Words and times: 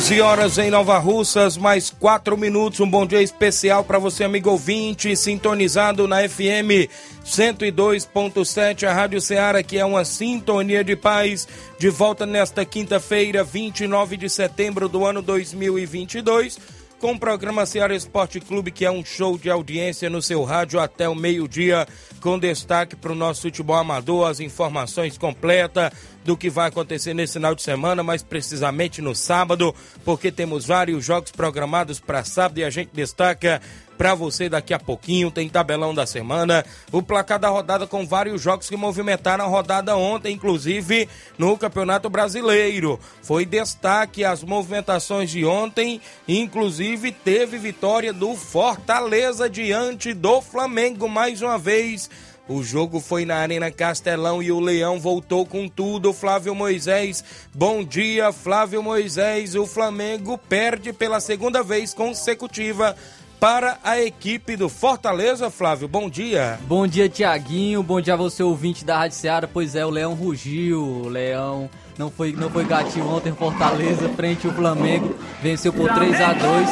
11 0.00 0.20
horas 0.22 0.56
em 0.56 0.70
Nova 0.70 0.96
Russas, 0.96 1.58
mais 1.58 1.90
4 1.90 2.34
minutos. 2.34 2.80
Um 2.80 2.88
bom 2.88 3.04
dia 3.04 3.20
especial 3.20 3.84
para 3.84 3.98
você, 3.98 4.24
amigo 4.24 4.48
ouvinte, 4.48 5.14
sintonizado 5.14 6.08
na 6.08 6.26
FM 6.26 6.88
102.7, 7.22 8.84
a 8.88 8.94
Rádio 8.94 9.20
Ceará, 9.20 9.62
que 9.62 9.76
é 9.76 9.84
uma 9.84 10.02
sintonia 10.06 10.82
de 10.82 10.96
paz. 10.96 11.46
De 11.78 11.90
volta 11.90 12.24
nesta 12.24 12.64
quinta-feira, 12.64 13.44
29 13.44 14.16
de 14.16 14.30
setembro 14.30 14.88
do 14.88 15.04
ano 15.04 15.20
2022 15.20 16.79
com 17.00 17.12
o 17.12 17.18
programa 17.18 17.64
Ceará 17.64 17.94
Esporte 17.94 18.38
Clube, 18.40 18.70
que 18.70 18.84
é 18.84 18.90
um 18.90 19.02
show 19.02 19.38
de 19.38 19.48
audiência 19.48 20.10
no 20.10 20.20
seu 20.20 20.44
rádio 20.44 20.78
até 20.78 21.08
o 21.08 21.14
meio-dia, 21.14 21.88
com 22.20 22.38
destaque 22.38 22.94
para 22.94 23.12
o 23.12 23.14
nosso 23.14 23.42
futebol 23.42 23.76
amador, 23.76 24.28
as 24.28 24.38
informações 24.38 25.16
completas 25.16 25.90
do 26.22 26.36
que 26.36 26.50
vai 26.50 26.68
acontecer 26.68 27.14
nesse 27.14 27.32
final 27.32 27.54
de 27.54 27.62
semana, 27.62 28.02
mais 28.02 28.22
precisamente 28.22 29.00
no 29.00 29.14
sábado, 29.14 29.74
porque 30.04 30.30
temos 30.30 30.66
vários 30.66 31.02
jogos 31.02 31.32
programados 31.32 31.98
para 31.98 32.22
sábado 32.22 32.58
e 32.58 32.64
a 32.64 32.70
gente 32.70 32.90
destaca 32.92 33.62
para 34.00 34.14
você 34.14 34.48
daqui 34.48 34.72
a 34.72 34.78
pouquinho. 34.78 35.30
Tem 35.30 35.46
tabelão 35.46 35.92
da 35.92 36.06
semana, 36.06 36.64
o 36.90 37.02
placar 37.02 37.38
da 37.38 37.50
rodada 37.50 37.86
com 37.86 38.06
vários 38.06 38.40
jogos 38.40 38.66
que 38.66 38.74
movimentaram 38.74 39.44
a 39.44 39.46
rodada 39.46 39.94
ontem, 39.94 40.32
inclusive 40.32 41.06
no 41.36 41.58
Campeonato 41.58 42.08
Brasileiro. 42.08 42.98
Foi 43.20 43.44
destaque 43.44 44.24
as 44.24 44.42
movimentações 44.42 45.30
de 45.30 45.44
ontem, 45.44 46.00
inclusive 46.26 47.12
teve 47.12 47.58
vitória 47.58 48.10
do 48.10 48.34
Fortaleza 48.34 49.50
diante 49.50 50.14
do 50.14 50.40
Flamengo 50.40 51.06
mais 51.06 51.42
uma 51.42 51.58
vez. 51.58 52.08
O 52.50 52.64
jogo 52.64 52.98
foi 52.98 53.24
na 53.24 53.36
Arena 53.36 53.70
Castelão 53.70 54.42
e 54.42 54.50
o 54.50 54.58
Leão 54.58 54.98
voltou 54.98 55.46
com 55.46 55.68
tudo. 55.68 56.12
Flávio 56.12 56.52
Moisés, 56.52 57.22
bom 57.54 57.84
dia, 57.84 58.32
Flávio 58.32 58.82
Moisés. 58.82 59.54
O 59.54 59.66
Flamengo 59.66 60.36
perde 60.36 60.92
pela 60.92 61.20
segunda 61.20 61.62
vez 61.62 61.94
consecutiva 61.94 62.96
para 63.40 63.78
a 63.82 63.98
equipe 63.98 64.54
do 64.54 64.68
Fortaleza, 64.68 65.50
Flávio. 65.50 65.88
Bom 65.88 66.10
dia. 66.10 66.60
Bom 66.68 66.86
dia, 66.86 67.08
Tiaguinho. 67.08 67.82
Bom 67.82 67.98
dia 67.98 68.12
a 68.12 68.16
você, 68.16 68.42
ouvinte 68.42 68.84
da 68.84 68.98
Rádio 68.98 69.16
Seara. 69.16 69.48
Pois 69.48 69.74
é, 69.74 69.84
o 69.84 69.88
Leão 69.88 70.12
rugiu. 70.12 70.82
O 70.82 71.08
Leão 71.08 71.70
não 71.96 72.10
foi, 72.10 72.32
não 72.32 72.50
foi 72.50 72.66
gatinho 72.66 73.08
ontem. 73.08 73.32
Fortaleza 73.32 74.10
frente 74.10 74.46
ao 74.46 74.52
Flamengo. 74.52 75.16
Venceu 75.42 75.72
por 75.72 75.90
3 75.90 76.20
a 76.20 76.32
2 76.34 76.68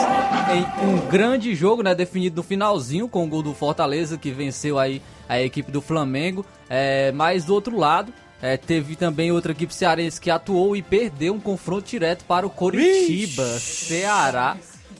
em 0.52 0.86
um 0.86 1.08
grande 1.08 1.54
jogo, 1.54 1.82
né? 1.82 1.94
Definido 1.94 2.36
no 2.36 2.42
finalzinho 2.42 3.08
com 3.08 3.24
o 3.24 3.28
gol 3.28 3.42
do 3.42 3.54
Fortaleza, 3.54 4.18
que 4.18 4.30
venceu 4.30 4.78
aí 4.78 5.00
a 5.26 5.40
equipe 5.40 5.72
do 5.72 5.80
Flamengo. 5.80 6.44
É, 6.68 7.10
mas 7.12 7.46
do 7.46 7.54
outro 7.54 7.78
lado, 7.78 8.12
é, 8.42 8.58
teve 8.58 8.94
também 8.94 9.32
outra 9.32 9.52
equipe 9.52 9.72
cearense 9.74 10.20
que 10.20 10.30
atuou 10.30 10.76
e 10.76 10.82
perdeu 10.82 11.32
um 11.32 11.40
confronto 11.40 11.88
direto 11.88 12.26
para 12.26 12.46
o 12.46 12.50
Coritiba. 12.50 13.58
Ceará 13.58 14.58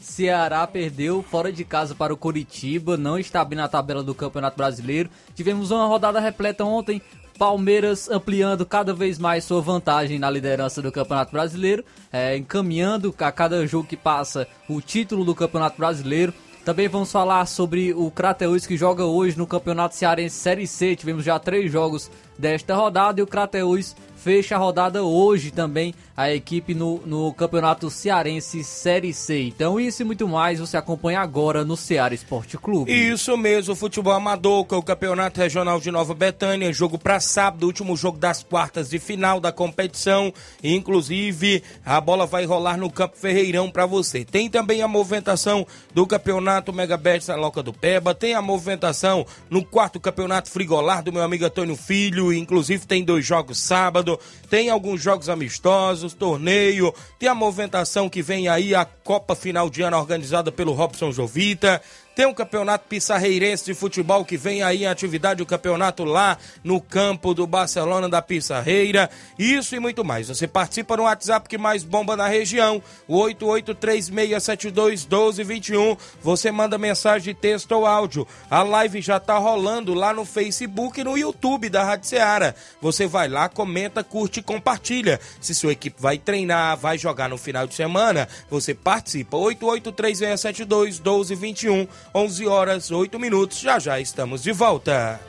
Ceará 0.08 0.66
perdeu 0.66 1.22
fora 1.22 1.52
de 1.52 1.64
casa 1.64 1.94
para 1.94 2.12
o 2.12 2.16
Coritiba, 2.16 2.96
não 2.96 3.18
está 3.18 3.44
bem 3.44 3.56
na 3.56 3.68
tabela 3.68 4.02
do 4.02 4.14
Campeonato 4.14 4.56
Brasileiro. 4.56 5.10
Tivemos 5.34 5.70
uma 5.70 5.86
rodada 5.86 6.18
repleta 6.18 6.64
ontem, 6.64 7.00
Palmeiras 7.38 8.10
ampliando 8.10 8.66
cada 8.66 8.92
vez 8.92 9.18
mais 9.18 9.44
sua 9.44 9.60
vantagem 9.60 10.18
na 10.18 10.28
liderança 10.28 10.82
do 10.82 10.90
Campeonato 10.90 11.30
Brasileiro, 11.30 11.84
é, 12.12 12.36
encaminhando 12.36 13.14
a 13.18 13.30
cada 13.30 13.64
jogo 13.66 13.86
que 13.86 13.96
passa 13.96 14.48
o 14.68 14.80
título 14.80 15.24
do 15.24 15.34
Campeonato 15.34 15.78
Brasileiro. 15.78 16.34
Também 16.64 16.88
vamos 16.88 17.12
falar 17.12 17.46
sobre 17.46 17.94
o 17.94 18.10
Crateus 18.10 18.66
que 18.66 18.76
joga 18.76 19.04
hoje 19.04 19.38
no 19.38 19.46
Campeonato 19.46 19.94
Cearense 19.94 20.36
Série 20.36 20.66
C. 20.66 20.96
Tivemos 20.96 21.24
já 21.24 21.38
três 21.38 21.70
jogos 21.70 22.10
desta 22.36 22.74
rodada 22.74 23.20
e 23.20 23.22
o 23.22 23.26
Crateus 23.26 23.94
fecha 24.16 24.56
a 24.56 24.58
rodada 24.58 25.02
hoje 25.02 25.50
também 25.50 25.94
a 26.18 26.34
equipe 26.34 26.74
no, 26.74 27.00
no 27.06 27.32
Campeonato 27.32 27.88
Cearense 27.88 28.64
Série 28.64 29.14
C. 29.14 29.40
Então, 29.42 29.78
isso 29.78 30.02
e 30.02 30.04
muito 30.04 30.26
mais 30.26 30.58
você 30.58 30.76
acompanha 30.76 31.20
agora 31.20 31.64
no 31.64 31.76
Ceará 31.76 32.12
Esporte 32.12 32.58
Clube. 32.58 32.90
Isso 32.90 33.36
mesmo, 33.36 33.76
futebol 33.76 34.12
amador, 34.12 34.64
com 34.64 34.78
o 34.78 34.82
Campeonato 34.82 35.38
Regional 35.38 35.78
de 35.78 35.92
Nova 35.92 36.14
Betânia, 36.14 36.72
jogo 36.72 36.98
para 36.98 37.20
sábado, 37.20 37.66
último 37.66 37.96
jogo 37.96 38.18
das 38.18 38.42
quartas 38.42 38.90
de 38.90 38.98
final 38.98 39.38
da 39.38 39.52
competição. 39.52 40.32
Inclusive, 40.60 41.62
a 41.86 42.00
bola 42.00 42.26
vai 42.26 42.44
rolar 42.44 42.76
no 42.76 42.90
Campo 42.90 43.16
Ferreirão 43.16 43.70
para 43.70 43.86
você. 43.86 44.24
Tem 44.24 44.50
também 44.50 44.82
a 44.82 44.88
movimentação 44.88 45.64
do 45.94 46.04
Campeonato 46.04 46.72
Megabet 46.72 47.30
Loca 47.30 47.62
do 47.62 47.72
Peba, 47.72 48.12
tem 48.12 48.34
a 48.34 48.42
movimentação 48.42 49.24
no 49.48 49.64
quarto 49.64 50.00
Campeonato 50.00 50.50
Frigolar 50.50 51.00
do 51.00 51.12
meu 51.12 51.22
amigo 51.22 51.44
Antônio 51.44 51.76
Filho, 51.76 52.32
inclusive 52.32 52.88
tem 52.88 53.04
dois 53.04 53.24
jogos 53.24 53.60
sábado, 53.60 54.18
tem 54.50 54.68
alguns 54.68 55.00
jogos 55.00 55.28
amistosos 55.28 56.07
torneio, 56.16 56.94
tem 57.18 57.28
a 57.28 57.34
movimentação 57.34 58.08
que 58.08 58.22
vem 58.22 58.48
aí, 58.48 58.74
a 58.74 58.84
Copa 58.84 59.34
Final 59.34 59.68
de 59.68 59.82
Ano 59.82 59.96
organizada 59.96 60.50
pelo 60.50 60.72
Robson 60.72 61.12
Jovita, 61.12 61.80
tem 62.18 62.26
um 62.26 62.34
campeonato 62.34 62.84
pissarreirense 62.88 63.66
de 63.66 63.74
futebol 63.74 64.24
que 64.24 64.36
vem 64.36 64.60
aí 64.60 64.82
em 64.82 64.88
atividade, 64.88 65.40
o 65.40 65.46
campeonato 65.46 66.02
lá 66.02 66.36
no 66.64 66.80
campo 66.80 67.32
do 67.32 67.46
Barcelona 67.46 68.08
da 68.08 68.20
Pissarreira. 68.20 69.08
Isso 69.38 69.76
e 69.76 69.78
muito 69.78 70.04
mais. 70.04 70.26
Você 70.26 70.48
participa 70.48 70.96
no 70.96 71.04
WhatsApp 71.04 71.48
que 71.48 71.56
mais 71.56 71.84
bomba 71.84 72.16
na 72.16 72.26
região, 72.26 72.82
o 73.06 73.18
8836721221. 73.18 75.96
Você 76.20 76.50
manda 76.50 76.76
mensagem 76.76 77.32
texto 77.32 77.70
ou 77.70 77.86
áudio. 77.86 78.26
A 78.50 78.64
live 78.64 79.00
já 79.00 79.20
tá 79.20 79.38
rolando 79.38 79.94
lá 79.94 80.12
no 80.12 80.24
Facebook 80.24 81.00
e 81.00 81.04
no 81.04 81.16
YouTube 81.16 81.68
da 81.68 81.84
Rádio 81.84 82.08
Ceará. 82.08 82.52
Você 82.80 83.06
vai 83.06 83.28
lá, 83.28 83.48
comenta, 83.48 84.02
curte 84.02 84.40
e 84.40 84.42
compartilha. 84.42 85.20
Se 85.40 85.54
sua 85.54 85.70
equipe 85.70 86.02
vai 86.02 86.18
treinar, 86.18 86.76
vai 86.76 86.98
jogar 86.98 87.28
no 87.28 87.38
final 87.38 87.64
de 87.64 87.76
semana, 87.76 88.26
você 88.50 88.74
participa. 88.74 89.36
8836721221 89.36 91.86
11 92.14 92.46
horas 92.46 92.90
8 92.90 93.18
minutos. 93.18 93.60
Já 93.60 93.78
já 93.78 94.00
estamos 94.00 94.42
de 94.42 94.52
volta. 94.52 95.20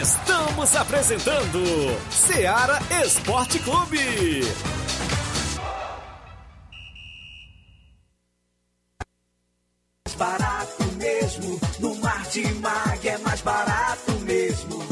Estamos 0.00 0.74
apresentando 0.76 1.60
Seara 2.10 2.78
Esporte 3.04 3.58
Clube. 3.60 4.42
Barato 10.16 10.84
mesmo, 10.96 11.60
no 11.80 11.94
Mar 11.96 12.22
de 12.28 12.46
Mag 12.54 13.08
é 13.08 13.18
mais 13.18 13.40
barato 13.40 14.12
mesmo. 14.20 14.91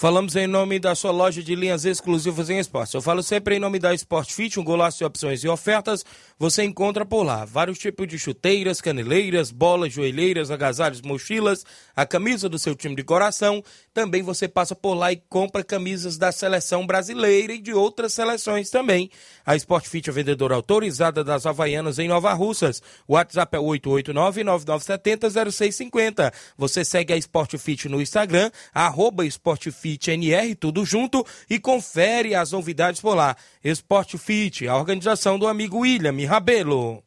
Falamos 0.00 0.36
em 0.36 0.46
nome 0.46 0.78
da 0.78 0.94
sua 0.94 1.10
loja 1.10 1.42
de 1.42 1.56
linhas 1.56 1.84
exclusivas 1.84 2.48
em 2.48 2.60
esportes. 2.60 2.94
Eu 2.94 3.02
falo 3.02 3.20
sempre 3.20 3.56
em 3.56 3.58
nome 3.58 3.80
da 3.80 3.92
Sport 3.92 4.30
Fit, 4.30 4.60
um 4.60 4.62
golaço 4.62 4.98
de 4.98 5.04
opções 5.04 5.42
e 5.42 5.48
ofertas. 5.48 6.04
Você 6.38 6.62
encontra 6.62 7.04
por 7.04 7.24
lá 7.24 7.44
vários 7.44 7.80
tipos 7.80 8.06
de 8.06 8.16
chuteiras, 8.16 8.80
caneleiras, 8.80 9.50
bolas, 9.50 9.92
joelheiras, 9.92 10.52
agasalhos, 10.52 11.02
mochilas, 11.02 11.66
a 11.96 12.06
camisa 12.06 12.48
do 12.48 12.60
seu 12.60 12.76
time 12.76 12.94
de 12.94 13.02
coração. 13.02 13.60
Também 13.98 14.22
você 14.22 14.46
passa 14.46 14.76
por 14.76 14.94
lá 14.94 15.10
e 15.10 15.20
compra 15.28 15.64
camisas 15.64 16.16
da 16.16 16.30
seleção 16.30 16.86
brasileira 16.86 17.52
e 17.52 17.58
de 17.58 17.74
outras 17.74 18.12
seleções 18.12 18.70
também. 18.70 19.10
A 19.44 19.56
Sport 19.56 19.88
Fit 19.88 20.08
é 20.08 20.12
vendedora 20.12 20.54
autorizada 20.54 21.24
das 21.24 21.46
Havaianas 21.46 21.98
em 21.98 22.06
Nova 22.06 22.32
Russas. 22.32 22.80
WhatsApp 23.08 23.56
é 23.56 23.60
889-9970-0650. 23.60 26.32
Você 26.56 26.84
segue 26.84 27.12
a 27.12 27.16
Sport 27.16 27.58
Fit 27.58 27.88
no 27.88 28.00
Instagram, 28.00 28.52
arroba 28.72 29.26
Sport 29.26 29.72
Fit 29.72 30.12
NR, 30.12 30.54
tudo 30.54 30.84
junto, 30.84 31.26
e 31.50 31.58
confere 31.58 32.36
as 32.36 32.52
novidades 32.52 33.00
por 33.00 33.16
lá. 33.16 33.34
Sport 33.64 34.16
Fit, 34.16 34.68
a 34.68 34.76
organização 34.76 35.36
do 35.36 35.48
amigo 35.48 35.78
William 35.78 36.14
Rabelo. 36.24 37.02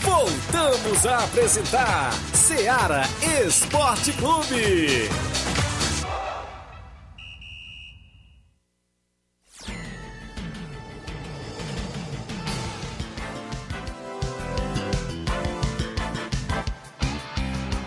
Voltamos 0.00 1.04
a 1.04 1.24
apresentar 1.24 2.37
Seara 2.48 3.02
Esporte 3.46 4.10
Clube. 4.14 5.10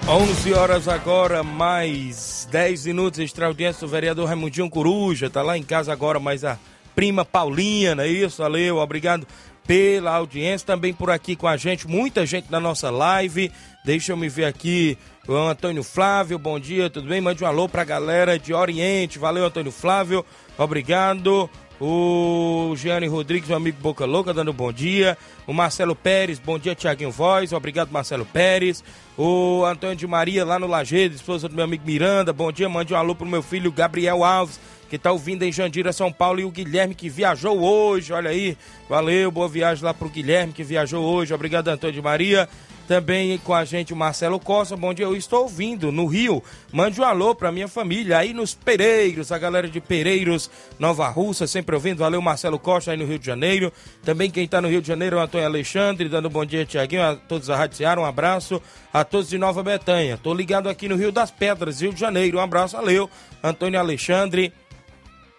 Onze 0.07 0.53
horas 0.53 0.87
agora, 0.87 1.41
mais 1.41 2.47
10 2.51 2.85
minutos, 2.85 3.19
extra 3.19 3.47
audiência 3.47 3.81
do 3.81 3.87
vereador 3.87 4.27
Raimundinho 4.27 4.69
Coruja, 4.69 5.27
tá 5.27 5.41
lá 5.41 5.57
em 5.57 5.63
casa 5.63 5.91
agora, 5.91 6.19
mas 6.19 6.43
a 6.43 6.59
prima 6.93 7.25
Paulinha, 7.25 7.95
não 7.95 8.03
é 8.03 8.07
isso? 8.07 8.43
Valeu, 8.43 8.77
obrigado 8.77 9.25
pela 9.65 10.15
audiência, 10.15 10.65
também 10.65 10.93
por 10.93 11.09
aqui 11.09 11.35
com 11.35 11.47
a 11.47 11.57
gente, 11.57 11.87
muita 11.87 12.25
gente 12.25 12.51
na 12.51 12.59
nossa 12.59 12.89
live. 12.89 13.51
Deixa 13.83 14.11
eu 14.11 14.17
me 14.17 14.29
ver 14.29 14.45
aqui, 14.45 14.97
o 15.27 15.33
Antônio 15.33 15.83
Flávio, 15.83 16.37
bom 16.37 16.59
dia, 16.59 16.89
tudo 16.89 17.07
bem? 17.07 17.21
Mande 17.21 17.43
um 17.43 17.47
alô 17.47 17.67
pra 17.67 17.83
galera 17.83 18.37
de 18.37 18.53
Oriente, 18.53 19.17
valeu 19.17 19.45
Antônio 19.45 19.71
Flávio, 19.71 20.25
obrigado. 20.57 21.49
O 21.83 22.75
Gianni 22.77 23.07
Rodrigues, 23.07 23.47
meu 23.49 23.57
amigo 23.57 23.79
Boca 23.81 24.05
Louca, 24.05 24.31
dando 24.31 24.53
bom 24.53 24.71
dia. 24.71 25.17
O 25.47 25.53
Marcelo 25.53 25.95
Pérez, 25.95 26.37
bom 26.37 26.59
dia, 26.59 26.75
Tiaguinho 26.75 27.09
Voz. 27.09 27.51
Obrigado, 27.53 27.89
Marcelo 27.89 28.23
Pérez. 28.23 28.83
O 29.17 29.65
Antônio 29.65 29.95
de 29.95 30.05
Maria, 30.05 30.45
lá 30.45 30.59
no 30.59 30.67
Lajeado, 30.67 31.15
esposa 31.15 31.49
do 31.49 31.55
meu 31.55 31.65
amigo 31.65 31.83
Miranda. 31.83 32.31
Bom 32.31 32.51
dia, 32.51 32.69
mande 32.69 32.93
um 32.93 32.97
alô 32.97 33.15
pro 33.15 33.25
meu 33.25 33.41
filho 33.41 33.71
Gabriel 33.71 34.23
Alves, 34.23 34.59
que 34.91 34.97
tá 34.97 35.09
ouvindo 35.09 35.43
em 35.43 35.53
Jandira, 35.53 35.93
São 35.93 36.11
Paulo. 36.11 36.41
E 36.41 36.43
o 36.43 36.51
Guilherme, 36.51 36.93
que 36.93 37.07
viajou 37.07 37.61
hoje. 37.61 38.11
Olha 38.11 38.29
aí, 38.29 38.57
valeu, 38.89 39.31
boa 39.31 39.47
viagem 39.47 39.85
lá 39.85 39.93
pro 39.93 40.09
Guilherme, 40.09 40.51
que 40.51 40.65
viajou 40.65 41.01
hoje. 41.01 41.33
Obrigado, 41.33 41.69
Antônio 41.69 41.93
de 41.93 42.01
Maria. 42.01 42.49
Também 42.89 43.37
com 43.37 43.53
a 43.53 43.63
gente 43.63 43.93
o 43.93 43.95
Marcelo 43.95 44.37
Costa. 44.37 44.75
Bom 44.75 44.93
dia, 44.93 45.05
eu 45.05 45.15
estou 45.15 45.43
ouvindo 45.43 45.93
no 45.93 46.07
Rio. 46.07 46.43
Mande 46.73 46.99
um 46.99 47.05
alô 47.05 47.33
pra 47.33 47.53
minha 47.53 47.69
família 47.69 48.17
aí 48.17 48.33
nos 48.33 48.53
Pereiros, 48.53 49.31
a 49.31 49.37
galera 49.37 49.69
de 49.69 49.79
Pereiros, 49.79 50.51
Nova 50.77 51.07
Russa, 51.07 51.47
sempre 51.47 51.73
ouvindo. 51.73 51.99
Valeu, 51.99 52.21
Marcelo 52.21 52.59
Costa 52.59 52.91
aí 52.91 52.97
no 52.97 53.05
Rio 53.05 53.17
de 53.17 53.25
Janeiro. 53.25 53.71
Também 54.03 54.29
quem 54.29 54.45
tá 54.45 54.59
no 54.59 54.67
Rio 54.67 54.81
de 54.81 54.89
Janeiro, 54.89 55.15
o 55.15 55.19
Antônio 55.21 55.47
Alexandre, 55.47 56.09
dando 56.09 56.29
bom 56.29 56.43
dia, 56.43 56.65
Tiaguinho, 56.65 57.01
a 57.01 57.15
todos 57.15 57.49
a 57.49 57.55
Rádio 57.55 57.77
Seara, 57.77 58.01
um 58.01 58.05
abraço. 58.05 58.61
A 58.91 59.05
todos 59.05 59.29
de 59.29 59.37
Nova 59.37 59.63
Betânia. 59.63 60.19
Tô 60.21 60.33
ligado 60.33 60.67
aqui 60.67 60.89
no 60.89 60.97
Rio 60.97 61.13
das 61.13 61.31
Pedras, 61.31 61.79
Rio 61.79 61.93
de 61.93 61.99
Janeiro. 62.01 62.39
Um 62.39 62.41
abraço, 62.41 62.75
valeu. 62.75 63.09
Antônio 63.41 63.79
Alexandre, 63.79 64.51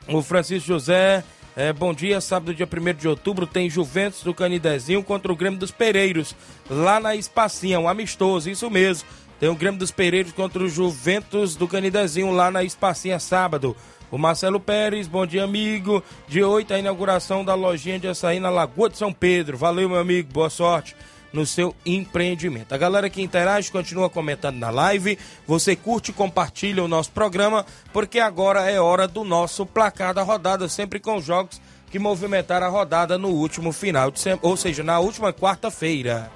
o 0.08 0.22
Francisco 0.22 0.66
José. 0.66 1.25
É, 1.54 1.72
bom 1.72 1.93
dia, 1.93 2.20
sábado, 2.20 2.54
dia 2.54 2.66
1 2.66 2.94
de 2.94 3.06
outubro, 3.06 3.46
tem 3.46 3.69
Juventus 3.69 4.22
do 4.22 4.32
Canidezinho 4.32 5.02
contra 5.02 5.31
o 5.31 5.37
Grêmio 5.37 5.58
dos 5.58 5.70
Pereiros, 5.70 6.34
lá 6.70 6.99
na 6.99 7.14
Espacinha, 7.14 7.78
um 7.78 7.87
amistoso, 7.87 8.49
isso 8.49 8.70
mesmo. 8.70 9.06
Tem 9.38 9.50
o 9.50 9.54
Grêmio 9.54 9.78
dos 9.78 9.90
Pereiros 9.90 10.32
contra 10.32 10.62
o 10.62 10.69
Juventus 10.69 11.54
do 11.54 11.69
Canidezinho, 11.69 12.31
lá 12.31 12.50
na 12.50 12.64
Espacinha, 12.64 13.19
sábado. 13.19 13.76
O 14.10 14.16
Marcelo 14.16 14.60
Pérez, 14.60 15.06
bom 15.06 15.26
dia, 15.26 15.44
amigo. 15.44 16.02
Dia 16.26 16.49
8, 16.49 16.72
a 16.72 16.78
inauguração 16.78 17.44
da 17.44 17.54
lojinha 17.54 17.99
de 17.99 18.08
açaí 18.08 18.40
na 18.40 18.49
Lagoa 18.49 18.88
de 18.88 18.96
São 18.96 19.12
Pedro. 19.12 19.58
Valeu, 19.58 19.88
meu 19.88 19.99
amigo, 19.99 20.32
boa 20.32 20.49
sorte 20.49 20.94
no 21.32 21.46
seu 21.46 21.75
empreendimento. 21.84 22.73
A 22.75 22.79
galera 22.79 23.08
que 23.08 23.23
interage 23.23 23.70
continua 23.70 24.11
comentando 24.11 24.56
na 24.56 24.70
live. 24.70 25.19
Você 25.46 25.75
curte 25.75 26.11
e 26.11 26.14
compartilha 26.14 26.84
o 26.84 26.88
nosso 26.88 27.11
programa, 27.11 27.64
porque 27.93 28.19
agora 28.19 28.70
é 28.70 28.81
hora 28.81 29.08
do 29.08 29.25
nosso 29.25 29.64
placar 29.64 30.12
da 30.12 30.23
rodada, 30.23 30.69
sempre 30.69 31.00
com 31.00 31.20
jogos 31.20 31.61
que 31.90 31.99
movimentaram 31.99 32.67
a 32.67 32.70
rodada 32.70 33.19
no 33.19 33.29
último 33.29 33.73
final 33.73 34.11
de 34.11 34.19
semana, 34.20 34.40
ou 34.43 34.56
seja, 34.56 34.82
na 34.82 34.99
última 34.99 35.32
quarta-feira. 35.32 36.31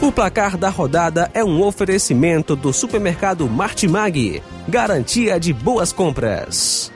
O 0.00 0.12
placar 0.12 0.56
da 0.56 0.68
rodada 0.68 1.28
é 1.34 1.42
um 1.42 1.60
oferecimento 1.60 2.54
do 2.54 2.72
supermercado 2.72 3.48
Martimag, 3.48 4.40
garantia 4.68 5.40
de 5.40 5.52
boas 5.52 5.92
compras. 5.92 6.92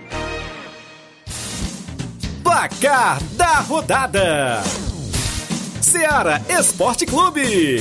Placar 2.53 3.19
da 3.33 3.61
rodada: 3.61 4.63
Seara 5.81 6.43
Esporte 6.51 7.07
Clube. 7.07 7.81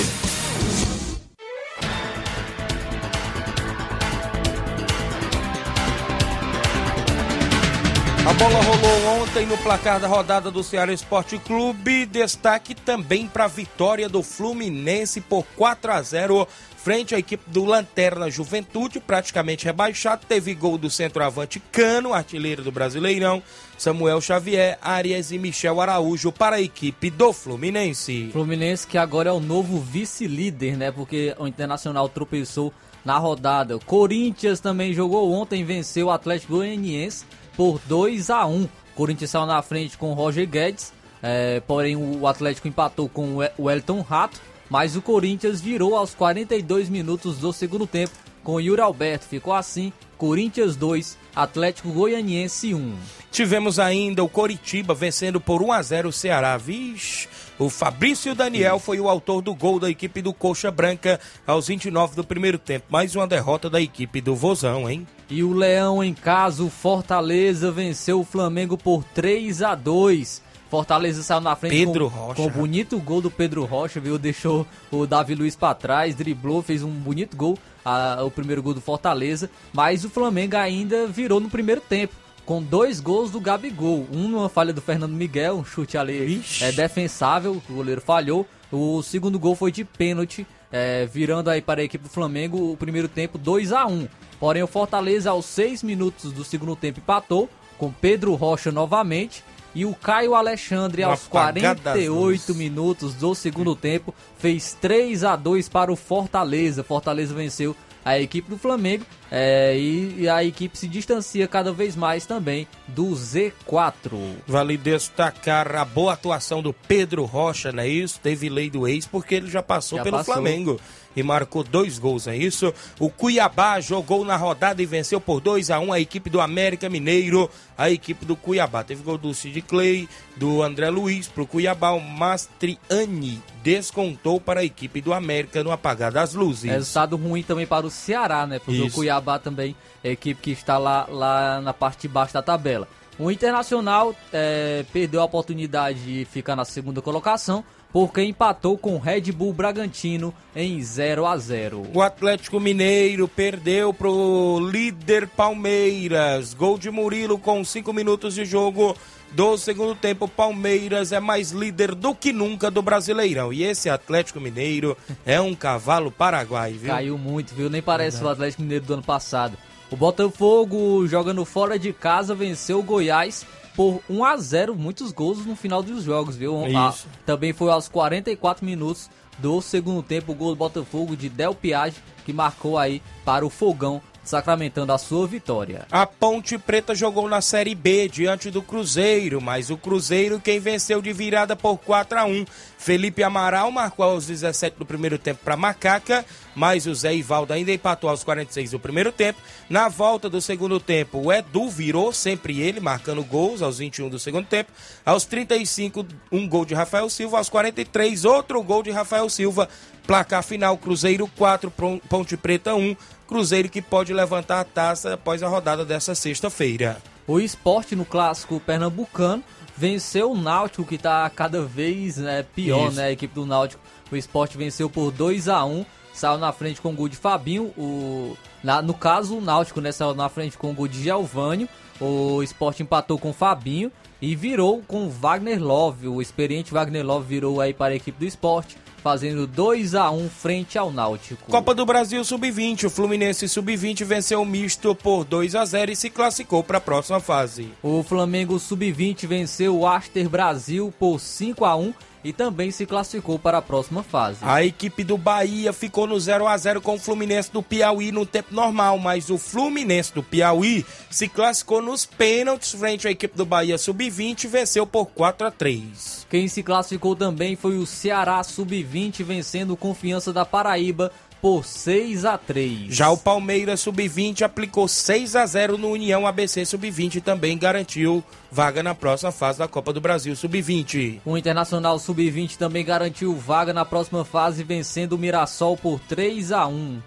A 8.25 8.33
bola 8.33 8.61
rolou 8.61 9.21
ontem 9.21 9.45
no 9.45 9.57
placar 9.57 9.99
da 9.99 10.07
rodada 10.07 10.49
do 10.49 10.63
Ceará 10.63 10.93
Esporte 10.93 11.37
Clube. 11.37 12.05
Destaque 12.05 12.73
também 12.73 13.27
para 13.27 13.43
a 13.43 13.49
vitória 13.49 14.07
do 14.07 14.23
Fluminense 14.23 15.19
por 15.19 15.43
4 15.57 15.91
a 15.91 16.01
0 16.01 16.47
frente 16.83 17.13
à 17.13 17.19
equipe 17.19 17.43
do 17.47 17.63
Lanterna 17.63 18.29
Juventude, 18.29 18.99
praticamente 18.99 19.65
rebaixado. 19.65 20.25
Teve 20.27 20.55
gol 20.55 20.77
do 20.77 20.89
centroavante 20.89 21.61
Cano, 21.71 22.13
artilheiro 22.13 22.63
do 22.63 22.71
Brasileirão, 22.71 23.43
Samuel 23.77 24.19
Xavier, 24.19 24.79
Arias 24.81 25.31
e 25.31 25.37
Michel 25.37 25.79
Araújo 25.79 26.31
para 26.31 26.55
a 26.55 26.61
equipe 26.61 27.11
do 27.11 27.31
Fluminense. 27.31 28.29
Fluminense 28.31 28.87
que 28.87 28.97
agora 28.97 29.29
é 29.29 29.33
o 29.33 29.39
novo 29.39 29.79
vice-líder, 29.79 30.75
né? 30.75 30.91
Porque 30.91 31.35
o 31.37 31.47
Internacional 31.47 32.09
tropeçou 32.09 32.73
na 33.05 33.17
rodada. 33.17 33.75
O 33.75 33.85
Corinthians 33.85 34.59
também 34.59 34.93
jogou 34.93 35.31
ontem, 35.31 35.63
venceu 35.63 36.07
o 36.07 36.11
Atlético 36.11 36.53
Goianiense 36.53 37.25
por 37.55 37.79
2 37.85 38.29
a 38.29 38.45
1 38.45 38.63
O 38.63 38.69
Corinthians 38.95 39.29
saiu 39.29 39.45
na 39.45 39.61
frente 39.61 39.97
com 39.97 40.11
o 40.11 40.13
Roger 40.15 40.47
Guedes, 40.47 40.91
é, 41.21 41.59
porém 41.59 41.95
o 41.95 42.25
Atlético 42.25 42.67
empatou 42.67 43.07
com 43.07 43.37
o 43.57 43.69
Elton 43.69 44.01
Rato, 44.01 44.41
mas 44.71 44.95
o 44.95 45.01
Corinthians 45.01 45.59
virou 45.59 45.97
aos 45.97 46.15
42 46.15 46.87
minutos 46.87 47.37
do 47.39 47.51
segundo 47.51 47.85
tempo 47.85 48.13
com 48.41 48.53
o 48.53 48.61
Yuri 48.61 48.79
Alberto. 48.79 49.25
Ficou 49.25 49.53
assim, 49.53 49.91
Corinthians 50.17 50.77
2, 50.77 51.17
Atlético 51.35 51.91
Goianiense 51.91 52.73
1. 52.73 52.95
Tivemos 53.29 53.79
ainda 53.79 54.23
o 54.23 54.29
Coritiba 54.29 54.93
vencendo 54.93 55.41
por 55.41 55.61
1 55.61 55.73
a 55.73 55.81
0 55.81 56.07
o 56.07 56.13
Ceará. 56.13 56.55
Vixe, 56.55 57.27
o 57.59 57.69
Fabrício 57.69 58.33
Daniel 58.33 58.79
foi 58.79 58.97
o 59.01 59.09
autor 59.09 59.41
do 59.41 59.53
gol 59.53 59.77
da 59.77 59.89
equipe 59.89 60.21
do 60.21 60.33
Coxa 60.33 60.71
Branca 60.71 61.19
aos 61.45 61.67
29 61.67 62.15
do 62.15 62.23
primeiro 62.23 62.57
tempo. 62.57 62.85
Mais 62.89 63.13
uma 63.13 63.27
derrota 63.27 63.69
da 63.69 63.81
equipe 63.81 64.21
do 64.21 64.37
Vozão, 64.37 64.89
hein? 64.89 65.05
E 65.29 65.43
o 65.43 65.51
Leão 65.51 66.01
em 66.01 66.13
casa, 66.13 66.63
o 66.63 66.69
Fortaleza 66.69 67.69
venceu 67.73 68.21
o 68.21 68.25
Flamengo 68.25 68.77
por 68.77 69.03
3 69.03 69.63
a 69.63 69.75
2. 69.75 70.41
Fortaleza 70.71 71.21
saiu 71.21 71.41
na 71.41 71.53
frente 71.53 71.85
Pedro 71.85 72.09
com, 72.09 72.17
Rocha. 72.17 72.35
com 72.35 72.47
o 72.47 72.49
bonito 72.49 72.97
gol 72.97 73.19
do 73.19 73.29
Pedro 73.29 73.65
Rocha, 73.65 73.99
viu? 73.99 74.17
Deixou 74.17 74.65
o 74.89 75.05
Davi 75.05 75.35
Luiz 75.35 75.53
para 75.53 75.75
trás, 75.75 76.15
driblou, 76.15 76.61
fez 76.61 76.81
um 76.81 76.89
bonito 76.89 77.35
gol, 77.35 77.57
a, 77.83 78.23
o 78.23 78.31
primeiro 78.31 78.63
gol 78.63 78.73
do 78.73 78.79
Fortaleza. 78.79 79.49
Mas 79.73 80.05
o 80.05 80.09
Flamengo 80.09 80.55
ainda 80.55 81.07
virou 81.07 81.41
no 81.41 81.49
primeiro 81.49 81.81
tempo, 81.81 82.15
com 82.45 82.63
dois 82.63 83.01
gols 83.01 83.31
do 83.31 83.41
Gabigol. 83.41 84.07
Um 84.13 84.29
numa 84.29 84.47
falha 84.47 84.71
do 84.71 84.81
Fernando 84.81 85.11
Miguel, 85.11 85.57
um 85.57 85.65
chute 85.65 85.97
ali 85.97 86.25
Vixe. 86.25 86.63
é 86.63 86.71
defensável, 86.71 87.61
o 87.69 87.73
goleiro 87.73 87.99
falhou. 87.99 88.47
O 88.71 89.03
segundo 89.03 89.37
gol 89.37 89.57
foi 89.57 89.73
de 89.73 89.83
pênalti 89.83 90.47
é, 90.71 91.05
virando 91.05 91.49
aí 91.49 91.61
para 91.61 91.81
a 91.81 91.83
equipe 91.83 92.05
do 92.05 92.09
Flamengo 92.09 92.71
o 92.71 92.77
primeiro 92.77 93.09
tempo 93.09 93.37
2 93.37 93.73
a 93.73 93.85
1 93.85 94.07
Porém, 94.39 94.63
o 94.63 94.67
Fortaleza, 94.67 95.29
aos 95.29 95.45
6 95.45 95.83
minutos 95.83 96.31
do 96.31 96.43
segundo 96.43 96.75
tempo, 96.75 96.99
empatou 96.99 97.47
com 97.77 97.91
Pedro 97.91 98.33
Rocha 98.33 98.71
novamente. 98.71 99.43
E 99.73 99.85
o 99.85 99.93
Caio 99.93 100.35
Alexandre, 100.35 101.03
Uma 101.03 101.11
aos 101.11 101.25
apagada 101.27 101.75
das 101.75 101.93
48 101.93 102.13
luzes. 102.13 102.55
minutos 102.55 103.13
do 103.13 103.33
segundo 103.33 103.75
tempo, 103.75 104.13
fez 104.37 104.77
3 104.81 105.23
a 105.23 105.35
2 105.35 105.69
para 105.69 105.91
o 105.91 105.95
Fortaleza. 105.95 106.83
Fortaleza 106.83 107.33
venceu 107.33 107.75
a 108.03 108.19
equipe 108.19 108.49
do 108.49 108.57
Flamengo 108.57 109.05
é, 109.29 109.77
e, 109.77 110.21
e 110.21 110.29
a 110.29 110.43
equipe 110.43 110.75
se 110.77 110.87
distancia 110.87 111.47
cada 111.47 111.71
vez 111.71 111.95
mais 111.95 112.25
também 112.25 112.67
do 112.87 113.11
Z4. 113.11 114.11
Vale 114.47 114.75
destacar 114.77 115.75
a 115.75 115.85
boa 115.85 116.13
atuação 116.13 116.61
do 116.61 116.73
Pedro 116.73 117.23
Rocha, 117.25 117.71
não 117.71 117.83
é 117.83 117.87
isso? 117.87 118.19
Teve 118.19 118.49
lei 118.49 118.69
do 118.69 118.87
ex 118.87 119.05
porque 119.05 119.35
ele 119.35 119.47
já 119.49 119.61
passou 119.61 119.97
Já 119.99 120.03
pelo 120.03 120.17
passou. 120.17 120.33
Flamengo 120.33 120.79
e 121.15 121.23
marcou 121.23 121.63
dois 121.63 121.99
gols, 121.99 122.27
é 122.27 122.35
isso? 122.35 122.73
O 122.99 123.09
Cuiabá 123.09 123.79
jogou 123.79 124.23
na 124.23 124.35
rodada 124.35 124.81
e 124.81 124.85
venceu 124.85 125.19
por 125.19 125.39
2 125.39 125.69
a 125.69 125.79
1 125.79 125.93
a 125.93 125.99
equipe 125.99 126.29
do 126.29 126.41
América 126.41 126.89
Mineiro, 126.89 127.49
a 127.77 127.89
equipe 127.89 128.25
do 128.25 128.35
Cuiabá. 128.35 128.83
Teve 128.83 129.03
gol 129.03 129.17
do 129.17 129.33
Sid 129.33 129.61
Clay, 129.63 130.07
do 130.35 130.61
André 130.61 130.89
Luiz 130.89 131.27
pro 131.27 131.45
Cuiabá, 131.45 131.91
o 131.91 131.99
Mastriani 131.99 133.41
descontou 133.63 134.39
para 134.39 134.61
a 134.61 134.63
equipe 134.63 135.01
do 135.01 135.13
América 135.13 135.63
no 135.63 135.71
apagar 135.71 136.11
das 136.11 136.33
luzes. 136.33 136.71
Resultado 136.71 137.15
ruim 137.15 137.43
também 137.43 137.67
para 137.67 137.85
o 137.85 137.89
Ceará, 137.89 138.47
né? 138.47 138.59
Porque 138.59 138.79
Isso. 138.79 138.87
o 138.87 138.91
Cuiabá 138.91 139.37
também 139.37 139.75
é 140.03 140.09
a 140.09 140.11
equipe 140.13 140.41
que 140.41 140.51
está 140.51 140.77
lá, 140.77 141.07
lá 141.09 141.61
na 141.61 141.73
parte 141.73 142.03
de 142.03 142.07
baixo 142.07 142.33
da 142.33 142.41
tabela. 142.41 142.87
O 143.19 143.29
Internacional 143.29 144.15
é, 144.33 144.83
perdeu 144.91 145.21
a 145.21 145.25
oportunidade 145.25 145.99
de 145.99 146.25
ficar 146.25 146.55
na 146.55 146.65
segunda 146.65 147.01
colocação 147.01 147.63
porque 147.91 148.23
empatou 148.23 148.77
com 148.77 148.95
o 148.95 148.99
Red 148.99 149.31
Bull 149.31 149.53
Bragantino 149.53 150.33
em 150.55 150.81
0 150.81 151.25
a 151.25 151.37
0 151.37 151.87
O 151.93 152.01
Atlético 152.01 152.59
Mineiro 152.59 153.27
perdeu 153.27 153.93
pro 153.93 154.59
líder 154.71 155.27
Palmeiras. 155.27 156.53
Gol 156.53 156.77
de 156.77 156.89
Murilo 156.89 157.37
com 157.37 157.63
5 157.63 157.91
minutos 157.91 158.35
de 158.35 158.45
jogo 158.45 158.95
do 159.31 159.57
segundo 159.57 159.95
tempo. 159.95 160.27
Palmeiras 160.27 161.11
é 161.11 161.19
mais 161.19 161.51
líder 161.51 161.93
do 161.95 162.15
que 162.15 162.31
nunca 162.31 162.71
do 162.71 162.81
Brasileirão. 162.81 163.51
E 163.51 163.63
esse 163.63 163.89
Atlético 163.89 164.39
Mineiro 164.39 164.97
é 165.25 165.39
um 165.39 165.53
cavalo 165.53 166.11
paraguai, 166.11 166.73
viu? 166.73 166.91
Caiu 166.91 167.17
muito, 167.17 167.53
viu? 167.53 167.69
Nem 167.69 167.81
parece 167.81 168.23
o 168.23 168.29
Atlético 168.29 168.61
Mineiro 168.61 168.85
do 168.85 168.93
ano 168.93 169.03
passado. 169.03 169.57
O 169.89 169.97
Botafogo, 169.97 171.05
jogando 171.05 171.43
fora 171.43 171.77
de 171.77 171.91
casa, 171.91 172.33
venceu 172.33 172.79
o 172.79 172.83
Goiás 172.83 173.45
por 173.75 174.01
1 174.09 174.23
a 174.23 174.37
0 174.37 174.75
muitos 174.75 175.11
gols 175.11 175.45
no 175.45 175.55
final 175.55 175.81
dos 175.81 176.03
jogos, 176.03 176.35
viu? 176.35 176.65
Isso. 176.67 177.07
Ah, 177.07 177.17
também 177.25 177.53
foi 177.53 177.71
aos 177.71 177.87
44 177.87 178.65
minutos 178.65 179.09
do 179.37 179.61
segundo 179.61 180.03
tempo 180.03 180.31
o 180.31 180.35
gol 180.35 180.49
do 180.49 180.55
Botafogo 180.55 181.15
de 181.15 181.29
Del 181.29 181.55
Piage, 181.55 181.97
que 182.25 182.33
marcou 182.33 182.77
aí 182.77 183.01
para 183.25 183.45
o 183.45 183.49
Fogão, 183.49 184.01
sacramentando 184.31 184.93
a 184.93 184.97
sua 184.97 185.27
vitória. 185.27 185.85
A 185.91 186.05
Ponte 186.07 186.57
Preta 186.57 186.95
jogou 186.95 187.27
na 187.27 187.41
Série 187.41 187.75
B 187.75 188.07
diante 188.07 188.49
do 188.49 188.61
Cruzeiro, 188.61 189.41
mas 189.41 189.69
o 189.69 189.75
Cruzeiro 189.77 190.39
quem 190.39 190.57
venceu 190.59 191.01
de 191.01 191.11
virada 191.11 191.53
por 191.55 191.77
4 191.77 192.17
a 192.17 192.25
1. 192.25 192.45
Felipe 192.77 193.21
Amaral 193.21 193.69
marcou 193.71 194.05
aos 194.05 194.25
17 194.25 194.77
do 194.79 194.85
primeiro 194.85 195.17
tempo 195.19 195.41
para 195.43 195.55
Macaca, 195.57 196.25
mas 196.55 196.87
o 196.87 196.95
Zé 196.95 197.13
Ivaldo 197.13 197.53
ainda 197.53 197.71
empatou 197.71 198.09
aos 198.09 198.23
46 198.23 198.71
do 198.71 198.79
primeiro 198.79 199.11
tempo. 199.11 199.39
Na 199.69 199.87
volta 199.89 200.29
do 200.29 200.41
segundo 200.41 200.79
tempo, 200.79 201.19
o 201.19 201.31
Edu 201.31 201.69
virou, 201.69 202.11
sempre 202.11 202.59
ele, 202.61 202.79
marcando 202.79 203.23
gols 203.23 203.61
aos 203.61 203.77
21 203.77 204.09
do 204.09 204.17
segundo 204.17 204.47
tempo. 204.47 204.71
Aos 205.05 205.25
35, 205.25 206.05
um 206.31 206.47
gol 206.47 206.65
de 206.65 206.73
Rafael 206.73 207.07
Silva. 207.09 207.37
Aos 207.37 207.49
43, 207.49 208.25
outro 208.25 208.63
gol 208.63 208.81
de 208.81 208.89
Rafael 208.91 209.29
Silva. 209.29 209.69
Placar 210.07 210.41
final, 210.43 210.75
Cruzeiro 210.77 211.27
4, 211.37 211.69
Pon- 211.69 211.99
Ponte 212.09 212.35
Preta 212.35 212.73
1. 212.73 212.95
Cruzeiro 213.31 213.69
que 213.69 213.81
pode 213.81 214.13
levantar 214.13 214.59
a 214.59 214.63
taça 214.65 215.13
após 215.13 215.41
a 215.41 215.47
rodada 215.47 215.85
dessa 215.85 216.13
sexta-feira. 216.13 216.97
O 217.25 217.39
esporte 217.39 217.95
no 217.95 218.03
clássico 218.03 218.59
pernambucano 218.59 219.41
venceu 219.77 220.33
o 220.33 220.37
Náutico, 220.37 220.83
que 220.83 220.97
tá 220.97 221.29
cada 221.33 221.61
vez 221.61 222.17
né, 222.17 222.43
pior, 222.53 222.89
Isso. 222.89 222.97
né? 222.97 223.05
A 223.05 223.11
equipe 223.13 223.33
do 223.33 223.45
Náutico. 223.45 223.81
O 224.11 224.17
esporte 224.17 224.57
venceu 224.57 224.89
por 224.89 225.11
2 225.13 225.47
a 225.47 225.63
1 225.63 225.85
saiu 226.13 226.37
na 226.39 226.51
frente 226.51 226.81
com 226.81 226.89
o 226.89 226.93
gol 226.93 227.07
de 227.07 227.15
Fabinho. 227.15 227.71
O, 227.77 228.35
na- 228.61 228.81
no 228.81 228.93
caso, 228.93 229.37
o 229.37 229.41
Náutico 229.41 229.79
né, 229.79 229.93
saiu 229.93 230.13
na 230.13 230.27
frente 230.27 230.57
com 230.57 230.69
o 230.71 230.73
gol 230.73 230.89
de 230.89 231.01
Giovânio. 231.01 231.69
O 232.01 232.43
esporte 232.43 232.83
empatou 232.83 233.17
com 233.17 233.29
o 233.29 233.33
Fabinho 233.33 233.89
e 234.21 234.35
virou 234.35 234.83
com 234.85 235.05
o 235.05 235.09
Wagner 235.09 235.63
Love. 235.63 236.09
O 236.09 236.21
experiente 236.21 236.73
Wagner 236.73 237.05
Love 237.05 237.27
virou 237.27 237.61
aí 237.61 237.73
para 237.73 237.93
a 237.93 237.95
equipe 237.95 238.19
do 238.19 238.25
esporte, 238.25 238.75
fazendo 239.01 239.47
2 239.47 239.95
a 239.95 240.11
1 240.11 240.29
frente 240.29 240.77
ao 240.77 240.91
Náutico. 240.91 241.49
Copa 241.49 241.73
do 241.73 241.85
Brasil 241.85 242.23
Sub-20. 242.23 242.85
O 242.85 242.89
Fluminense 242.89 243.49
Sub-20 243.49 244.03
venceu 244.03 244.41
o 244.41 244.45
misto 244.45 244.93
por 244.95 245.25
2 245.25 245.55
a 245.55 245.65
0 245.65 245.91
e 245.91 245.95
se 245.95 246.09
classificou 246.09 246.63
para 246.63 246.77
a 246.77 246.81
próxima 246.81 247.19
fase. 247.19 247.69
O 247.81 248.03
Flamengo 248.03 248.59
Sub-20 248.59 249.27
venceu 249.27 249.77
o 249.77 249.87
Aster 249.87 250.29
Brasil 250.29 250.93
por 250.99 251.19
5 251.19 251.65
a 251.65 251.75
1 251.75 251.93
e 252.23 252.31
também 252.31 252.71
se 252.71 252.85
classificou 252.85 253.39
para 253.39 253.57
a 253.57 253.61
próxima 253.61 254.03
fase. 254.03 254.39
A 254.41 254.63
equipe 254.63 255.03
do 255.03 255.17
Bahia 255.17 255.73
ficou 255.73 256.07
no 256.07 256.19
0 256.19 256.47
a 256.47 256.57
0 256.57 256.81
com 256.81 256.95
o 256.95 256.99
Fluminense 256.99 257.51
do 257.51 257.63
Piauí 257.63 258.11
no 258.11 258.25
tempo 258.25 258.53
normal, 258.53 258.97
mas 258.97 259.29
o 259.29 259.37
Fluminense 259.37 260.13
do 260.13 260.23
Piauí 260.23 260.85
se 261.09 261.27
classificou 261.27 261.81
nos 261.81 262.05
pênaltis 262.05 262.73
frente 262.73 263.07
à 263.07 263.11
equipe 263.11 263.35
do 263.35 263.45
Bahia 263.45 263.77
Sub-20 263.77 264.43
e 264.43 264.47
venceu 264.47 264.85
por 264.85 265.07
4 265.07 265.47
a 265.47 265.51
3. 265.51 266.27
Quem 266.29 266.47
se 266.47 266.63
classificou 266.63 267.15
também 267.15 267.55
foi 267.55 267.77
o 267.77 267.85
Ceará 267.85 268.43
Sub-20 268.43 269.23
vencendo 269.23 269.75
Confiança 269.75 270.31
da 270.31 270.45
Paraíba 270.45 271.11
por 271.41 271.65
6 271.65 272.23
a 272.23 272.37
3. 272.37 272.93
Já 272.93 273.09
o 273.09 273.17
Palmeiras 273.17 273.79
Sub-20 273.81 274.43
aplicou 274.43 274.87
6 274.87 275.35
a 275.35 275.45
0 275.45 275.77
no 275.77 275.89
União 275.89 276.27
ABC 276.27 276.63
Sub-20 276.65 277.15
e 277.15 277.21
também 277.21 277.57
garantiu 277.57 278.23
vaga 278.51 278.83
na 278.83 278.93
próxima 278.93 279.31
fase 279.31 279.57
da 279.57 279.67
Copa 279.67 279.91
do 279.91 279.99
Brasil 279.99 280.35
Sub-20. 280.35 281.21
O 281.25 281.37
Internacional 281.37 281.97
Sub-20 281.97 282.57
também 282.57 282.85
garantiu 282.85 283.35
vaga 283.35 283.73
na 283.73 283.83
próxima 283.83 284.23
fase 284.23 284.63
vencendo 284.63 285.13
o 285.13 285.17
Mirassol 285.17 285.75
por 285.75 285.99
3 286.01 286.51
a 286.51 286.67
1. 286.67 287.01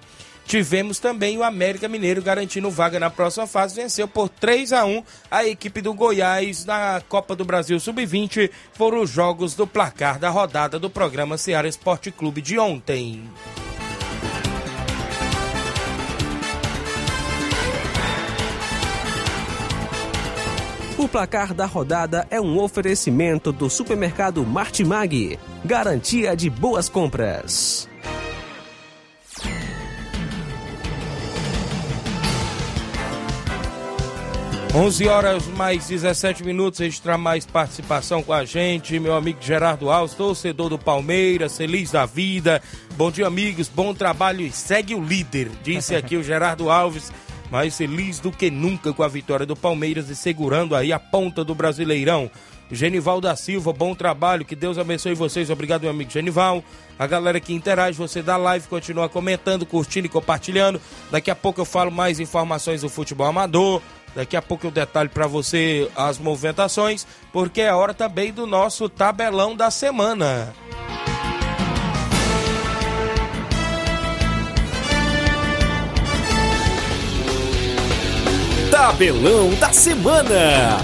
Tivemos 0.46 0.98
também 0.98 1.38
o 1.38 1.42
América 1.42 1.88
Mineiro 1.88 2.20
garantindo 2.20 2.70
vaga 2.70 3.00
na 3.00 3.08
próxima 3.08 3.46
fase, 3.46 3.76
venceu 3.76 4.06
por 4.06 4.28
3 4.28 4.72
a 4.74 4.84
1 4.84 5.02
a 5.30 5.46
equipe 5.46 5.80
do 5.80 5.94
Goiás 5.94 6.64
na 6.64 7.00
Copa 7.08 7.34
do 7.34 7.44
Brasil 7.44 7.80
Sub-20. 7.80 8.50
Foram 8.74 9.00
os 9.00 9.10
jogos 9.10 9.54
do 9.54 9.66
placar 9.66 10.18
da 10.18 10.28
rodada 10.28 10.78
do 10.78 10.90
programa 10.90 11.38
Ceará 11.38 11.66
Esporte 11.66 12.10
Clube 12.10 12.42
de 12.42 12.58
ontem. 12.58 13.22
O 21.04 21.08
placar 21.08 21.52
da 21.52 21.66
rodada 21.66 22.26
é 22.30 22.40
um 22.40 22.58
oferecimento 22.58 23.52
do 23.52 23.68
supermercado 23.68 24.42
Martimag. 24.42 25.38
Garantia 25.62 26.34
de 26.34 26.48
boas 26.48 26.88
compras. 26.88 27.86
11 34.74 35.06
horas 35.06 35.46
mais 35.48 35.88
17 35.88 36.42
minutos, 36.42 36.80
registrar 36.80 37.18
mais 37.18 37.44
participação 37.44 38.22
com 38.22 38.32
a 38.32 38.46
gente, 38.46 38.98
meu 38.98 39.14
amigo 39.14 39.38
Gerardo 39.42 39.90
Alves, 39.90 40.16
torcedor 40.16 40.70
do 40.70 40.78
Palmeiras, 40.78 41.58
feliz 41.58 41.90
da 41.90 42.06
vida. 42.06 42.62
Bom 42.96 43.10
dia, 43.10 43.26
amigos, 43.26 43.68
bom 43.68 43.92
trabalho 43.92 44.40
e 44.40 44.50
segue 44.50 44.94
o 44.94 45.04
líder, 45.04 45.50
disse 45.62 45.94
aqui 45.94 46.16
o 46.16 46.22
Gerardo 46.24 46.70
Alves, 46.70 47.12
mais 47.54 47.76
feliz 47.76 48.18
do 48.18 48.32
que 48.32 48.50
nunca 48.50 48.92
com 48.92 49.04
a 49.04 49.06
vitória 49.06 49.46
do 49.46 49.54
Palmeiras 49.54 50.10
e 50.10 50.16
segurando 50.16 50.74
aí 50.74 50.92
a 50.92 50.98
ponta 50.98 51.44
do 51.44 51.54
Brasileirão. 51.54 52.28
Genival 52.68 53.20
da 53.20 53.36
Silva, 53.36 53.72
bom 53.72 53.94
trabalho, 53.94 54.44
que 54.44 54.56
Deus 54.56 54.76
abençoe 54.76 55.14
vocês, 55.14 55.50
obrigado, 55.50 55.82
meu 55.82 55.92
amigo 55.92 56.10
Genival. 56.10 56.64
A 56.98 57.06
galera 57.06 57.38
que 57.38 57.54
interage, 57.54 57.96
você 57.96 58.20
dá 58.22 58.36
live, 58.36 58.66
continua 58.66 59.08
comentando, 59.08 59.64
curtindo 59.64 60.08
e 60.08 60.10
compartilhando. 60.10 60.80
Daqui 61.12 61.30
a 61.30 61.36
pouco 61.36 61.60
eu 61.60 61.64
falo 61.64 61.92
mais 61.92 62.18
informações 62.18 62.80
do 62.80 62.88
futebol 62.88 63.28
amador. 63.28 63.80
Daqui 64.16 64.36
a 64.36 64.42
pouco 64.42 64.66
eu 64.66 64.72
detalho 64.72 65.10
para 65.10 65.28
você 65.28 65.88
as 65.94 66.18
movimentações, 66.18 67.06
porque 67.32 67.60
é 67.60 67.72
hora 67.72 67.94
também 67.94 68.32
do 68.32 68.48
nosso 68.48 68.88
tabelão 68.88 69.54
da 69.54 69.70
semana. 69.70 70.52
Tabelão 78.74 79.54
da 79.60 79.72
semana. 79.72 80.78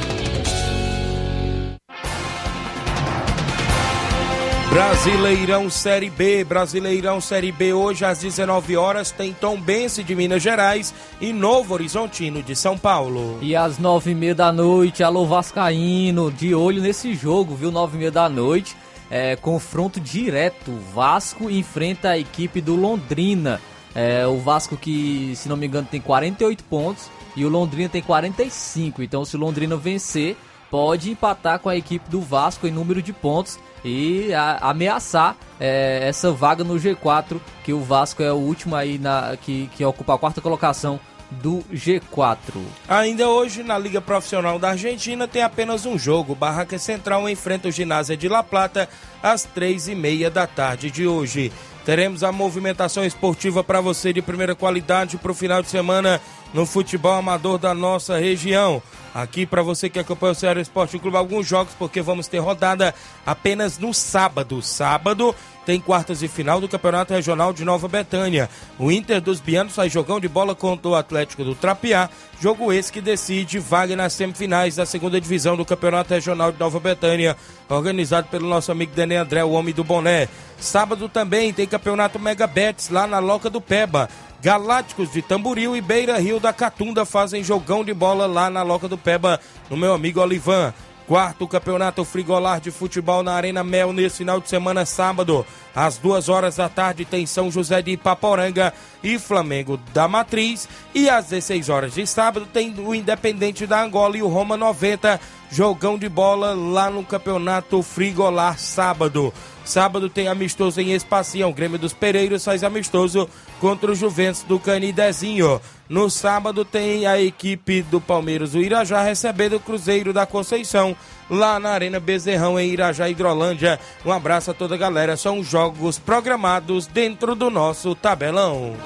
Brasileirão 4.68 5.68
Série 5.68 6.08
B, 6.08 6.44
Brasileirão 6.44 7.20
Série 7.20 7.50
B 7.50 7.72
hoje 7.72 8.04
às 8.04 8.20
19 8.20 8.76
horas 8.76 9.10
tem 9.10 9.32
Tombense 9.32 10.04
de 10.04 10.14
Minas 10.14 10.40
Gerais 10.40 10.94
e 11.20 11.32
Novo 11.32 11.74
Horizontino 11.74 12.44
de 12.44 12.54
São 12.54 12.78
Paulo. 12.78 13.40
E 13.42 13.56
às 13.56 13.76
nove 13.76 14.12
e 14.12 14.14
meia 14.14 14.36
da 14.36 14.52
noite, 14.52 15.02
alô 15.02 15.26
Vascaíno, 15.26 16.30
de 16.30 16.54
olho 16.54 16.80
nesse 16.80 17.12
jogo, 17.12 17.56
viu? 17.56 17.72
Nove 17.72 17.96
e 17.96 17.98
meia 17.98 18.12
da 18.12 18.28
noite, 18.28 18.76
é, 19.10 19.34
confronto 19.34 19.98
direto. 19.98 20.70
Vasco 20.94 21.50
enfrenta 21.50 22.10
a 22.10 22.18
equipe 22.18 22.60
do 22.60 22.76
Londrina. 22.76 23.60
É, 23.92 24.24
o 24.28 24.38
Vasco 24.38 24.76
que, 24.76 25.32
se 25.34 25.48
não 25.48 25.56
me 25.56 25.66
engano, 25.66 25.88
tem 25.90 26.00
48 26.00 26.62
pontos 26.62 27.10
e 27.36 27.44
o 27.44 27.48
Londrina 27.48 27.88
tem 27.88 28.02
45. 28.02 29.02
Então, 29.02 29.24
se 29.24 29.36
o 29.36 29.38
Londrina 29.38 29.76
vencer, 29.76 30.36
pode 30.70 31.10
empatar 31.10 31.58
com 31.58 31.68
a 31.68 31.76
equipe 31.76 32.08
do 32.08 32.20
Vasco 32.20 32.66
em 32.66 32.70
número 32.70 33.02
de 33.02 33.12
pontos 33.12 33.58
e 33.84 34.32
a, 34.32 34.70
ameaçar 34.70 35.36
é, 35.58 36.06
essa 36.08 36.30
vaga 36.30 36.62
no 36.62 36.74
G4, 36.74 37.40
que 37.64 37.72
o 37.72 37.80
Vasco 37.80 38.22
é 38.22 38.32
o 38.32 38.36
último 38.36 38.76
aí 38.76 38.98
na, 38.98 39.36
que, 39.36 39.68
que 39.74 39.84
ocupa 39.84 40.14
a 40.14 40.18
quarta 40.18 40.40
colocação 40.40 41.00
do 41.30 41.62
G4. 41.72 42.60
Ainda 42.88 43.28
hoje, 43.28 43.62
na 43.62 43.78
Liga 43.78 44.00
Profissional 44.00 44.58
da 44.58 44.70
Argentina, 44.70 45.28
tem 45.28 45.42
apenas 45.42 45.86
um 45.86 45.96
jogo. 45.96 46.34
Barraca 46.34 46.78
Central 46.78 47.28
enfrenta 47.28 47.68
o 47.68 47.72
Ginásio 47.72 48.16
de 48.16 48.28
La 48.28 48.42
Plata 48.42 48.88
às 49.22 49.44
três 49.44 49.86
e 49.86 49.94
meia 49.94 50.30
da 50.30 50.46
tarde 50.46 50.90
de 50.90 51.06
hoje. 51.06 51.52
Teremos 51.84 52.22
a 52.22 52.30
movimentação 52.30 53.04
esportiva 53.04 53.64
para 53.64 53.80
você 53.80 54.12
de 54.12 54.20
primeira 54.20 54.54
qualidade 54.54 55.16
para 55.16 55.32
o 55.32 55.34
final 55.34 55.62
de 55.62 55.68
semana 55.68 56.20
no 56.52 56.66
futebol 56.66 57.12
amador 57.12 57.58
da 57.58 57.74
nossa 57.74 58.18
região. 58.18 58.82
Aqui 59.14 59.44
para 59.44 59.62
você 59.62 59.88
que 59.88 59.98
acompanha 59.98 60.32
o 60.32 60.36
Ceará 60.36 60.60
Esporte 60.60 60.98
Clube 60.98 61.16
alguns 61.16 61.46
jogos, 61.46 61.74
porque 61.78 62.00
vamos 62.00 62.28
ter 62.28 62.38
rodada 62.38 62.94
apenas 63.26 63.78
no 63.78 63.92
sábado. 63.92 64.62
Sábado 64.62 65.34
tem 65.64 65.80
quartas 65.80 66.20
de 66.20 66.28
final 66.28 66.60
do 66.60 66.68
Campeonato 66.68 67.12
Regional 67.12 67.52
de 67.52 67.64
Nova 67.64 67.86
Betânia. 67.88 68.48
O 68.78 68.90
Inter 68.90 69.20
dos 69.20 69.40
Bianos 69.40 69.74
sai 69.74 69.88
jogão 69.88 70.18
de 70.18 70.28
bola 70.28 70.54
contra 70.54 70.88
o 70.88 70.94
Atlético 70.94 71.44
do 71.44 71.54
Trapiá, 71.54 72.08
jogo 72.40 72.72
esse 72.72 72.92
que 72.92 73.00
decide 73.00 73.58
vaga 73.58 73.94
nas 73.94 74.12
semifinais 74.12 74.76
da 74.76 74.86
segunda 74.86 75.20
divisão 75.20 75.56
do 75.56 75.64
Campeonato 75.64 76.14
Regional 76.14 76.52
de 76.52 76.58
Nova 76.58 76.80
Betânia, 76.80 77.36
organizado 77.68 78.28
pelo 78.28 78.48
nosso 78.48 78.72
amigo 78.72 78.94
Dene 78.94 79.16
André, 79.16 79.44
o 79.44 79.52
homem 79.52 79.74
do 79.74 79.84
boné. 79.84 80.28
Sábado 80.58 81.08
também 81.08 81.52
tem 81.52 81.66
Campeonato 81.66 82.18
Mega 82.18 82.46
Bets 82.46 82.88
lá 82.88 83.06
na 83.06 83.18
Loca 83.18 83.48
do 83.48 83.60
Peba. 83.60 84.08
Galácticos 84.42 85.12
de 85.12 85.20
Tamboril 85.20 85.76
e 85.76 85.82
Beira 85.82 86.18
Rio 86.18 86.40
da 86.40 86.52
Catunda 86.52 87.04
fazem 87.04 87.44
jogão 87.44 87.84
de 87.84 87.92
bola 87.92 88.26
lá 88.26 88.48
na 88.48 88.62
Loca 88.62 88.88
do 88.88 88.96
Peba, 88.96 89.38
no 89.68 89.76
meu 89.76 89.92
amigo 89.92 90.20
Olivan. 90.20 90.72
Quarto 91.10 91.48
Campeonato 91.48 92.04
Frigolar 92.04 92.60
de 92.60 92.70
Futebol 92.70 93.24
na 93.24 93.32
Arena 93.32 93.64
Mel 93.64 93.92
nesse 93.92 94.18
final 94.18 94.40
de 94.40 94.48
semana, 94.48 94.86
sábado. 94.86 95.44
Às 95.74 95.98
duas 95.98 96.28
horas 96.28 96.54
da 96.54 96.68
tarde 96.68 97.04
tem 97.04 97.26
São 97.26 97.50
José 97.50 97.82
de 97.82 97.90
Ipaporanga 97.90 98.72
e 99.02 99.18
Flamengo 99.18 99.76
da 99.92 100.06
Matriz. 100.06 100.68
E 100.94 101.10
às 101.10 101.24
16 101.24 101.68
horas 101.68 101.94
de 101.94 102.06
sábado 102.06 102.46
tem 102.52 102.72
o 102.78 102.94
Independente 102.94 103.66
da 103.66 103.82
Angola 103.82 104.16
e 104.16 104.22
o 104.22 104.28
Roma 104.28 104.56
90. 104.56 105.20
Jogão 105.50 105.98
de 105.98 106.08
bola 106.08 106.54
lá 106.54 106.88
no 106.88 107.02
Campeonato 107.02 107.82
Frigolar 107.82 108.56
sábado. 108.56 109.34
Sábado 109.64 110.08
tem 110.08 110.28
amistoso 110.28 110.80
em 110.80 110.92
Espacião. 110.92 111.50
Grêmio 111.50 111.76
dos 111.76 111.92
Pereiros 111.92 112.44
faz 112.44 112.62
amistoso 112.62 113.28
contra 113.58 113.90
o 113.90 113.96
Juventus 113.96 114.44
do 114.44 114.60
Canidezinho. 114.60 115.60
No 115.90 116.08
sábado 116.08 116.64
tem 116.64 117.04
a 117.04 117.20
equipe 117.20 117.82
do 117.82 118.00
Palmeiras, 118.00 118.54
o 118.54 118.58
Irajá, 118.58 119.02
recebendo 119.02 119.56
o 119.56 119.60
Cruzeiro 119.60 120.12
da 120.12 120.24
Conceição, 120.24 120.96
lá 121.28 121.58
na 121.58 121.70
Arena 121.70 121.98
Bezerrão, 121.98 122.60
em 122.60 122.70
Irajá, 122.70 123.08
Hidrolândia. 123.08 123.76
Um 124.06 124.12
abraço 124.12 124.52
a 124.52 124.54
toda 124.54 124.76
a 124.76 124.78
galera. 124.78 125.16
São 125.16 125.42
jogos 125.42 125.98
programados 125.98 126.86
dentro 126.86 127.34
do 127.34 127.50
nosso 127.50 127.92
tabelão. 127.96 128.76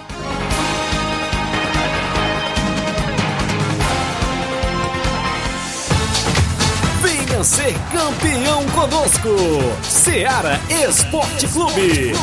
Venha 7.02 7.44
ser 7.44 7.74
campeão 7.92 8.64
conosco. 8.70 9.28
Seara 9.82 10.58
Esporte 10.88 11.46
Clube. 11.48 12.14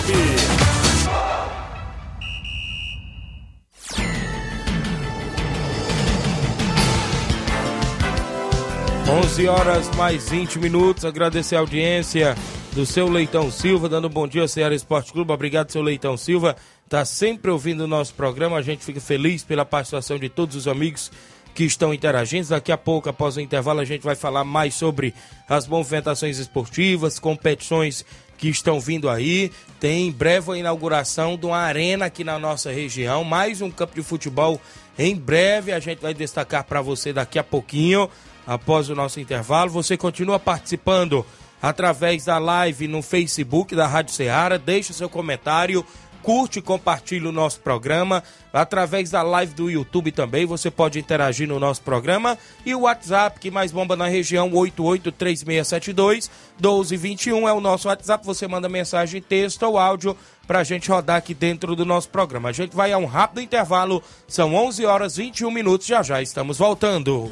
11 9.12 9.46
horas 9.50 9.94
mais 9.98 10.30
20 10.30 10.58
minutos. 10.58 11.04
Agradecer 11.04 11.58
a 11.58 11.60
audiência 11.60 12.34
do 12.72 12.86
seu 12.86 13.10
Leitão 13.10 13.52
Silva, 13.52 13.90
dando 13.90 14.08
um 14.08 14.10
bom 14.10 14.26
dia 14.26 14.42
ao 14.42 14.48
Ceará 14.48 14.74
Esporte 14.74 15.12
Clube. 15.12 15.34
Obrigado, 15.34 15.70
seu 15.70 15.82
Leitão 15.82 16.16
Silva. 16.16 16.56
Tá 16.88 17.04
sempre 17.04 17.52
ouvindo 17.52 17.82
o 17.82 17.88
nosso 17.88 18.14
programa. 18.14 18.56
A 18.56 18.62
gente 18.62 18.86
fica 18.86 19.02
feliz 19.02 19.44
pela 19.44 19.66
participação 19.66 20.18
de 20.18 20.30
todos 20.30 20.56
os 20.56 20.66
amigos 20.66 21.12
que 21.54 21.66
estão 21.66 21.94
interagindo. 21.94 22.48
Daqui 22.48 22.72
a 22.72 22.78
pouco, 22.78 23.10
após 23.10 23.36
o 23.36 23.42
intervalo, 23.42 23.82
a 23.82 23.86
gente 23.86 24.02
vai 24.02 24.16
falar 24.16 24.46
mais 24.46 24.76
sobre 24.76 25.14
as 25.50 25.68
movimentações 25.68 26.40
esportivas, 26.40 27.20
competições 27.20 28.06
que 28.38 28.48
estão 28.48 28.80
vindo 28.80 29.10
aí. 29.10 29.52
Tem 29.78 30.08
em 30.08 30.12
breve 30.12 30.54
a 30.54 30.58
inauguração 30.58 31.36
de 31.36 31.48
uma 31.48 31.58
arena 31.58 32.06
aqui 32.06 32.24
na 32.24 32.40
nossa 32.40 32.72
região, 32.72 33.26
mais 33.26 33.62
um 33.62 33.70
campo 33.70 33.94
de 33.94 34.04
futebol. 34.04 34.60
Em 34.98 35.18
breve 35.18 35.74
a 35.74 35.80
gente 35.80 36.00
vai 36.00 36.14
destacar 36.14 36.64
para 36.64 36.82
você 36.82 37.12
daqui 37.12 37.38
a 37.38 37.44
pouquinho 37.44 38.10
após 38.52 38.90
o 38.90 38.96
nosso 38.96 39.20
intervalo. 39.20 39.72
Você 39.72 39.96
continua 39.96 40.38
participando 40.38 41.26
através 41.62 42.26
da 42.26 42.38
live 42.38 42.88
no 42.88 43.02
Facebook 43.02 43.74
da 43.76 43.88
Rádio 43.88 44.14
Ceará. 44.14 44.58
Deixe 44.58 44.92
seu 44.92 45.08
comentário, 45.08 45.86
curte 46.22 46.60
e 46.60 46.62
compartilhe 46.62 47.26
o 47.26 47.32
nosso 47.32 47.62
programa. 47.62 48.22
Através 48.52 49.10
da 49.10 49.22
live 49.22 49.54
do 49.54 49.70
YouTube 49.70 50.12
também 50.12 50.46
você 50.46 50.70
pode 50.70 51.00
interagir 51.00 51.48
no 51.48 51.62
nosso 51.62 51.82
programa. 51.82 52.38
E 52.66 52.76
o 52.76 52.82
WhatsApp 52.82 53.40
que 53.40 53.50
mais 53.50 53.72
bomba 53.72 53.96
na 53.96 54.08
região, 54.08 54.52
883672 54.54 56.30
1221 56.60 57.48
é 57.48 57.54
o 57.54 57.62
nosso 57.62 57.88
WhatsApp. 57.88 58.26
Você 58.26 58.50
manda 58.50 58.68
mensagem, 58.68 59.22
texto 59.22 59.64
ou 59.64 59.78
áudio 59.78 60.18
para 60.46 60.60
a 60.60 60.64
gente 60.66 60.92
rodar 60.92 61.16
aqui 61.16 61.34
dentro 61.34 61.74
do 61.74 61.86
nosso 61.86 62.10
programa. 62.10 62.50
A 62.50 62.52
gente 62.52 62.76
vai 62.76 62.92
a 62.92 62.98
um 62.98 63.06
rápido 63.06 63.40
intervalo. 63.40 64.04
São 64.28 64.54
11 64.54 64.86
horas 64.86 65.16
21 65.16 65.50
minutos. 65.50 65.88
Já 65.88 66.04
já 66.04 66.22
estamos 66.22 66.58
voltando. 66.58 67.32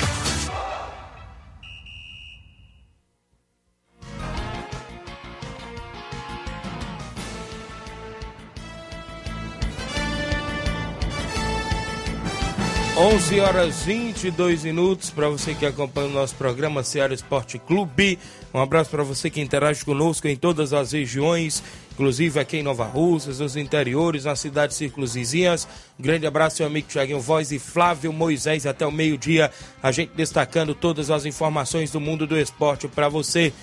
11 12.97 13.39
horas 13.39 13.83
22 13.83 14.65
minutos 14.65 15.09
para 15.09 15.29
você 15.29 15.55
que 15.55 15.65
acompanha 15.65 16.07
o 16.07 16.11
nosso 16.11 16.35
programa 16.35 16.83
Ceará 16.83 17.13
Esporte 17.13 17.57
Clube. 17.57 18.19
Um 18.53 18.59
abraço 18.59 18.89
para 18.89 19.01
você 19.01 19.29
que 19.29 19.39
interage 19.39 19.85
conosco 19.85 20.27
em 20.27 20.35
todas 20.35 20.73
as 20.73 20.91
regiões, 20.91 21.63
inclusive 21.93 22.37
aqui 22.37 22.57
em 22.57 22.63
Nova 22.63 22.83
Russas, 22.83 23.39
nos 23.39 23.55
interiores, 23.55 24.25
nas 24.25 24.41
cidades 24.41 24.75
círculos 24.75 25.13
vizinhas. 25.13 25.65
Um 25.97 26.03
grande 26.03 26.27
abraço, 26.27 26.57
seu 26.57 26.67
amigo 26.67 26.89
Thiaguinho 26.89 27.21
Voz 27.21 27.53
e 27.53 27.59
Flávio 27.59 28.11
Moisés. 28.11 28.65
Até 28.65 28.85
o 28.85 28.91
meio-dia, 28.91 29.49
a 29.81 29.89
gente 29.91 30.11
destacando 30.13 30.75
todas 30.75 31.09
as 31.09 31.25
informações 31.25 31.91
do 31.91 31.99
mundo 32.01 32.27
do 32.27 32.37
esporte 32.37 32.89
para 32.89 33.07
você. 33.07 33.53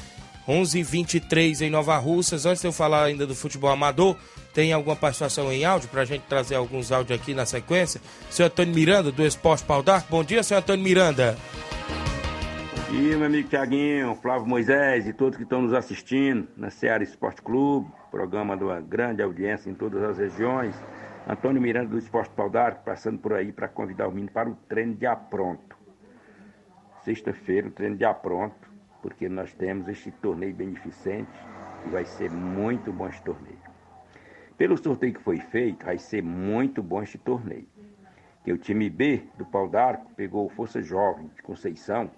11:23 0.48 1.60
em 1.60 1.68
Nova 1.68 1.98
Russas. 1.98 2.46
Antes 2.46 2.62
de 2.62 2.68
eu 2.68 2.72
falar 2.72 3.04
ainda 3.04 3.26
do 3.26 3.34
futebol 3.34 3.70
amador, 3.70 4.16
tem 4.58 4.72
alguma 4.72 4.96
participação 4.96 5.52
em 5.52 5.64
áudio 5.64 5.88
para 5.88 6.02
a 6.02 6.04
gente 6.04 6.22
trazer 6.22 6.56
alguns 6.56 6.90
áudios 6.90 7.16
aqui 7.16 7.32
na 7.32 7.46
sequência. 7.46 8.00
Seu 8.28 8.46
Antônio 8.46 8.74
Miranda, 8.74 9.12
do 9.12 9.24
Esporte 9.24 9.62
Pau 9.64 9.84
d'Arco. 9.84 10.08
Bom 10.10 10.24
dia, 10.24 10.42
seu 10.42 10.58
Antônio 10.58 10.82
Miranda. 10.82 11.36
Dia, 12.90 13.16
meu 13.16 13.26
amigo 13.26 13.48
Tiaguinho, 13.48 14.16
Flávio 14.16 14.48
Moisés 14.48 15.06
e 15.06 15.12
todos 15.12 15.36
que 15.36 15.44
estão 15.44 15.62
nos 15.62 15.72
assistindo 15.72 16.48
na 16.56 16.70
Seara 16.70 17.04
Esporte 17.04 17.40
Clube, 17.40 17.88
programa 18.10 18.56
de 18.56 18.64
uma 18.64 18.80
grande 18.80 19.22
audiência 19.22 19.70
em 19.70 19.74
todas 19.74 20.02
as 20.02 20.18
regiões. 20.18 20.74
Antônio 21.28 21.62
Miranda 21.62 21.90
do 21.90 21.98
Esporte 21.98 22.30
Pau 22.34 22.50
d'Arco, 22.50 22.82
passando 22.84 23.20
por 23.20 23.34
aí 23.34 23.52
para 23.52 23.68
convidar 23.68 24.08
o 24.08 24.10
menino 24.10 24.32
para 24.32 24.50
o 24.50 24.56
treino 24.68 24.96
de 24.96 25.06
apronto. 25.06 25.76
Sexta-feira, 27.04 27.68
o 27.68 27.70
treino 27.70 27.96
de 27.96 28.04
apronto, 28.04 28.68
porque 29.02 29.28
nós 29.28 29.54
temos 29.54 29.86
este 29.86 30.10
torneio 30.10 30.52
beneficente 30.52 31.30
e 31.86 31.90
vai 31.90 32.04
ser 32.04 32.28
muito 32.28 32.92
bom 32.92 33.06
este 33.06 33.22
torneio. 33.22 33.57
Pelo 34.58 34.76
sorteio 34.76 35.14
que 35.14 35.22
foi 35.22 35.38
feito, 35.38 35.86
vai 35.86 35.98
ser 35.98 36.20
muito 36.20 36.82
bom 36.82 37.00
este 37.00 37.16
torneio. 37.16 37.68
Que 38.42 38.52
o 38.52 38.58
time 38.58 38.90
B 38.90 39.22
do 39.36 39.46
Pau 39.46 39.68
d'Arco 39.68 40.12
pegou 40.16 40.46
o 40.46 40.48
Força 40.48 40.82
Jovem 40.82 41.28
de 41.28 41.42
Conceição 41.42 42.10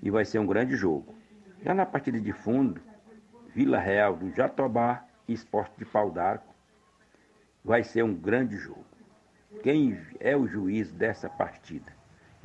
e 0.00 0.08
vai 0.10 0.24
ser 0.24 0.38
um 0.38 0.46
grande 0.46 0.76
jogo. 0.76 1.12
Já 1.60 1.74
na 1.74 1.84
partida 1.84 2.20
de 2.20 2.32
fundo, 2.32 2.80
Vila 3.52 3.80
Real 3.80 4.14
do 4.14 4.30
Jatobá 4.30 5.04
e 5.26 5.32
Esporte 5.32 5.76
de 5.76 5.84
Pau 5.84 6.08
d'Arco 6.08 6.54
vai 7.64 7.82
ser 7.82 8.04
um 8.04 8.14
grande 8.14 8.56
jogo. 8.56 8.86
Quem 9.64 9.98
é 10.20 10.36
o 10.36 10.46
juiz 10.46 10.92
dessa 10.92 11.28
partida? 11.28 11.92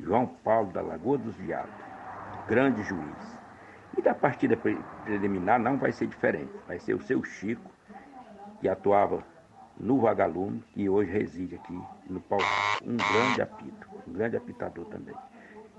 João 0.00 0.26
Paulo 0.26 0.72
da 0.72 0.82
Lagoa 0.82 1.16
dos 1.16 1.36
Viados, 1.36 1.72
grande 2.48 2.82
juiz. 2.82 3.38
E 3.96 4.02
da 4.02 4.14
partida 4.14 4.56
preliminar 4.56 5.60
não 5.60 5.78
vai 5.78 5.92
ser 5.92 6.08
diferente. 6.08 6.52
Vai 6.66 6.80
ser 6.80 6.94
o 6.94 7.00
seu 7.00 7.22
Chico, 7.22 7.75
que 8.60 8.68
atuava 8.68 9.22
no 9.78 10.00
Vagalume, 10.00 10.64
e 10.74 10.88
hoje 10.88 11.10
reside 11.10 11.54
aqui 11.56 11.78
no 12.08 12.20
Paulo. 12.20 12.44
Um 12.84 12.96
grande 12.96 13.42
apito, 13.42 13.88
um 14.06 14.12
grande 14.12 14.36
apitador 14.36 14.86
também. 14.86 15.14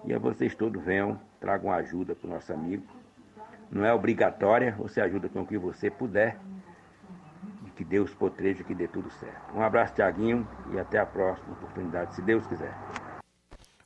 E 0.06 0.14
a 0.14 0.20
vocês 0.20 0.54
todos 0.54 0.84
venham, 0.84 1.20
tragam 1.40 1.72
ajuda 1.72 2.16
para 2.16 2.28
o 2.28 2.32
nosso 2.32 2.54
amigo. 2.54 2.84
Não 3.72 3.84
é 3.84 3.94
obrigatória, 3.94 4.76
você 4.78 5.02
ajuda 5.02 5.28
com 5.28 5.42
o 5.42 5.46
que 5.46 5.58
você 5.58 5.90
puder. 5.90 6.38
E 7.66 7.70
que 7.72 7.84
Deus 7.84 8.14
proteja, 8.14 8.64
que 8.64 8.76
dê 8.76 8.88
tudo 8.88 9.10
certo. 9.12 9.56
Um 9.56 9.62
abraço, 9.62 9.96
Tiaguinho, 9.96 10.48
e 10.72 10.80
até 10.80 11.00
a 11.00 11.06
próxima 11.06 11.54
oportunidade, 11.54 12.16
se 12.16 12.22
Deus 12.22 12.46
quiser. 12.48 12.74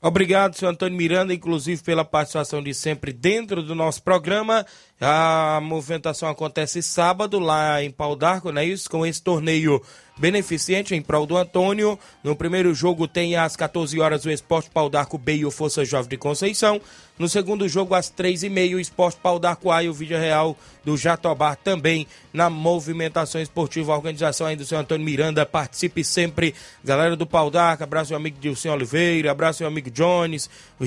Obrigado, 0.03 0.55
senhor 0.55 0.71
Antônio 0.71 0.97
Miranda, 0.97 1.31
inclusive 1.31 1.83
pela 1.83 2.03
participação 2.03 2.63
de 2.63 2.73
sempre 2.73 3.13
dentro 3.13 3.61
do 3.61 3.75
nosso 3.75 4.01
programa. 4.01 4.65
A 4.99 5.59
movimentação 5.61 6.27
acontece 6.27 6.81
sábado 6.81 7.37
lá 7.37 7.83
em 7.83 7.91
Pau 7.91 8.15
d'Arco, 8.15 8.51
não 8.51 8.61
é 8.61 8.65
isso? 8.65 8.89
Com 8.89 9.05
esse 9.05 9.21
torneio 9.21 9.79
beneficente 10.17 10.93
em 10.93 11.01
prol 11.01 11.25
do 11.25 11.37
Antônio. 11.37 11.97
No 12.23 12.35
primeiro 12.35 12.73
jogo 12.73 13.07
tem 13.07 13.35
às 13.35 13.55
14 13.55 13.99
horas 13.99 14.25
o 14.25 14.31
Esporte 14.31 14.69
Pau 14.69 14.89
d'Arco 14.89 15.17
B 15.17 15.37
e 15.37 15.45
o 15.45 15.51
Força 15.51 15.83
Jovem 15.83 16.09
de 16.09 16.17
Conceição. 16.17 16.79
No 17.17 17.29
segundo 17.29 17.69
jogo, 17.69 17.93
às 17.93 18.11
3h30, 18.11 18.75
o 18.75 18.79
Esporte 18.79 19.19
Pau 19.21 19.37
d'Arco 19.37 19.69
A 19.69 19.83
e 19.83 19.89
o 19.89 19.93
Vídeo 19.93 20.17
Real 20.17 20.57
do 20.83 20.97
Jatobá 20.97 21.55
também 21.55 22.07
na 22.33 22.49
movimentação 22.49 23.39
esportiva. 23.39 23.93
A 23.93 23.95
organização 23.95 24.47
aí 24.47 24.55
do 24.55 24.65
seu 24.65 24.79
Antônio 24.79 25.05
Miranda. 25.05 25.45
Participe 25.45 26.03
sempre. 26.03 26.55
Galera 26.83 27.15
do 27.15 27.27
Pau 27.27 27.51
d'Arco, 27.51 27.83
abraço 27.83 28.09
meu 28.11 28.17
amigo 28.17 28.39
Dilson 28.39 28.71
Oliveira, 28.71 29.31
abraço 29.31 29.61
meu 29.61 29.67
amigo 29.69 29.91
Jones, 29.91 30.49
o 30.79 30.85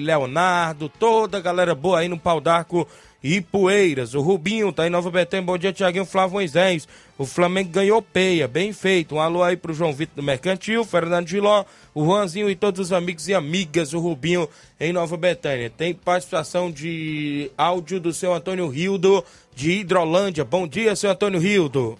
Leonardo, 0.00 0.88
toda 0.88 1.38
a 1.38 1.40
galera 1.40 1.74
boa 1.74 2.00
aí 2.00 2.08
no 2.08 2.18
Pau 2.18 2.40
d'Arco 2.40 2.88
e 3.22 3.40
Poeiras. 3.40 4.14
O 4.14 4.20
Rubinho 4.20 4.72
tá 4.72 4.86
em 4.86 4.90
Nova 4.90 5.10
Betânia. 5.10 5.44
Bom 5.44 5.58
dia, 5.58 5.72
Tiaguinho 5.72 6.06
Flávio 6.06 6.34
Moisés. 6.34 6.88
O 7.18 7.26
Flamengo 7.26 7.70
ganhou 7.70 8.00
peia, 8.00 8.48
bem 8.48 8.72
feito. 8.72 9.14
Um 9.14 9.20
alô 9.20 9.42
aí 9.42 9.56
pro 9.56 9.74
João 9.74 9.92
Vitor 9.92 10.16
do 10.16 10.22
Mercantil, 10.22 10.84
Fernando 10.84 11.28
Giló, 11.28 11.64
o 11.94 12.04
Juanzinho 12.04 12.48
e 12.48 12.56
todos 12.56 12.80
os 12.80 12.92
amigos 12.92 13.28
e 13.28 13.34
amigas. 13.34 13.92
O 13.92 14.00
Rubinho 14.00 14.48
em 14.78 14.92
Nova 14.92 15.16
Betânia. 15.16 15.70
Tem 15.70 15.94
participação 15.94 16.70
de 16.70 17.50
áudio 17.56 18.00
do 18.00 18.12
seu 18.12 18.32
Antônio 18.32 18.68
Rildo 18.68 19.22
de 19.54 19.72
Hidrolândia. 19.72 20.44
Bom 20.44 20.66
dia, 20.66 20.96
seu 20.96 21.10
Antônio 21.10 21.38
Rildo. 21.38 21.98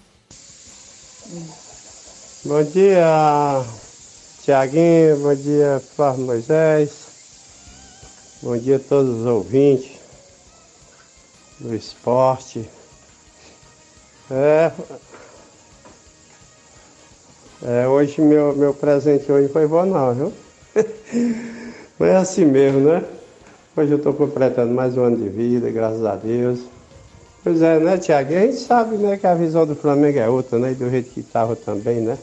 Bom 2.43 2.65
dia, 2.65 3.63
Tiaguinho. 4.43 5.19
Bom 5.19 5.35
dia, 5.35 5.83
Flávio 5.95 6.25
Moisés. 6.25 7.11
Bom 8.43 8.57
dia 8.57 8.77
a 8.77 8.79
todos 8.79 9.21
os 9.21 9.27
ouvintes 9.27 9.90
do 11.61 11.75
esporte. 11.75 12.69
É, 14.31 14.73
é, 17.63 17.89
hoje 17.89 18.21
meu, 18.21 18.57
meu 18.57 18.73
presente 18.73 19.31
hoje 19.31 19.49
foi 19.49 19.67
bom 19.67 19.85
não, 19.85 20.15
viu? 20.15 20.33
Mas 21.99 22.09
é 22.09 22.17
assim 22.17 22.45
mesmo, 22.45 22.81
né? 22.81 23.05
Hoje 23.77 23.93
eu 23.93 23.99
estou 23.99 24.15
completando 24.15 24.73
mais 24.73 24.97
um 24.97 25.05
ano 25.05 25.17
de 25.17 25.29
vida, 25.29 25.71
graças 25.71 26.05
a 26.05 26.17
Deus. 26.17 26.61
Pois 27.43 27.61
é, 27.61 27.79
né, 27.79 27.99
Tiago? 27.99 28.35
A 28.35 28.41
gente 28.41 28.57
sabe 28.57 28.97
né, 28.97 29.17
que 29.17 29.27
a 29.27 29.35
visão 29.35 29.67
do 29.67 29.75
Flamengo 29.75 30.19
é 30.19 30.29
outra, 30.29 30.59
né? 30.59 30.73
E 30.73 30.75
do 30.75 30.89
jeito 30.91 31.11
que 31.11 31.21
estava 31.21 31.55
também, 31.55 32.01
né? 32.01 32.17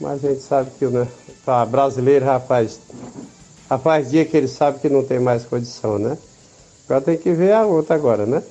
Mas 0.00 0.24
a 0.24 0.28
gente 0.28 0.42
sabe 0.42 0.70
que 0.78 0.86
né, 0.86 1.06
o 1.46 1.66
brasileiro, 1.66 2.24
rapaz, 2.24 2.80
rapaz, 3.68 4.10
dia 4.10 4.24
que 4.24 4.36
ele 4.36 4.48
sabe 4.48 4.78
que 4.78 4.88
não 4.88 5.04
tem 5.04 5.18
mais 5.18 5.44
condição, 5.44 5.98
né? 5.98 6.16
Agora 6.90 7.04
tem 7.04 7.16
que 7.16 7.32
ver 7.32 7.52
a 7.52 7.64
outra 7.64 7.94
agora, 7.94 8.26
né? 8.26 8.42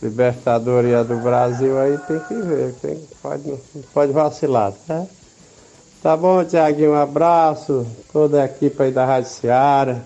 Libertadores 0.00 0.92
e 0.92 0.94
a 0.94 1.02
do 1.02 1.16
Brasil 1.16 1.76
aí 1.80 1.98
tem 1.98 2.20
que 2.20 2.34
ver, 2.34 2.72
tem, 2.80 2.96
pode, 3.20 3.48
não 3.48 3.82
pode 3.92 4.12
vacilar, 4.12 4.72
tá? 4.86 5.04
Tá 6.00 6.16
bom, 6.16 6.44
Tiaguinho, 6.44 6.92
um 6.92 6.94
abraço, 6.94 7.84
toda 8.12 8.40
a 8.40 8.44
equipe 8.44 8.80
aí 8.80 8.92
da 8.92 9.04
Rádio 9.04 9.30
Seara. 9.30 10.00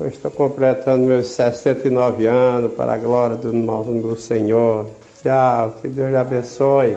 Eu 0.00 0.08
estou 0.08 0.28
completando 0.28 1.06
meus 1.06 1.28
69 1.28 2.26
anos, 2.26 2.74
para 2.74 2.94
a 2.94 2.98
glória 2.98 3.36
do 3.36 3.52
nosso 3.52 3.92
do 3.92 4.16
Senhor. 4.18 4.90
Tchau, 5.22 5.76
que 5.80 5.86
Deus 5.86 6.10
lhe 6.10 6.16
abençoe. 6.16 6.96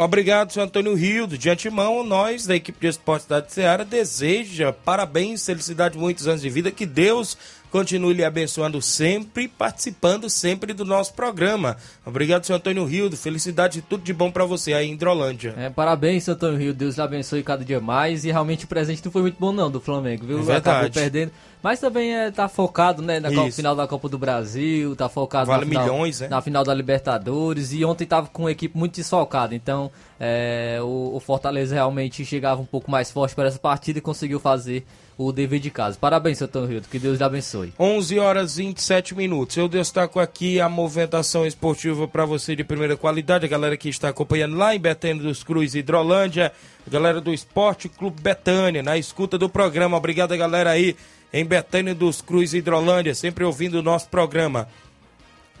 Obrigado, 0.00 0.52
senhor 0.52 0.66
Antônio 0.66 0.94
Rildo. 0.94 1.36
De 1.36 1.50
antemão, 1.50 2.04
nós, 2.04 2.46
da 2.46 2.54
equipe 2.54 2.78
de 2.78 2.86
esportes 2.86 3.26
da 3.26 3.44
Seara, 3.44 3.84
deseja 3.84 4.72
parabéns, 4.72 5.44
felicidade, 5.44 5.98
muitos 5.98 6.28
anos 6.28 6.40
de 6.40 6.48
vida, 6.48 6.70
que 6.70 6.86
Deus 6.86 7.36
continue 7.70 8.14
lhe 8.14 8.24
abençoando 8.24 8.80
sempre, 8.80 9.48
participando 9.48 10.28
sempre 10.28 10.72
do 10.72 10.84
nosso 10.84 11.14
programa. 11.14 11.76
Obrigado, 12.04 12.44
senhor 12.44 12.58
Antônio 12.58 12.84
Rildo. 12.84 13.16
Felicidade 13.16 13.78
e 13.78 13.82
tudo 13.82 14.02
de 14.02 14.12
bom 14.12 14.30
para 14.30 14.44
você 14.44 14.72
aí 14.72 14.88
em 14.88 14.94
Hidrolândia. 14.94 15.54
É, 15.56 15.70
parabéns, 15.70 16.24
senhor 16.24 16.36
Antônio 16.36 16.58
Rildo. 16.58 16.78
Deus 16.78 16.96
lhe 16.96 17.02
abençoe 17.02 17.42
cada 17.42 17.64
dia 17.64 17.80
mais. 17.80 18.24
E 18.24 18.30
realmente 18.30 18.64
o 18.64 18.68
presente 18.68 19.04
não 19.04 19.12
foi 19.12 19.22
muito 19.22 19.36
bom, 19.38 19.52
não, 19.52 19.70
do 19.70 19.80
Flamengo, 19.80 20.26
viu? 20.26 20.38
É 20.38 20.42
verdade. 20.42 20.68
Acabou 20.68 20.90
perdendo. 20.90 21.32
Mas 21.62 21.80
também 21.80 22.14
é, 22.14 22.30
tá 22.30 22.48
focado, 22.48 23.02
né, 23.02 23.18
na 23.20 23.32
Copa, 23.32 23.50
final 23.50 23.74
da 23.74 23.86
Copa 23.86 24.08
do 24.08 24.18
Brasil, 24.18 24.94
tá 24.94 25.08
focado 25.08 25.46
vale 25.46 25.64
na, 25.64 25.70
final, 25.70 25.84
milhões, 25.84 26.20
né? 26.20 26.28
na 26.28 26.40
final 26.40 26.64
da 26.64 26.72
Libertadores. 26.72 27.72
E 27.72 27.84
ontem 27.84 28.06
tava 28.06 28.28
com 28.28 28.44
uma 28.44 28.52
equipe 28.52 28.76
muito 28.76 28.96
desfocada. 28.96 29.54
Então, 29.54 29.90
é, 30.20 30.78
o, 30.82 31.16
o 31.16 31.20
Fortaleza 31.20 31.74
realmente 31.74 32.24
chegava 32.24 32.60
um 32.60 32.66
pouco 32.66 32.90
mais 32.90 33.10
forte 33.10 33.34
para 33.34 33.48
essa 33.48 33.58
partida 33.58 33.98
e 33.98 34.02
conseguiu 34.02 34.38
fazer 34.38 34.86
o 35.18 35.32
dever 35.32 35.58
de 35.58 35.68
casa. 35.68 35.98
Parabéns, 36.00 36.38
seu 36.38 36.46
Antônio 36.46 36.68
Rildo, 36.68 36.88
que 36.88 36.98
Deus 36.98 37.18
lhe 37.18 37.24
abençoe. 37.24 37.72
11 37.78 38.18
horas 38.20 38.58
e 38.58 38.62
27 38.62 39.16
minutos. 39.16 39.56
Eu 39.56 39.68
destaco 39.68 40.20
aqui 40.20 40.60
a 40.60 40.68
movimentação 40.68 41.44
esportiva 41.44 42.06
para 42.06 42.24
você 42.24 42.54
de 42.54 42.62
primeira 42.62 42.96
qualidade, 42.96 43.44
a 43.44 43.48
galera 43.48 43.76
que 43.76 43.88
está 43.88 44.10
acompanhando 44.10 44.56
lá 44.56 44.76
em 44.76 44.78
Betânia 44.78 45.24
dos 45.24 45.42
Cruz, 45.42 45.74
Hidrolândia, 45.74 46.52
a 46.86 46.90
galera 46.90 47.20
do 47.20 47.34
Esporte 47.34 47.88
Clube 47.88 48.22
Betânia, 48.22 48.80
na 48.80 48.96
escuta 48.96 49.36
do 49.36 49.48
programa. 49.48 49.96
Obrigado, 49.96 50.36
galera 50.36 50.70
aí 50.70 50.94
em 51.32 51.44
Betânia 51.44 51.94
dos 51.94 52.20
Cruz, 52.20 52.54
Hidrolândia, 52.54 53.14
sempre 53.14 53.44
ouvindo 53.44 53.74
o 53.74 53.82
nosso 53.82 54.08
programa. 54.08 54.68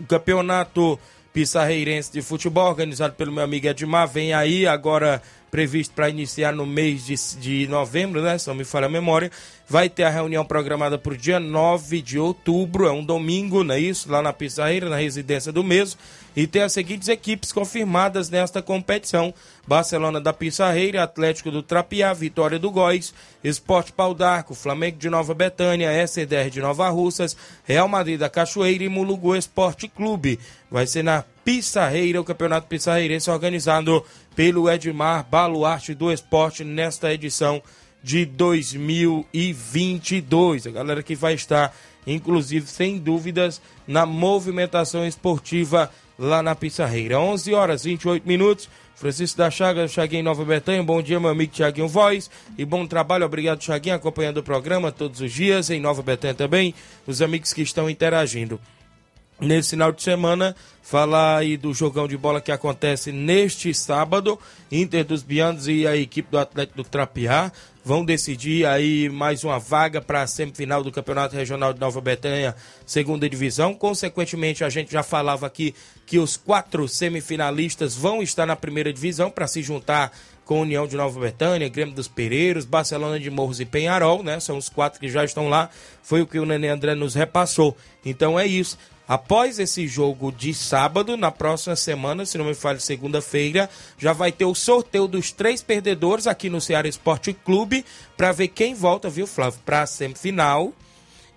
O 0.00 0.04
campeonato 0.04 0.98
Pissarreirense 1.32 2.12
de 2.12 2.22
Futebol, 2.22 2.68
organizado 2.68 3.14
pelo 3.14 3.32
meu 3.32 3.44
amigo 3.44 3.66
Edmar, 3.66 4.08
vem 4.08 4.32
aí 4.32 4.66
agora 4.66 5.22
previsto 5.50 5.94
para 5.94 6.08
iniciar 6.08 6.52
no 6.52 6.66
mês 6.66 7.06
de, 7.06 7.14
de 7.38 7.68
novembro, 7.68 8.22
né? 8.22 8.38
Se 8.38 8.48
não 8.48 8.54
me 8.54 8.64
falha 8.64 8.86
a 8.86 8.90
memória. 8.90 9.30
Vai 9.70 9.88
ter 9.88 10.04
a 10.04 10.10
reunião 10.10 10.46
programada 10.46 10.96
para 10.96 11.12
o 11.12 11.16
dia 11.16 11.38
9 11.38 12.00
de 12.00 12.18
outubro, 12.18 12.86
é 12.86 12.92
um 12.92 13.04
domingo, 13.04 13.62
não 13.62 13.74
é 13.74 13.78
isso? 13.78 14.10
Lá 14.10 14.22
na 14.22 14.32
Pissarreira, 14.32 14.88
na 14.88 14.96
residência 14.96 15.52
do 15.52 15.62
mesmo. 15.62 16.00
E 16.34 16.46
tem 16.46 16.62
as 16.62 16.72
seguintes 16.72 17.08
equipes 17.08 17.52
confirmadas 17.52 18.30
nesta 18.30 18.62
competição: 18.62 19.34
Barcelona 19.66 20.20
da 20.20 20.32
Pissarreira, 20.32 21.02
Atlético 21.02 21.50
do 21.50 21.62
Trapiá, 21.62 22.14
Vitória 22.14 22.58
do 22.58 22.70
Góis, 22.70 23.12
Esporte 23.44 23.92
Pau 23.92 24.14
d'Arco, 24.14 24.54
Flamengo 24.54 24.96
de 24.96 25.10
Nova 25.10 25.34
Betânia, 25.34 25.92
SDR 26.06 26.48
de 26.50 26.60
Nova 26.60 26.88
Russas, 26.88 27.36
Real 27.64 27.88
Madrid 27.88 28.18
da 28.18 28.30
Cachoeira 28.30 28.84
e 28.84 28.88
Mulugu 28.88 29.36
Esporte 29.36 29.86
Clube. 29.86 30.38
Vai 30.70 30.86
ser 30.86 31.02
na 31.02 31.24
Pissarreira, 31.48 32.20
o 32.20 32.24
Campeonato 32.24 32.66
Pissarreirense 32.66 33.30
organizado 33.30 34.04
pelo 34.36 34.68
Edmar 34.68 35.26
Baluarte 35.30 35.94
do 35.94 36.12
Esporte 36.12 36.62
nesta 36.62 37.10
edição 37.10 37.62
de 38.02 38.26
2022. 38.26 40.66
A 40.66 40.70
galera 40.70 41.02
que 41.02 41.14
vai 41.14 41.32
estar, 41.32 41.74
inclusive, 42.06 42.66
sem 42.66 42.98
dúvidas, 42.98 43.62
na 43.86 44.04
movimentação 44.04 45.06
esportiva 45.06 45.90
lá 46.18 46.42
na 46.42 46.54
Pissarreira. 46.54 47.18
11 47.18 47.54
horas 47.54 47.84
28 47.84 48.28
minutos. 48.28 48.68
Francisco 48.94 49.38
da 49.38 49.50
Chaga, 49.50 49.88
Chaguinho 49.88 50.24
Nova 50.24 50.44
Betânia. 50.44 50.82
Bom 50.82 51.00
dia, 51.00 51.18
meu 51.18 51.30
amigo 51.30 51.50
Tiaguinho 51.50 51.88
Voz. 51.88 52.30
E 52.58 52.64
bom 52.66 52.86
trabalho, 52.86 53.24
obrigado, 53.24 53.64
Chaguinho, 53.64 53.94
acompanhando 53.94 54.36
o 54.36 54.42
programa 54.42 54.92
todos 54.92 55.22
os 55.22 55.32
dias, 55.32 55.70
em 55.70 55.80
Nova 55.80 56.02
Betânia 56.02 56.34
também. 56.34 56.74
Os 57.06 57.22
amigos 57.22 57.54
que 57.54 57.62
estão 57.62 57.88
interagindo. 57.88 58.60
Nesse 59.40 59.70
final 59.70 59.92
de 59.92 60.02
semana, 60.02 60.56
falar 60.82 61.36
aí 61.36 61.56
do 61.56 61.72
jogão 61.72 62.08
de 62.08 62.16
bola 62.16 62.40
que 62.40 62.50
acontece 62.50 63.12
neste 63.12 63.72
sábado. 63.72 64.36
Inter 64.70 65.04
dos 65.04 65.22
Bianos 65.22 65.68
e 65.68 65.86
a 65.86 65.96
equipe 65.96 66.28
do 66.28 66.38
Atlético 66.38 66.78
do 66.78 66.88
Trapiá 66.88 67.52
vão 67.84 68.04
decidir 68.04 68.66
aí 68.66 69.08
mais 69.08 69.44
uma 69.44 69.58
vaga 69.58 70.00
para 70.00 70.22
a 70.22 70.26
semifinal 70.26 70.82
do 70.82 70.90
Campeonato 70.90 71.36
Regional 71.36 71.72
de 71.72 71.78
Nova 71.78 72.00
Betânia, 72.00 72.56
segunda 72.84 73.28
divisão. 73.30 73.74
Consequentemente, 73.74 74.64
a 74.64 74.68
gente 74.68 74.90
já 74.90 75.04
falava 75.04 75.46
aqui 75.46 75.72
que 76.04 76.18
os 76.18 76.36
quatro 76.36 76.88
semifinalistas 76.88 77.94
vão 77.94 78.22
estar 78.22 78.44
na 78.44 78.56
primeira 78.56 78.92
divisão 78.92 79.30
para 79.30 79.46
se 79.46 79.62
juntar 79.62 80.12
com 80.44 80.62
União 80.62 80.86
de 80.86 80.96
Nova 80.96 81.20
Betânia, 81.20 81.68
Grêmio 81.68 81.94
dos 81.94 82.08
Pereiros, 82.08 82.64
Barcelona 82.64 83.20
de 83.20 83.30
Morros 83.30 83.60
e 83.60 83.64
Penharol, 83.64 84.22
né? 84.22 84.40
São 84.40 84.56
os 84.56 84.68
quatro 84.68 84.98
que 84.98 85.08
já 85.08 85.22
estão 85.22 85.48
lá. 85.48 85.70
Foi 86.02 86.22
o 86.22 86.26
que 86.26 86.38
o 86.38 86.46
Nenê 86.46 86.68
André 86.68 86.94
nos 86.94 87.14
repassou. 87.14 87.76
Então 88.04 88.40
é 88.40 88.46
isso. 88.46 88.76
Após 89.08 89.58
esse 89.58 89.88
jogo 89.88 90.30
de 90.30 90.52
sábado, 90.52 91.16
na 91.16 91.30
próxima 91.30 91.74
semana, 91.74 92.26
se 92.26 92.36
não 92.36 92.44
me 92.44 92.54
falha, 92.54 92.78
segunda-feira, 92.78 93.70
já 93.96 94.12
vai 94.12 94.30
ter 94.30 94.44
o 94.44 94.54
sorteio 94.54 95.08
dos 95.08 95.32
três 95.32 95.62
perdedores 95.62 96.26
aqui 96.26 96.50
no 96.50 96.60
Ceará 96.60 96.86
Esporte 96.86 97.32
Clube 97.32 97.86
para 98.18 98.32
ver 98.32 98.48
quem 98.48 98.74
volta, 98.74 99.08
viu, 99.08 99.26
Flávio, 99.26 99.60
para 99.64 99.80
a 99.80 99.86
semifinal. 99.86 100.74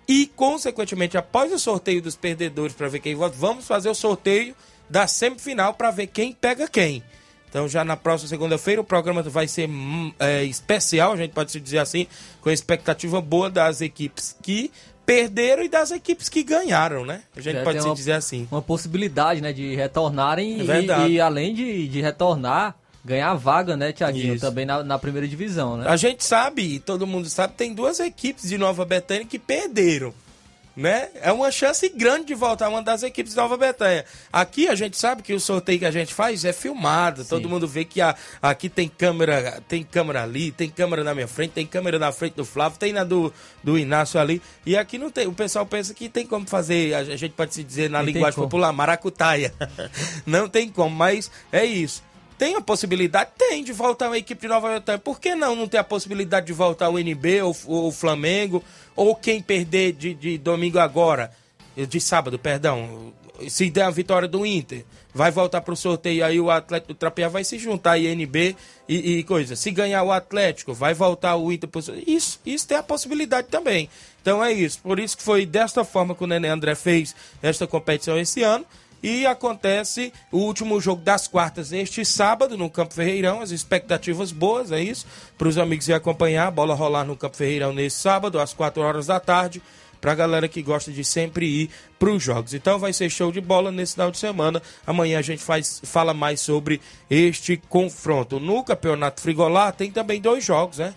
E, 0.06 0.26
consequentemente, 0.26 1.16
após 1.16 1.50
o 1.50 1.58
sorteio 1.58 2.02
dos 2.02 2.14
perdedores 2.14 2.76
para 2.76 2.88
ver 2.88 2.98
quem 2.98 3.14
volta, 3.14 3.36
vamos 3.38 3.66
fazer 3.66 3.88
o 3.88 3.94
sorteio 3.94 4.54
da 4.90 5.06
semifinal 5.06 5.72
para 5.72 5.90
ver 5.90 6.08
quem 6.08 6.34
pega 6.34 6.68
quem. 6.68 7.02
Então, 7.48 7.68
já 7.68 7.84
na 7.84 7.98
próxima 7.98 8.28
segunda-feira, 8.28 8.80
o 8.80 8.84
programa 8.84 9.22
vai 9.22 9.46
ser 9.46 9.68
hum, 9.68 10.12
é, 10.18 10.42
especial, 10.44 11.12
a 11.12 11.16
gente 11.16 11.32
pode 11.32 11.52
se 11.52 11.60
dizer 11.60 11.78
assim, 11.78 12.06
com 12.40 12.50
expectativa 12.50 13.20
boa 13.20 13.50
das 13.50 13.82
equipes 13.82 14.34
que 14.42 14.70
perderam 15.04 15.62
e 15.62 15.68
das 15.68 15.90
equipes 15.90 16.28
que 16.28 16.42
ganharam, 16.42 17.04
né? 17.04 17.22
A 17.36 17.40
gente 17.40 17.54
Já 17.58 17.64
pode 17.64 17.78
uma- 17.80 17.94
dizer 17.94 18.12
assim. 18.12 18.46
Uma 18.50 18.62
possibilidade, 18.62 19.40
né, 19.40 19.52
de 19.52 19.74
retornarem 19.74 20.60
É 20.60 21.08
e- 21.08 21.12
e, 21.12 21.20
além 21.20 21.54
de, 21.54 21.88
de 21.88 22.00
retornar, 22.00 22.74
ganhar 23.04 23.34
vaga, 23.34 23.76
né, 23.76 23.92
Tiaguinho, 23.92 24.38
também 24.38 24.64
na, 24.64 24.82
na 24.84 24.98
primeira 24.98 25.26
divisão, 25.26 25.76
né? 25.76 25.86
A 25.88 25.96
gente 25.96 26.24
sabe, 26.24 26.62
e 26.74 26.78
todo 26.78 27.06
mundo 27.06 27.28
sabe, 27.28 27.54
tem 27.56 27.74
duas 27.74 27.98
equipes 27.98 28.48
de 28.48 28.56
Nova 28.56 28.84
Betânia 28.84 29.24
que 29.24 29.38
perderam. 29.38 30.14
Né? 30.74 31.10
É 31.20 31.30
uma 31.30 31.50
chance 31.50 31.86
grande 31.90 32.28
de 32.28 32.34
voltar 32.34 32.68
uma 32.70 32.80
das 32.80 33.02
equipes 33.02 33.32
de 33.32 33.36
Nova 33.36 33.58
Betânia. 33.58 34.06
Aqui 34.32 34.68
a 34.68 34.74
gente 34.74 34.96
sabe 34.96 35.22
que 35.22 35.34
o 35.34 35.38
sorteio 35.40 35.78
que 35.80 35.84
a 35.84 35.90
gente 35.90 36.14
faz 36.14 36.46
é 36.46 36.52
filmado, 36.52 37.26
todo 37.26 37.46
mundo 37.46 37.68
vê 37.68 37.84
que 37.84 38.00
a- 38.00 38.16
aqui 38.40 38.70
tem 38.70 38.88
câmera, 38.88 39.62
tem 39.68 39.82
câmera 39.82 40.22
ali, 40.22 40.50
tem 40.50 40.70
câmera 40.70 41.04
na 41.04 41.14
minha 41.14 41.28
frente, 41.28 41.50
tem 41.50 41.66
câmera 41.66 41.98
na 41.98 42.10
frente 42.10 42.34
do 42.36 42.44
Flávio, 42.44 42.78
tem 42.78 42.90
na 42.90 43.04
do, 43.04 43.30
do 43.62 43.78
Inácio 43.78 44.18
ali. 44.18 44.40
E 44.64 44.74
aqui 44.74 44.96
não 44.96 45.10
tem. 45.10 45.26
O 45.26 45.34
pessoal 45.34 45.66
pensa 45.66 45.92
que 45.92 46.08
tem 46.08 46.26
como 46.26 46.46
fazer, 46.48 46.94
a 46.94 47.04
gente 47.16 47.32
pode 47.32 47.52
se 47.52 47.62
dizer 47.62 47.90
na 47.90 47.98
Não 47.98 48.06
linguagem 48.06 48.40
popular, 48.40 48.72
maracutaia. 48.72 49.52
não 50.24 50.48
tem 50.48 50.70
como, 50.70 50.94
mas 50.96 51.30
é 51.52 51.64
isso. 51.66 52.02
Tem 52.38 52.56
a 52.56 52.60
possibilidade? 52.60 53.30
Tem, 53.38 53.62
de 53.62 53.72
voltar 53.72 54.08
uma 54.08 54.18
equipe 54.18 54.40
de 54.40 54.48
Nova 54.48 54.72
Betânia. 54.72 54.98
Por 54.98 55.20
que 55.20 55.34
não 55.34 55.54
não 55.54 55.68
ter 55.68 55.78
a 55.78 55.84
possibilidade 55.84 56.46
de 56.46 56.52
voltar 56.52 56.88
o 56.88 56.98
NB 56.98 57.42
ou 57.42 57.56
o 57.66 57.92
Flamengo? 57.92 58.62
Ou 58.96 59.14
quem 59.14 59.40
perder 59.40 59.92
de, 59.92 60.14
de 60.14 60.38
domingo 60.38 60.78
agora, 60.78 61.30
de 61.76 62.00
sábado, 62.00 62.38
perdão, 62.38 63.12
se 63.48 63.70
der 63.70 63.84
a 63.84 63.90
vitória 63.90 64.28
do 64.28 64.44
Inter, 64.44 64.84
vai 65.14 65.30
voltar 65.30 65.60
pro 65.60 65.76
sorteio 65.76 66.24
aí 66.24 66.40
o 66.40 66.50
Atlético 66.50 66.94
Trapear 66.94 67.30
vai 67.30 67.44
se 67.44 67.58
juntar 67.58 67.92
aí 67.92 68.06
NB 68.06 68.56
e, 68.88 69.18
e 69.18 69.22
coisa. 69.24 69.56
Se 69.56 69.70
ganhar 69.70 70.02
o 70.02 70.12
Atlético, 70.12 70.72
vai 70.72 70.94
voltar 70.94 71.36
o 71.36 71.52
Inter. 71.52 71.68
Isso, 72.06 72.40
isso 72.44 72.66
tem 72.66 72.76
a 72.76 72.82
possibilidade 72.82 73.48
também. 73.48 73.88
Então 74.20 74.42
é 74.42 74.52
isso. 74.52 74.78
Por 74.80 74.98
isso 74.98 75.16
que 75.16 75.22
foi 75.22 75.44
desta 75.44 75.84
forma 75.84 76.14
que 76.14 76.24
o 76.24 76.26
Nenê 76.26 76.48
André 76.48 76.74
fez 76.74 77.14
esta 77.42 77.66
competição 77.66 78.18
esse 78.18 78.42
ano. 78.42 78.64
E 79.02 79.26
acontece 79.26 80.12
o 80.30 80.38
último 80.38 80.80
jogo 80.80 81.02
das 81.02 81.26
quartas 81.26 81.72
este 81.72 82.04
sábado 82.04 82.56
no 82.56 82.70
Campo 82.70 82.94
Ferreirão. 82.94 83.40
As 83.40 83.50
expectativas 83.50 84.30
boas, 84.30 84.70
é 84.70 84.80
isso. 84.80 85.06
Para 85.36 85.48
os 85.48 85.58
amigos 85.58 85.88
ir 85.88 85.92
acompanhar 85.92 86.46
a 86.46 86.50
bola 86.50 86.74
rolar 86.74 87.04
no 87.04 87.16
Campo 87.16 87.36
Ferreirão 87.36 87.72
nesse 87.72 87.98
sábado, 87.98 88.38
às 88.38 88.52
4 88.52 88.80
horas 88.80 89.06
da 89.06 89.18
tarde. 89.18 89.60
Para 90.00 90.12
a 90.12 90.16
galera 90.16 90.48
que 90.48 90.62
gosta 90.62 90.90
de 90.90 91.04
sempre 91.04 91.46
ir 91.46 91.70
para 91.96 92.10
os 92.10 92.22
jogos. 92.22 92.54
Então 92.54 92.78
vai 92.78 92.92
ser 92.92 93.08
show 93.08 93.30
de 93.30 93.40
bola 93.40 93.70
nesse 93.70 93.92
final 93.94 94.10
de 94.10 94.18
semana. 94.18 94.60
Amanhã 94.84 95.18
a 95.18 95.22
gente 95.22 95.42
faz, 95.42 95.80
fala 95.84 96.12
mais 96.12 96.40
sobre 96.40 96.80
este 97.08 97.56
confronto. 97.68 98.40
No 98.40 98.64
Campeonato 98.64 99.20
Frigolá 99.20 99.70
tem 99.70 99.92
também 99.92 100.20
dois 100.20 100.44
jogos, 100.44 100.78
né? 100.78 100.92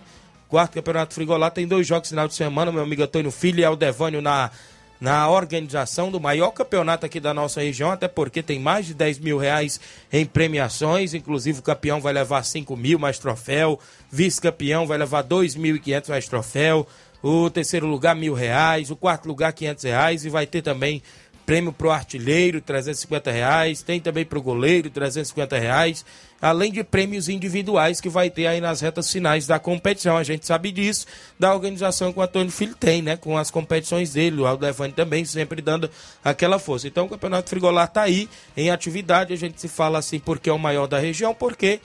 Quarto 0.48 0.74
Campeonato 0.74 1.14
Frigolá 1.14 1.50
tem 1.50 1.66
dois 1.68 1.86
jogos 1.86 2.10
no 2.10 2.14
final 2.14 2.28
de 2.28 2.34
semana. 2.34 2.72
Meu 2.72 2.82
amigo 2.82 3.02
Antônio 3.02 3.30
Filho 3.30 3.60
e 3.60 3.64
Aldevânio 3.64 4.20
na 4.20 4.50
na 5.00 5.28
organização 5.28 6.10
do 6.10 6.20
maior 6.20 6.50
campeonato 6.50 7.06
aqui 7.06 7.20
da 7.20 7.34
nossa 7.34 7.60
região, 7.60 7.90
até 7.90 8.08
porque 8.08 8.42
tem 8.42 8.58
mais 8.58 8.86
de 8.86 8.94
10 8.94 9.18
mil 9.18 9.38
reais 9.38 9.80
em 10.12 10.24
premiações, 10.24 11.14
inclusive 11.14 11.60
o 11.60 11.62
campeão 11.62 12.00
vai 12.00 12.12
levar 12.12 12.42
5 12.42 12.76
mil 12.76 12.98
mais 12.98 13.18
troféu, 13.18 13.78
vice-campeão 14.10 14.86
vai 14.86 14.98
levar 14.98 15.24
2.500 15.24 16.08
mais 16.08 16.28
troféu, 16.28 16.86
o 17.22 17.50
terceiro 17.50 17.86
lugar 17.86 18.14
mil 18.14 18.34
reais, 18.34 18.90
o 18.90 18.96
quarto 18.96 19.26
lugar 19.26 19.52
500 19.52 19.84
reais 19.84 20.24
e 20.24 20.28
vai 20.28 20.46
ter 20.46 20.62
também 20.62 21.02
prêmio 21.46 21.72
pro 21.72 21.92
artilheiro, 21.92 22.60
350 22.60 23.30
reais, 23.30 23.80
tem 23.80 24.00
também 24.00 24.24
pro 24.24 24.42
goleiro, 24.42 24.90
350 24.90 25.56
reais, 25.56 26.04
além 26.42 26.72
de 26.72 26.82
prêmios 26.82 27.28
individuais 27.28 28.00
que 28.00 28.08
vai 28.08 28.28
ter 28.28 28.48
aí 28.48 28.60
nas 28.60 28.80
retas 28.80 29.10
finais 29.10 29.46
da 29.46 29.58
competição. 29.60 30.16
A 30.16 30.24
gente 30.24 30.44
sabe 30.44 30.72
disso, 30.72 31.06
da 31.38 31.54
organização 31.54 32.12
que 32.12 32.18
o 32.18 32.22
Antônio 32.22 32.50
Filho 32.50 32.74
tem, 32.74 33.00
né? 33.00 33.16
Com 33.16 33.38
as 33.38 33.50
competições 33.50 34.12
dele, 34.12 34.40
o 34.40 34.46
Aldevani 34.46 34.92
também 34.92 35.24
sempre 35.24 35.62
dando 35.62 35.88
aquela 36.24 36.58
força. 36.58 36.88
Então 36.88 37.06
o 37.06 37.08
Campeonato 37.08 37.48
Frigolar 37.48 37.88
tá 37.88 38.02
aí 38.02 38.28
em 38.56 38.70
atividade, 38.70 39.32
a 39.32 39.36
gente 39.36 39.60
se 39.60 39.68
fala 39.68 39.98
assim 40.00 40.18
porque 40.18 40.50
é 40.50 40.52
o 40.52 40.58
maior 40.58 40.88
da 40.88 40.98
região, 40.98 41.32
porque 41.32 41.80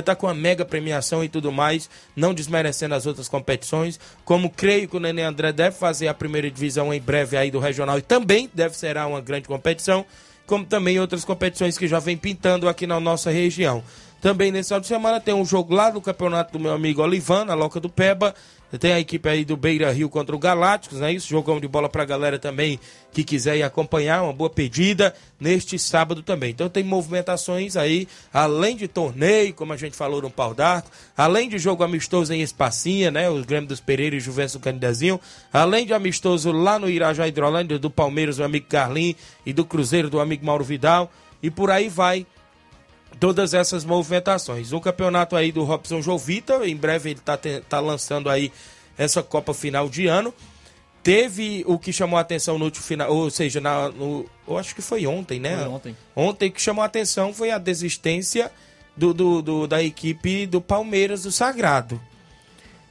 está 0.00 0.16
com 0.16 0.26
uma 0.26 0.34
mega 0.34 0.64
premiação 0.64 1.22
e 1.22 1.28
tudo 1.28 1.52
mais, 1.52 1.88
não 2.16 2.32
desmerecendo 2.32 2.94
as 2.94 3.06
outras 3.06 3.28
competições. 3.28 4.00
Como 4.24 4.48
creio 4.48 4.88
que 4.88 4.96
o 4.96 5.00
Nenê 5.00 5.22
André 5.22 5.52
deve 5.52 5.76
fazer 5.76 6.08
a 6.08 6.14
primeira 6.14 6.50
divisão 6.50 6.92
em 6.92 7.00
breve 7.00 7.36
aí 7.36 7.50
do 7.50 7.58
regional 7.58 7.98
e 7.98 8.02
também 8.02 8.50
deve 8.52 8.76
ser 8.76 8.96
uma 8.96 9.20
grande 9.20 9.46
competição, 9.48 10.04
como 10.46 10.64
também 10.64 10.98
outras 10.98 11.24
competições 11.24 11.76
que 11.76 11.86
já 11.86 11.98
vem 11.98 12.16
pintando 12.16 12.68
aqui 12.68 12.86
na 12.86 12.98
nossa 12.98 13.30
região. 13.30 13.82
Também 14.22 14.52
nesse 14.52 14.68
final 14.68 14.80
de 14.80 14.86
semana 14.86 15.20
tem 15.20 15.34
um 15.34 15.44
jogo 15.44 15.74
lá 15.74 15.90
do 15.90 16.00
campeonato 16.00 16.52
do 16.52 16.60
meu 16.60 16.72
amigo 16.72 17.02
Olivan, 17.02 17.44
na 17.44 17.54
Loca 17.54 17.80
do 17.80 17.88
Peba. 17.88 18.32
Tem 18.78 18.92
a 18.92 19.00
equipe 19.00 19.28
aí 19.28 19.44
do 19.44 19.56
Beira 19.56 19.90
Rio 19.90 20.08
contra 20.08 20.34
o 20.34 20.38
Galácticos, 20.38 21.00
né? 21.00 21.12
Isso, 21.12 21.28
jogão 21.28 21.58
de 21.58 21.66
bola 21.66 21.88
pra 21.88 22.04
galera 22.04 22.38
também 22.38 22.78
que 23.12 23.24
quiser 23.24 23.56
ir 23.56 23.64
acompanhar, 23.64 24.22
uma 24.22 24.32
boa 24.32 24.48
pedida 24.48 25.12
neste 25.40 25.76
sábado 25.76 26.22
também. 26.22 26.52
Então 26.52 26.68
tem 26.68 26.84
movimentações 26.84 27.76
aí, 27.76 28.06
além 28.32 28.76
de 28.76 28.86
torneio, 28.86 29.52
como 29.54 29.72
a 29.72 29.76
gente 29.76 29.96
falou 29.96 30.22
no 30.22 30.30
Pau 30.30 30.54
d'Arco, 30.54 30.88
além 31.16 31.48
de 31.48 31.58
jogo 31.58 31.82
amistoso 31.82 32.32
em 32.32 32.42
Espacinha, 32.42 33.10
né? 33.10 33.28
O 33.28 33.44
Grêmio 33.44 33.68
dos 33.68 33.80
Pereira 33.80 34.14
e 34.14 34.20
Juventus 34.20 34.52
do 34.52 34.60
Canidezinho, 34.60 35.20
além 35.52 35.84
de 35.84 35.92
amistoso 35.92 36.52
lá 36.52 36.78
no 36.78 36.88
Irajá 36.88 37.26
Hidrolândia, 37.26 37.76
do 37.76 37.90
Palmeiras, 37.90 38.36
do 38.36 38.44
amigo 38.44 38.66
Carlinhos, 38.68 39.16
e 39.44 39.52
do 39.52 39.64
Cruzeiro, 39.64 40.08
do 40.08 40.20
amigo 40.20 40.46
Mauro 40.46 40.62
Vidal, 40.62 41.10
e 41.42 41.50
por 41.50 41.72
aí 41.72 41.88
vai 41.88 42.24
todas 43.18 43.54
essas 43.54 43.84
movimentações. 43.84 44.72
O 44.72 44.80
campeonato 44.80 45.36
aí 45.36 45.52
do 45.52 45.64
Robson 45.64 46.00
Jovita, 46.02 46.66
em 46.66 46.76
breve 46.76 47.10
ele 47.10 47.20
está 47.20 47.38
tá 47.68 47.80
lançando 47.80 48.28
aí 48.28 48.52
essa 48.96 49.22
Copa 49.22 49.54
final 49.54 49.88
de 49.88 50.06
ano. 50.06 50.32
Teve 51.02 51.64
o 51.66 51.78
que 51.78 51.92
chamou 51.92 52.16
a 52.16 52.20
atenção 52.22 52.58
no 52.58 52.64
último 52.66 52.84
final, 52.84 53.12
ou 53.12 53.28
seja, 53.28 53.60
na, 53.60 53.88
no, 53.88 54.24
eu 54.46 54.56
acho 54.56 54.72
que 54.74 54.80
foi 54.80 55.04
ontem, 55.04 55.40
né? 55.40 55.56
Foi 55.58 55.66
ontem. 55.68 55.96
Ontem 56.14 56.50
que 56.50 56.60
chamou 56.62 56.82
a 56.82 56.86
atenção 56.86 57.34
foi 57.34 57.50
a 57.50 57.58
desistência 57.58 58.52
do, 58.96 59.12
do, 59.12 59.42
do- 59.42 59.66
da 59.66 59.82
equipe 59.82 60.46
do 60.46 60.60
Palmeiras 60.60 61.24
do 61.24 61.32
Sagrado. 61.32 62.00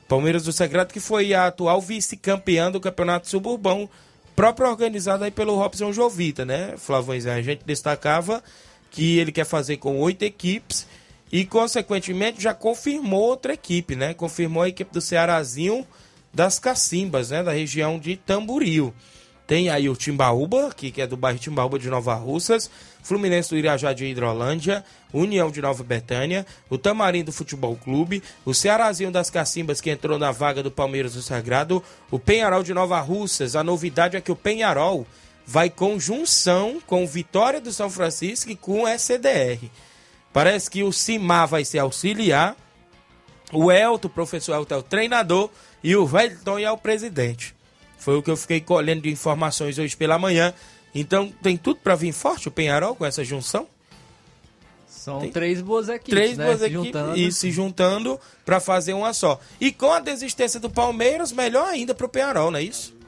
Palmeiras 0.09 0.43
do 0.43 0.51
Sagrado, 0.51 0.91
que 0.91 0.99
foi 0.99 1.33
a 1.33 1.47
atual 1.47 1.79
vice-campeã 1.79 2.69
do 2.69 2.81
Campeonato 2.81 3.29
Suburbão, 3.29 3.89
próprio 4.35 4.67
organizado 4.67 5.23
aí 5.23 5.31
pelo 5.31 5.55
Robson 5.55 5.93
Jovita, 5.93 6.43
né, 6.43 6.73
Flavões? 6.77 7.25
A 7.25 7.41
gente 7.41 7.63
destacava 7.65 8.43
que 8.91 9.17
ele 9.17 9.31
quer 9.31 9.45
fazer 9.45 9.77
com 9.77 9.99
oito 10.01 10.23
equipes 10.23 10.85
e, 11.31 11.45
consequentemente, 11.45 12.43
já 12.43 12.53
confirmou 12.53 13.21
outra 13.21 13.53
equipe, 13.53 13.95
né? 13.95 14.13
Confirmou 14.13 14.61
a 14.61 14.69
equipe 14.69 14.93
do 14.93 15.01
Cearazinho 15.01 15.87
das 16.33 16.59
Cacimbas, 16.59 17.31
né? 17.31 17.41
Da 17.41 17.51
região 17.51 17.97
de 17.97 18.17
Tamboril. 18.17 18.93
Tem 19.47 19.69
aí 19.69 19.89
o 19.89 19.95
Timbaúba, 19.95 20.71
que 20.75 21.01
é 21.01 21.07
do 21.07 21.17
bairro 21.17 21.39
Timbaúba 21.39 21.77
de 21.79 21.89
Nova 21.89 22.13
Russas, 22.13 22.69
Fluminense 23.03 23.49
do 23.49 23.57
Irajá 23.57 23.91
de 23.91 24.05
Hidrolândia, 24.05 24.83
União 25.11 25.51
de 25.51 25.61
Nova 25.61 25.83
Betânia, 25.83 26.45
o 26.69 26.77
Tamarim 26.77 27.23
do 27.23 27.33
Futebol 27.33 27.75
Clube, 27.75 28.23
o 28.45 28.53
Cearazinho 28.53 29.11
das 29.11 29.29
Cacimbas, 29.29 29.81
que 29.81 29.89
entrou 29.89 30.17
na 30.17 30.31
vaga 30.31 30.63
do 30.63 30.71
Palmeiras 30.71 31.15
do 31.15 31.21
Sagrado, 31.21 31.83
o 32.09 32.19
Penharol 32.19 32.63
de 32.63 32.73
Nova 32.73 32.99
Russas. 33.01 33.55
A 33.55 33.63
novidade 33.63 34.15
é 34.15 34.21
que 34.21 34.31
o 34.31 34.37
Penharol 34.37 35.05
vai 35.51 35.69
conjunção 35.69 36.81
com 36.87 37.05
Vitória 37.05 37.59
do 37.59 37.73
São 37.73 37.89
Francisco 37.89 38.49
e 38.49 38.55
com 38.55 38.83
o 38.83 38.87
SDR. 38.87 39.69
Parece 40.31 40.71
que 40.71 40.81
o 40.81 40.93
Cimar 40.93 41.45
vai 41.45 41.65
ser 41.65 41.79
auxiliar, 41.79 42.55
o 43.51 43.69
Elton, 43.69 44.07
o 44.07 44.11
professor 44.11 44.55
Elton 44.55 44.75
é 44.75 44.77
o 44.77 44.83
treinador 44.83 45.49
e 45.83 45.93
o 45.93 46.09
Wellington 46.09 46.57
é 46.57 46.71
o 46.71 46.77
presidente. 46.77 47.53
Foi 47.97 48.15
o 48.15 48.23
que 48.23 48.31
eu 48.31 48.37
fiquei 48.37 48.61
colhendo 48.61 49.01
de 49.01 49.11
informações 49.11 49.77
hoje 49.77 49.95
pela 49.97 50.17
manhã. 50.17 50.53
Então 50.95 51.29
tem 51.43 51.57
tudo 51.57 51.81
para 51.81 51.95
vir 51.95 52.13
forte 52.13 52.47
o 52.47 52.51
Penharol 52.51 52.95
com 52.95 53.05
essa 53.05 53.21
junção? 53.21 53.67
São 54.87 55.19
tem 55.19 55.31
três 55.33 55.61
boas 55.61 55.89
equipes, 55.89 56.13
três 56.13 56.37
né? 56.37 56.45
boas 56.45 56.59
se 56.59 56.65
equipes 56.65 56.85
juntando. 56.85 57.17
e 57.17 57.31
se 57.31 57.51
juntando 57.51 58.19
para 58.45 58.61
fazer 58.61 58.93
uma 58.93 59.13
só. 59.13 59.37
E 59.59 59.69
com 59.73 59.91
a 59.91 59.99
desistência 59.99 60.61
do 60.61 60.69
Palmeiras, 60.69 61.33
melhor 61.33 61.67
ainda 61.67 61.93
pro 61.93 62.07
Penharol, 62.07 62.51
não 62.51 62.59
é 62.59 62.63
isso? 62.63 63.00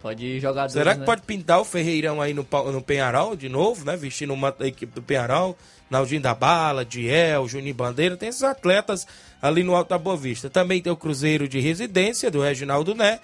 Pode 0.00 0.38
jogar 0.38 0.68
Será 0.70 0.94
que 0.94 1.00
né? 1.00 1.06
pode 1.06 1.22
pintar 1.22 1.60
o 1.60 1.64
Ferreirão 1.64 2.20
aí 2.22 2.32
no, 2.32 2.46
no 2.72 2.80
Penharol 2.82 3.34
de 3.34 3.48
novo, 3.48 3.84
né? 3.84 3.96
Vestindo 3.96 4.32
uma 4.32 4.52
da 4.52 4.66
equipe 4.66 4.92
do 4.94 5.02
Penharol, 5.02 5.58
Naldinho 5.90 6.20
da 6.20 6.34
Bala, 6.34 6.84
Diel, 6.84 7.48
Juninho 7.48 7.74
Bandeira, 7.74 8.16
tem 8.16 8.28
esses 8.28 8.44
atletas 8.44 9.06
ali 9.42 9.64
no 9.64 9.74
Alto 9.74 9.88
da 9.88 9.98
Boa 9.98 10.16
Vista. 10.16 10.48
Também 10.48 10.80
tem 10.80 10.92
o 10.92 10.96
Cruzeiro 10.96 11.48
de 11.48 11.58
Residência, 11.58 12.30
do 12.30 12.40
Reginaldo 12.40 12.94
Né, 12.94 13.18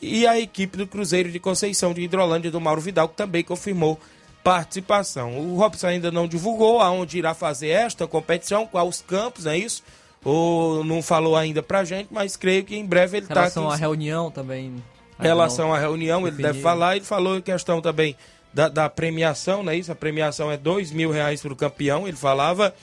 e 0.00 0.26
a 0.26 0.38
equipe 0.40 0.78
do 0.78 0.86
Cruzeiro 0.86 1.30
de 1.30 1.38
Conceição 1.38 1.92
de 1.92 2.00
Hidrolândia, 2.02 2.50
do 2.50 2.60
Mauro 2.60 2.80
Vidal, 2.80 3.08
que 3.08 3.16
também 3.16 3.44
confirmou 3.44 4.00
participação. 4.42 5.38
O 5.38 5.56
Robson 5.56 5.86
ainda 5.88 6.10
não 6.10 6.28
divulgou 6.28 6.80
aonde 6.80 7.18
irá 7.18 7.34
fazer 7.34 7.68
esta 7.68 8.06
competição, 8.06 8.66
quais 8.66 9.02
campos, 9.06 9.46
é 9.46 9.56
isso? 9.56 9.82
Ou 10.24 10.82
não 10.84 11.02
falou 11.02 11.36
ainda 11.36 11.62
pra 11.62 11.84
gente, 11.84 12.08
mas 12.10 12.36
creio 12.36 12.64
que 12.64 12.76
em 12.76 12.84
breve 12.86 13.18
ele 13.18 13.26
Em 13.26 13.28
está 13.28 13.40
relação 13.40 13.66
aqui. 13.66 13.74
à 13.74 13.76
reunião 13.76 14.30
também. 14.30 14.74
Em 15.18 15.22
relação 15.22 15.72
à 15.72 15.78
reunião, 15.78 16.26
ele 16.26 16.42
deve 16.42 16.60
falar. 16.60 16.96
Ele 16.96 17.04
falou 17.04 17.36
em 17.36 17.42
questão 17.42 17.80
também 17.80 18.16
da, 18.52 18.68
da 18.68 18.88
premiação, 18.88 19.62
não 19.62 19.72
é 19.72 19.76
isso? 19.76 19.90
A 19.90 19.96
premiação 19.96 20.50
é 20.50 20.56
dois 20.56 20.92
mil 20.92 21.10
reais 21.10 21.42
para 21.42 21.52
o 21.52 21.56
campeão, 21.56 22.06
ele 22.06 22.16
falava, 22.16 22.74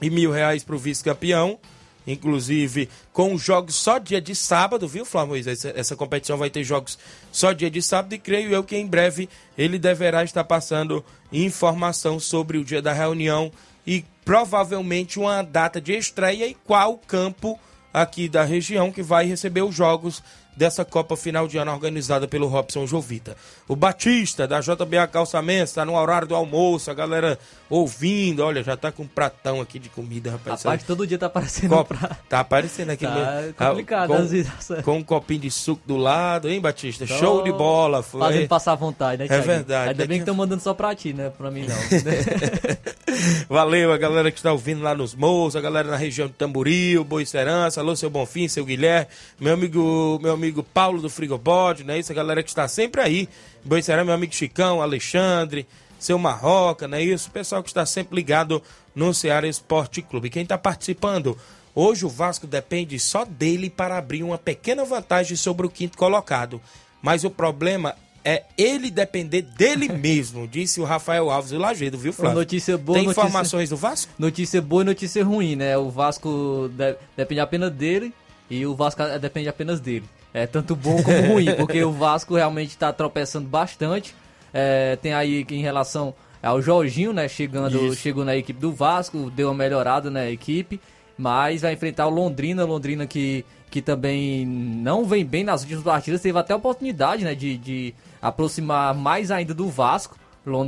e 0.00 0.08
mil 0.08 0.30
reais 0.30 0.64
para 0.64 0.74
o 0.74 0.78
vice-campeão. 0.78 1.58
Inclusive, 2.06 2.88
com 3.12 3.34
os 3.34 3.42
jogos 3.42 3.74
só 3.74 3.98
dia 3.98 4.18
de 4.18 4.34
sábado, 4.34 4.88
viu, 4.88 5.04
Flávio? 5.04 5.36
Essa, 5.36 5.74
essa 5.76 5.94
competição 5.94 6.38
vai 6.38 6.48
ter 6.48 6.64
jogos 6.64 6.98
só 7.30 7.52
dia 7.52 7.70
de 7.70 7.82
sábado 7.82 8.14
e 8.14 8.18
creio 8.18 8.50
eu 8.50 8.64
que 8.64 8.76
em 8.76 8.86
breve 8.86 9.28
ele 9.58 9.78
deverá 9.78 10.24
estar 10.24 10.44
passando 10.44 11.04
informação 11.30 12.18
sobre 12.18 12.56
o 12.56 12.64
dia 12.64 12.80
da 12.80 12.94
reunião 12.94 13.52
e 13.86 14.06
provavelmente 14.24 15.18
uma 15.18 15.42
data 15.42 15.82
de 15.82 15.92
estreia 15.92 16.46
e 16.46 16.54
qual 16.54 16.96
campo 16.96 17.60
aqui 17.92 18.26
da 18.26 18.42
região 18.42 18.90
que 18.90 19.02
vai 19.02 19.26
receber 19.26 19.62
os 19.62 19.74
jogos 19.74 20.22
dessa 20.58 20.84
Copa 20.84 21.16
Final 21.16 21.46
de 21.46 21.56
Ano 21.56 21.72
organizada 21.72 22.26
pelo 22.26 22.48
Robson 22.48 22.84
Jovita. 22.84 23.36
O 23.68 23.76
Batista, 23.76 24.46
da 24.46 24.60
JBA 24.60 25.06
Calçamento, 25.06 25.64
está 25.64 25.84
no 25.84 25.94
horário 25.94 26.26
do 26.26 26.34
almoço, 26.34 26.90
a 26.90 26.94
galera 26.94 27.38
ouvindo, 27.70 28.42
olha, 28.42 28.62
já 28.62 28.76
tá 28.76 28.90
com 28.90 29.02
um 29.02 29.06
pratão 29.06 29.60
aqui 29.60 29.78
de 29.78 29.88
comida, 29.88 30.30
rapaz. 30.32 30.62
Rapaz, 30.62 30.82
todo 30.84 31.06
dia 31.06 31.18
tá 31.18 31.26
aparecendo 31.26 31.84
pra... 31.84 32.16
Tá 32.28 32.40
aparecendo 32.40 32.90
aqui. 32.90 33.04
Tá 33.04 33.42
no- 33.42 33.54
complicado, 33.70 34.08
com, 34.08 34.14
às 34.14 34.30
vezes, 34.30 34.50
Com 34.84 34.96
um 34.98 35.02
copinho 35.02 35.40
de 35.40 35.50
suco 35.50 35.82
do 35.86 35.96
lado, 35.96 36.48
hein, 36.48 36.60
Batista? 36.60 37.06
Só 37.06 37.18
Show 37.18 37.42
de 37.44 37.52
bola. 37.52 38.02
Foi. 38.02 38.20
Fazendo 38.20 38.48
passar 38.48 38.74
vontade, 38.74 39.18
né, 39.18 39.24
É 39.26 39.28
Thiago? 39.28 39.44
verdade. 39.46 39.90
Ainda 39.90 40.06
bem 40.06 40.18
que 40.18 40.22
estão 40.22 40.34
mandando 40.34 40.62
só 40.62 40.72
pra 40.74 40.94
ti, 40.94 41.12
né? 41.12 41.30
Pra 41.36 41.50
mim 41.50 41.66
não. 41.66 41.76
Valeu 43.48 43.92
a 43.92 43.98
galera 43.98 44.30
que 44.30 44.38
está 44.38 44.52
ouvindo 44.52 44.82
lá 44.82 44.94
nos 44.94 45.14
morros, 45.14 45.56
a 45.56 45.60
galera 45.60 45.90
na 45.90 45.96
região 45.96 46.26
de 46.28 46.34
Tamboril, 46.34 47.04
Boicerança, 47.04 47.80
alô, 47.80 47.94
seu 47.96 48.10
Bonfim, 48.10 48.48
seu 48.48 48.64
Guilherme, 48.64 49.08
meu 49.40 49.54
amigo, 49.54 50.18
meu 50.22 50.32
amigo 50.34 50.62
Paulo 50.62 51.00
do 51.00 51.10
Frigobode, 51.10 51.84
né? 51.84 51.98
Isso, 51.98 52.12
a 52.12 52.14
galera 52.14 52.42
que 52.42 52.48
está 52.48 52.68
sempre 52.68 53.00
aí. 53.00 53.28
Boicerança, 53.64 54.04
meu 54.04 54.14
amigo 54.14 54.34
Chicão, 54.34 54.80
Alexandre, 54.80 55.66
seu 55.98 56.18
Marroca, 56.18 56.86
né? 56.86 57.02
Isso, 57.02 57.28
o 57.28 57.32
pessoal 57.32 57.62
que 57.62 57.68
está 57.70 57.84
sempre 57.86 58.14
ligado 58.16 58.62
no 58.94 59.12
Ceará 59.14 59.46
Esporte 59.46 60.02
Clube. 60.02 60.30
Quem 60.30 60.42
está 60.42 60.56
participando? 60.58 61.36
Hoje 61.74 62.04
o 62.04 62.08
Vasco 62.08 62.46
depende 62.46 62.98
só 62.98 63.24
dele 63.24 63.70
para 63.70 63.96
abrir 63.96 64.22
uma 64.22 64.38
pequena 64.38 64.84
vantagem 64.84 65.36
sobre 65.36 65.66
o 65.66 65.70
quinto 65.70 65.96
colocado. 65.96 66.60
Mas 67.00 67.22
o 67.22 67.30
problema 67.30 67.94
é 68.24 68.42
ele 68.56 68.90
depender 68.90 69.42
dele 69.42 69.88
mesmo, 69.92 70.46
disse 70.48 70.80
o 70.80 70.84
Rafael 70.84 71.30
Alves 71.30 71.50
do 71.52 71.58
Lagedo, 71.58 71.96
viu, 71.96 72.12
Flávio? 72.12 72.38
Notícia 72.38 72.76
boa, 72.76 72.98
Tem 72.98 73.06
notícia- 73.06 73.20
informações 73.26 73.70
do 73.70 73.76
Vasco? 73.76 74.12
Notícia 74.18 74.60
boa 74.60 74.82
e 74.82 74.86
notícia 74.86 75.24
ruim, 75.24 75.54
né? 75.54 75.78
O 75.78 75.88
Vasco 75.90 76.68
de- 76.72 76.96
depende 77.16 77.40
apenas 77.40 77.70
dele 77.72 78.12
e 78.50 78.66
o 78.66 78.74
Vasco 78.74 79.00
depende 79.20 79.48
apenas 79.48 79.78
dele. 79.78 80.04
É 80.34 80.46
tanto 80.46 80.74
bom 80.74 81.00
como 81.02 81.20
ruim, 81.34 81.54
porque 81.54 81.82
o 81.84 81.92
Vasco 81.92 82.34
realmente 82.34 82.70
está 82.70 82.92
tropeçando 82.92 83.48
bastante. 83.48 84.14
É, 84.52 84.96
tem 84.96 85.12
aí 85.12 85.46
em 85.50 85.60
relação 85.60 86.14
ao 86.42 86.62
Jorginho, 86.62 87.12
né? 87.12 87.28
Chegando, 87.28 87.86
Isso. 87.86 87.96
chegou 87.96 88.24
na 88.24 88.36
equipe 88.36 88.60
do 88.60 88.72
Vasco, 88.72 89.30
deu 89.30 89.48
uma 89.48 89.54
melhorada 89.54 90.10
na 90.10 90.28
equipe, 90.30 90.80
mas 91.16 91.62
vai 91.62 91.72
enfrentar 91.72 92.06
o 92.06 92.10
Londrina, 92.10 92.64
Londrina 92.64 93.06
que, 93.06 93.44
que 93.70 93.82
também 93.82 94.46
não 94.46 95.04
vem 95.04 95.24
bem 95.24 95.44
nas 95.44 95.62
últimas 95.62 95.82
partidas, 95.82 96.20
teve 96.20 96.38
até 96.38 96.52
a 96.52 96.56
oportunidade, 96.56 97.24
né? 97.24 97.34
De, 97.34 97.58
de 97.58 97.94
aproximar 98.20 98.94
mais 98.94 99.30
ainda 99.30 99.54
do 99.54 99.68
Vasco. 99.68 100.16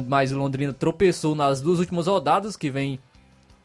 Mas 0.07 0.31
o 0.31 0.37
Londrina 0.37 0.75
tropeçou 0.75 1.35
nas 1.35 1.63
duas 1.63 1.79
últimas 1.79 2.07
rodadas, 2.07 2.55
que 2.55 2.71
vem 2.71 2.99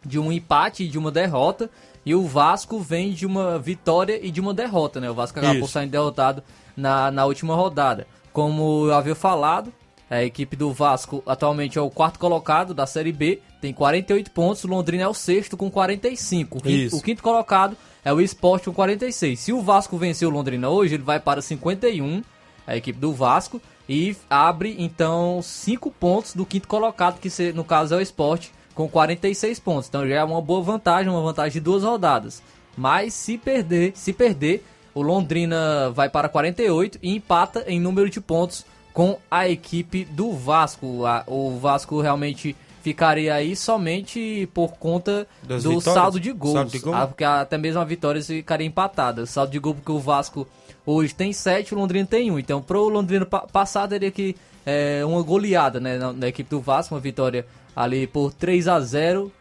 de 0.05 0.17
um 0.17 0.31
empate 0.31 0.83
e 0.83 0.87
de 0.87 0.97
uma 0.97 1.11
derrota. 1.11 1.69
E 2.05 2.13
o 2.13 2.25
Vasco 2.25 2.79
vem 2.79 3.11
de 3.11 3.25
uma 3.25 3.57
vitória 3.57 4.19
e 4.23 4.29
de 4.29 4.39
uma 4.39 4.53
derrota, 4.53 5.01
né? 5.01 5.09
O 5.09 5.13
Vasco 5.13 5.39
acabou 5.39 5.63
Isso. 5.63 5.73
saindo 5.73 5.91
derrotado 5.91 6.43
na, 6.77 7.09
na 7.11 7.25
última 7.25 7.55
rodada. 7.55 8.07
Como 8.31 8.85
eu 8.85 8.93
havia 8.93 9.15
falado, 9.15 9.73
a 10.09 10.23
equipe 10.23 10.55
do 10.55 10.71
Vasco 10.71 11.23
atualmente 11.25 11.77
é 11.77 11.81
o 11.81 11.89
quarto 11.89 12.19
colocado 12.19 12.73
da 12.73 12.85
Série 12.85 13.11
B, 13.11 13.41
tem 13.59 13.73
48 13.73 14.31
pontos. 14.31 14.63
O 14.63 14.67
Londrina 14.67 15.03
é 15.03 15.07
o 15.07 15.13
sexto 15.13 15.57
com 15.57 15.71
45. 15.71 16.57
O 16.57 16.61
quinto, 16.61 16.95
o 16.95 17.01
quinto 17.01 17.23
colocado 17.23 17.75
é 18.03 18.13
o 18.13 18.21
Sport 18.21 18.65
com 18.65 18.73
46. 18.73 19.39
Se 19.39 19.51
o 19.51 19.61
Vasco 19.61 19.97
vencer 19.97 20.27
o 20.27 20.31
Londrina 20.31 20.69
hoje, 20.69 20.95
ele 20.95 21.03
vai 21.03 21.19
para 21.19 21.41
51, 21.41 22.23
a 22.67 22.77
equipe 22.77 22.99
do 22.99 23.13
Vasco, 23.13 23.59
e 23.89 24.15
abre 24.29 24.75
então 24.77 25.41
5 25.41 25.89
pontos 25.91 26.35
do 26.35 26.45
quinto 26.45 26.67
colocado, 26.67 27.19
que 27.19 27.29
no 27.53 27.63
caso 27.63 27.95
é 27.95 27.97
o 27.97 28.01
Sport, 28.01 28.49
com 28.75 28.87
46 28.87 29.59
pontos. 29.59 29.89
Então 29.89 30.07
já 30.07 30.15
é 30.15 30.23
uma 30.23 30.41
boa 30.41 30.61
vantagem, 30.61 31.11
uma 31.11 31.21
vantagem 31.21 31.53
de 31.53 31.59
duas 31.61 31.83
rodadas. 31.83 32.43
Mas 32.77 33.13
se 33.13 33.37
perder, 33.37 33.93
se 33.95 34.13
perder, 34.13 34.63
o 34.93 35.01
Londrina 35.01 35.89
vai 35.91 36.09
para 36.09 36.29
48 36.29 36.99
e 37.01 37.15
empata 37.15 37.63
em 37.67 37.79
número 37.79 38.09
de 38.09 38.21
pontos 38.21 38.65
com 38.95 39.19
a 39.29 39.47
equipe 39.47 40.05
do 40.05 40.31
Vasco. 40.31 41.03
O 41.27 41.57
Vasco 41.59 42.01
realmente 42.01 42.55
ficaria 42.81 43.33
aí 43.35 43.55
somente 43.55 44.47
por 44.53 44.73
conta 44.77 45.27
Das 45.43 45.63
do 45.63 45.71
vitórias? 45.71 45.93
saldo 45.93 46.19
de 46.19 46.31
gols. 46.31 46.53
Saldo 46.53 46.71
de 46.71 46.79
gol? 46.79 46.93
Ah, 46.95 47.05
porque 47.07 47.23
até 47.23 47.57
mesmo 47.57 47.81
a 47.81 47.83
vitória 47.83 48.21
ficaria 48.23 48.65
empatada. 48.65 49.23
O 49.23 49.27
saldo 49.27 49.51
de 49.51 49.59
gol 49.59 49.75
porque 49.75 49.91
o 49.91 49.99
Vasco 49.99 50.47
hoje 50.85 51.13
tem 51.13 51.33
7, 51.33 51.75
o 51.75 51.77
Londrina 51.77 52.07
tem 52.07 52.31
1. 52.31 52.39
Então, 52.39 52.61
pro 52.61 52.87
Londrina 52.87 53.25
pa- 53.25 53.41
passar, 53.51 53.87
teria 53.87 54.11
que 54.11 54.35
é, 54.65 55.03
uma 55.05 55.21
goleada 55.21 55.79
né, 55.79 55.97
na, 55.97 56.13
na 56.13 56.27
equipe 56.27 56.49
do 56.49 56.61
Vasco, 56.61 56.95
uma 56.95 57.01
vitória 57.01 57.45
ali 57.75 58.07
por 58.07 58.31
3 58.33 58.67
a 58.69 58.79
0 58.79 59.31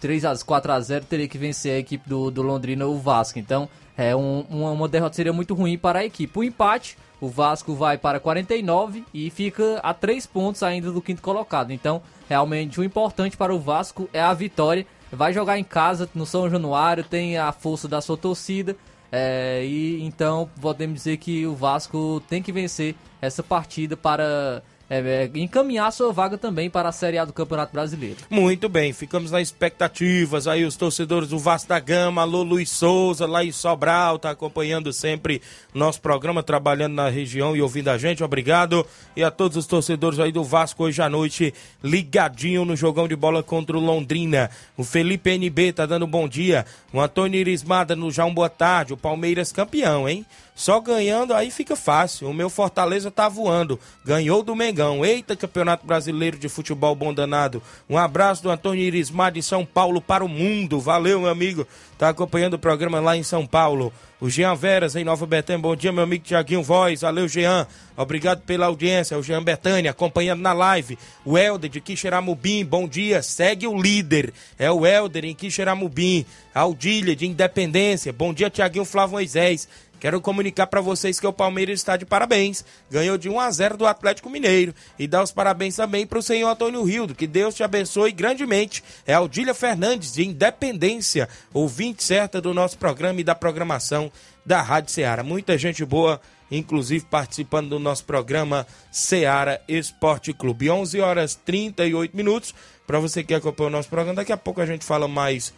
3 0.00 0.24
a 0.24 0.36
4 0.36 0.72
a 0.72 0.80
0 0.80 1.04
teria 1.08 1.28
que 1.28 1.38
vencer 1.38 1.72
a 1.76 1.78
equipe 1.78 2.06
do, 2.08 2.30
do 2.30 2.42
Londrina 2.42 2.84
o 2.86 2.98
Vasco. 2.98 3.38
Então, 3.38 3.68
é 3.96 4.14
um- 4.16 4.44
uma, 4.50 4.70
uma 4.72 4.88
derrota 4.88 5.14
seria 5.14 5.32
muito 5.32 5.54
ruim 5.54 5.78
para 5.78 6.00
a 6.00 6.04
equipe. 6.04 6.36
O 6.38 6.42
empate, 6.42 6.98
o 7.24 7.28
Vasco 7.28 7.74
vai 7.74 7.96
para 7.96 8.20
49 8.20 9.04
e 9.14 9.30
fica 9.30 9.78
a 9.82 9.94
3 9.94 10.26
pontos 10.26 10.62
ainda 10.62 10.92
do 10.92 11.00
quinto 11.00 11.22
colocado. 11.22 11.72
Então, 11.72 12.02
realmente 12.28 12.78
o 12.78 12.84
importante 12.84 13.36
para 13.36 13.54
o 13.54 13.58
Vasco 13.58 14.08
é 14.12 14.20
a 14.20 14.34
vitória. 14.34 14.86
Vai 15.10 15.32
jogar 15.32 15.58
em 15.58 15.64
casa 15.64 16.08
no 16.14 16.26
São 16.26 16.50
Januário, 16.50 17.02
tem 17.02 17.38
a 17.38 17.50
força 17.52 17.88
da 17.88 18.00
sua 18.00 18.16
torcida. 18.16 18.76
é, 19.10 19.64
e 19.64 20.02
então 20.02 20.50
podemos 20.60 20.96
dizer 20.96 21.16
que 21.18 21.46
o 21.46 21.54
Vasco 21.54 22.20
tem 22.28 22.42
que 22.42 22.50
vencer 22.50 22.96
essa 23.22 23.42
partida 23.42 23.96
para 23.96 24.62
é, 24.94 25.24
é, 25.24 25.30
encaminhar 25.34 25.92
sua 25.92 26.12
vaga 26.12 26.38
também 26.38 26.70
para 26.70 26.88
a 26.88 26.92
Série 26.92 27.18
A 27.18 27.24
do 27.24 27.32
Campeonato 27.32 27.72
Brasileiro. 27.72 28.16
Muito 28.30 28.68
bem, 28.68 28.92
ficamos 28.92 29.32
nas 29.32 29.42
expectativas. 29.42 30.46
Aí 30.46 30.64
os 30.64 30.76
torcedores 30.76 31.30
do 31.30 31.38
Vasco 31.38 31.68
da 31.68 31.80
Gama, 31.80 32.22
alô 32.22 32.44
Luiz 32.44 32.70
Souza, 32.70 33.26
lá 33.26 33.44
em 33.44 33.50
Sobral, 33.50 34.20
tá 34.20 34.30
acompanhando 34.30 34.92
sempre 34.92 35.42
nosso 35.74 36.00
programa, 36.00 36.44
trabalhando 36.44 36.94
na 36.94 37.08
região 37.08 37.56
e 37.56 37.62
ouvindo 37.62 37.88
a 37.88 37.98
gente. 37.98 38.22
Obrigado. 38.22 38.86
E 39.16 39.24
a 39.24 39.32
todos 39.32 39.56
os 39.56 39.66
torcedores 39.66 40.20
aí 40.20 40.30
do 40.30 40.44
Vasco 40.44 40.84
hoje 40.84 41.02
à 41.02 41.08
noite, 41.08 41.52
ligadinho 41.82 42.64
no 42.64 42.76
jogão 42.76 43.08
de 43.08 43.16
bola 43.16 43.42
contra 43.42 43.76
o 43.76 43.80
Londrina. 43.80 44.48
O 44.76 44.84
Felipe 44.84 45.30
NB 45.30 45.72
tá 45.72 45.86
dando 45.86 46.06
bom 46.06 46.28
dia. 46.28 46.64
O 46.92 47.00
Antônio 47.00 47.40
Irismada 47.40 47.96
no 47.96 48.12
já 48.12 48.24
um 48.24 48.32
boa 48.32 48.48
tarde. 48.48 48.92
O 48.92 48.96
Palmeiras 48.96 49.50
campeão, 49.50 50.08
hein? 50.08 50.24
Só 50.54 50.78
ganhando 50.78 51.34
aí 51.34 51.50
fica 51.50 51.74
fácil. 51.74 52.28
O 52.28 52.34
meu 52.34 52.48
Fortaleza 52.48 53.10
tá 53.10 53.28
voando. 53.28 53.78
Ganhou 54.04 54.40
do 54.40 54.54
Mengão. 54.54 55.04
Eita, 55.04 55.34
Campeonato 55.34 55.84
Brasileiro 55.84 56.38
de 56.38 56.48
Futebol 56.48 56.94
bom 56.94 57.12
danado. 57.12 57.60
Um 57.90 57.98
abraço 57.98 58.44
do 58.44 58.50
Antônio 58.50 58.84
Irismar 58.84 59.32
de 59.32 59.42
São 59.42 59.66
Paulo 59.66 60.00
para 60.00 60.24
o 60.24 60.28
mundo. 60.28 60.78
Valeu, 60.78 61.20
meu 61.20 61.30
amigo. 61.30 61.66
Tá 61.98 62.10
acompanhando 62.10 62.54
o 62.54 62.58
programa 62.58 63.00
lá 63.00 63.16
em 63.16 63.24
São 63.24 63.44
Paulo. 63.44 63.92
O 64.20 64.30
Jean 64.30 64.54
Veras, 64.54 64.94
em 64.94 65.04
Nova 65.04 65.26
Betânia. 65.26 65.60
Bom 65.60 65.74
dia, 65.74 65.92
meu 65.92 66.04
amigo 66.04 66.24
Tiaguinho 66.24 66.62
Voz. 66.62 67.00
Valeu, 67.00 67.28
Jean. 67.28 67.66
Obrigado 67.96 68.42
pela 68.42 68.66
audiência. 68.66 69.18
O 69.18 69.22
Jean 69.22 69.42
Betânia 69.42 69.90
acompanhando 69.90 70.40
na 70.40 70.52
live. 70.52 70.96
O 71.24 71.36
Helder 71.36 71.68
de 71.68 71.80
Quixeramobim. 71.80 72.64
Bom 72.64 72.86
dia. 72.88 73.22
Segue 73.22 73.66
o 73.66 73.76
líder. 73.76 74.32
É 74.58 74.70
o 74.70 74.86
Helder 74.86 75.24
em 75.24 75.34
Quixeramobim. 75.34 76.24
Aldília 76.54 77.16
de 77.16 77.26
Independência. 77.26 78.12
Bom 78.12 78.32
dia, 78.32 78.48
Tiaguinho 78.48 78.84
Flávio 78.84 79.14
Moisés. 79.14 79.68
Quero 80.04 80.20
comunicar 80.20 80.66
para 80.66 80.82
vocês 80.82 81.18
que 81.18 81.26
o 81.26 81.32
Palmeiras 81.32 81.80
está 81.80 81.96
de 81.96 82.04
parabéns. 82.04 82.62
Ganhou 82.90 83.16
de 83.16 83.30
1 83.30 83.40
a 83.40 83.50
0 83.50 83.78
do 83.78 83.86
Atlético 83.86 84.28
Mineiro. 84.28 84.74
E 84.98 85.08
dá 85.08 85.22
os 85.22 85.32
parabéns 85.32 85.76
também 85.76 86.06
para 86.06 86.18
o 86.18 86.22
senhor 86.22 86.50
Antônio 86.50 86.84
Rildo. 86.84 87.14
Que 87.14 87.26
Deus 87.26 87.54
te 87.54 87.62
abençoe 87.62 88.12
grandemente. 88.12 88.84
É 89.06 89.14
Aldília 89.14 89.54
Fernandes, 89.54 90.12
de 90.12 90.22
Independência, 90.22 91.26
ouvinte 91.54 92.04
certa 92.04 92.38
do 92.38 92.52
nosso 92.52 92.76
programa 92.76 93.18
e 93.22 93.24
da 93.24 93.34
programação 93.34 94.12
da 94.44 94.60
Rádio 94.60 94.92
Ceará. 94.92 95.22
Muita 95.22 95.56
gente 95.56 95.82
boa, 95.86 96.20
inclusive 96.50 97.06
participando 97.06 97.70
do 97.70 97.78
nosso 97.78 98.04
programa 98.04 98.66
Ceará 98.92 99.58
Esporte 99.66 100.34
Clube. 100.34 100.68
11 100.68 101.00
horas 101.00 101.34
38 101.34 102.14
minutos. 102.14 102.54
Para 102.86 102.98
você 102.98 103.24
que 103.24 103.32
acompanha 103.32 103.68
o 103.68 103.72
nosso 103.72 103.88
programa, 103.88 104.16
daqui 104.16 104.32
a 104.32 104.36
pouco 104.36 104.60
a 104.60 104.66
gente 104.66 104.84
fala 104.84 105.08
mais 105.08 105.54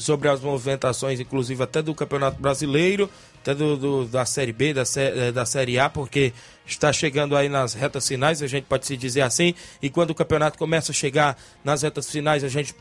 sobre 0.00 0.28
as 0.28 0.40
movimentações, 0.40 1.20
inclusive 1.20 1.62
até 1.62 1.82
do 1.82 1.94
Campeonato 1.94 2.40
Brasileiro, 2.40 3.08
até 3.40 3.54
do, 3.54 3.76
do, 3.76 4.04
da 4.06 4.24
Série 4.24 4.52
B, 4.52 4.72
da, 4.72 4.82
eh, 4.96 5.30
da 5.30 5.44
Série 5.44 5.78
A, 5.78 5.90
porque 5.90 6.32
está 6.66 6.92
chegando 6.92 7.36
aí 7.36 7.48
nas 7.48 7.74
retas 7.74 8.08
finais, 8.08 8.42
a 8.42 8.46
gente 8.46 8.64
pode 8.64 8.86
se 8.86 8.96
dizer 8.96 9.20
assim, 9.20 9.54
e 9.82 9.90
quando 9.90 10.10
o 10.10 10.14
campeonato 10.14 10.58
começa 10.58 10.90
a 10.92 10.94
chegar 10.94 11.36
nas 11.62 11.82
retas 11.82 12.10
finais, 12.10 12.42
a 12.42 12.48
gente 12.48 12.74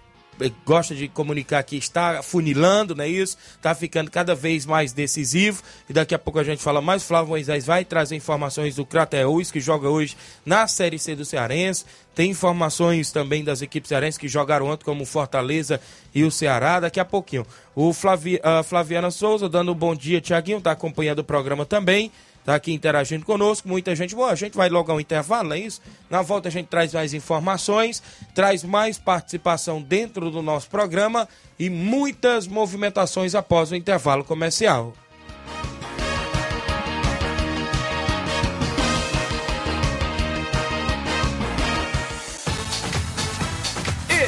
gosta 0.65 0.95
de 0.95 1.07
comunicar 1.07 1.61
que 1.63 1.75
está 1.75 2.21
funilando, 2.23 2.95
não 2.95 3.03
é 3.03 3.07
isso? 3.07 3.37
Está 3.55 3.75
ficando 3.75 4.09
cada 4.09 4.33
vez 4.33 4.65
mais 4.65 4.93
decisivo. 4.93 5.61
E 5.89 5.93
daqui 5.93 6.15
a 6.15 6.19
pouco 6.19 6.39
a 6.39 6.43
gente 6.43 6.61
fala 6.61 6.81
mais. 6.81 7.03
Flávio 7.03 7.29
Moisés 7.29 7.65
vai 7.65 7.83
trazer 7.83 8.15
informações 8.15 8.75
do 8.75 8.85
Crateus, 8.85 9.51
que 9.51 9.59
joga 9.59 9.89
hoje 9.89 10.15
na 10.45 10.67
Série 10.67 10.99
C 10.99 11.15
do 11.15 11.25
Cearense. 11.25 11.85
Tem 12.15 12.31
informações 12.31 13.11
também 13.11 13.43
das 13.43 13.61
equipes 13.61 13.89
cearenses 13.89 14.17
que 14.17 14.27
jogaram 14.27 14.67
ontem, 14.67 14.83
como 14.83 15.05
Fortaleza 15.05 15.79
e 16.13 16.23
o 16.23 16.31
Ceará. 16.31 16.79
Daqui 16.79 16.99
a 16.99 17.05
pouquinho. 17.05 17.45
O 17.75 17.93
Flavi, 17.93 18.39
a 18.43 18.61
Flaviana 18.63 19.09
Souza 19.11 19.47
dando 19.47 19.71
um 19.71 19.75
bom 19.75 19.95
dia, 19.95 20.19
Tiaguinho, 20.19 20.57
está 20.57 20.71
acompanhando 20.71 21.19
o 21.19 21.23
programa 21.23 21.65
também. 21.65 22.11
Está 22.49 22.55
aqui 22.55 22.73
interagindo 22.73 23.23
conosco, 23.27 23.67
muita 23.67 23.95
gente 23.95 24.15
boa. 24.15 24.31
A 24.31 24.35
gente 24.35 24.57
vai 24.57 24.69
logo 24.69 24.91
ao 24.91 24.99
intervalo, 24.99 25.53
é 25.53 25.59
isso? 25.59 25.79
Na 26.09 26.23
volta 26.23 26.47
a 26.47 26.51
gente 26.51 26.65
traz 26.65 26.91
mais 26.91 27.13
informações, 27.13 28.01
traz 28.33 28.63
mais 28.63 28.97
participação 28.97 29.79
dentro 29.79 30.31
do 30.31 30.41
nosso 30.41 30.67
programa 30.67 31.29
e 31.59 31.69
muitas 31.69 32.47
movimentações 32.47 33.35
após 33.35 33.71
o 33.71 33.75
intervalo 33.75 34.23
comercial. 34.23 34.95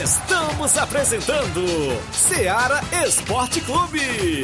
Estamos 0.04 0.78
apresentando 0.78 1.66
Seara 2.12 2.82
Esporte 3.04 3.62
Clube. 3.62 4.44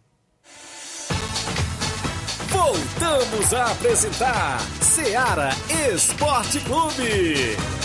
Voltamos 2.49 3.53
a 3.53 3.71
apresentar 3.71 4.59
Seara 4.81 5.51
Esporte 5.93 6.59
Clube. 6.61 7.82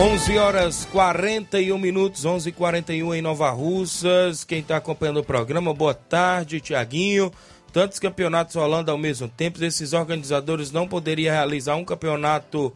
Onze 0.00 0.38
horas 0.38 0.84
41 0.92 1.76
minutos, 1.76 2.24
11:41 2.24 2.46
h 2.46 2.52
41 2.52 3.14
em 3.16 3.20
Nova 3.20 3.50
Russas. 3.50 4.44
Quem 4.44 4.60
está 4.60 4.76
acompanhando 4.76 5.18
o 5.18 5.24
programa, 5.24 5.74
boa 5.74 5.92
tarde, 5.92 6.60
Tiaguinho. 6.60 7.32
Tantos 7.72 7.98
campeonatos 7.98 8.54
rolando 8.54 8.92
ao 8.92 8.96
mesmo 8.96 9.26
tempo, 9.26 9.62
esses 9.64 9.92
organizadores 9.92 10.70
não 10.70 10.86
poderiam 10.86 11.34
realizar 11.34 11.74
um 11.74 11.84
campeonato 11.84 12.72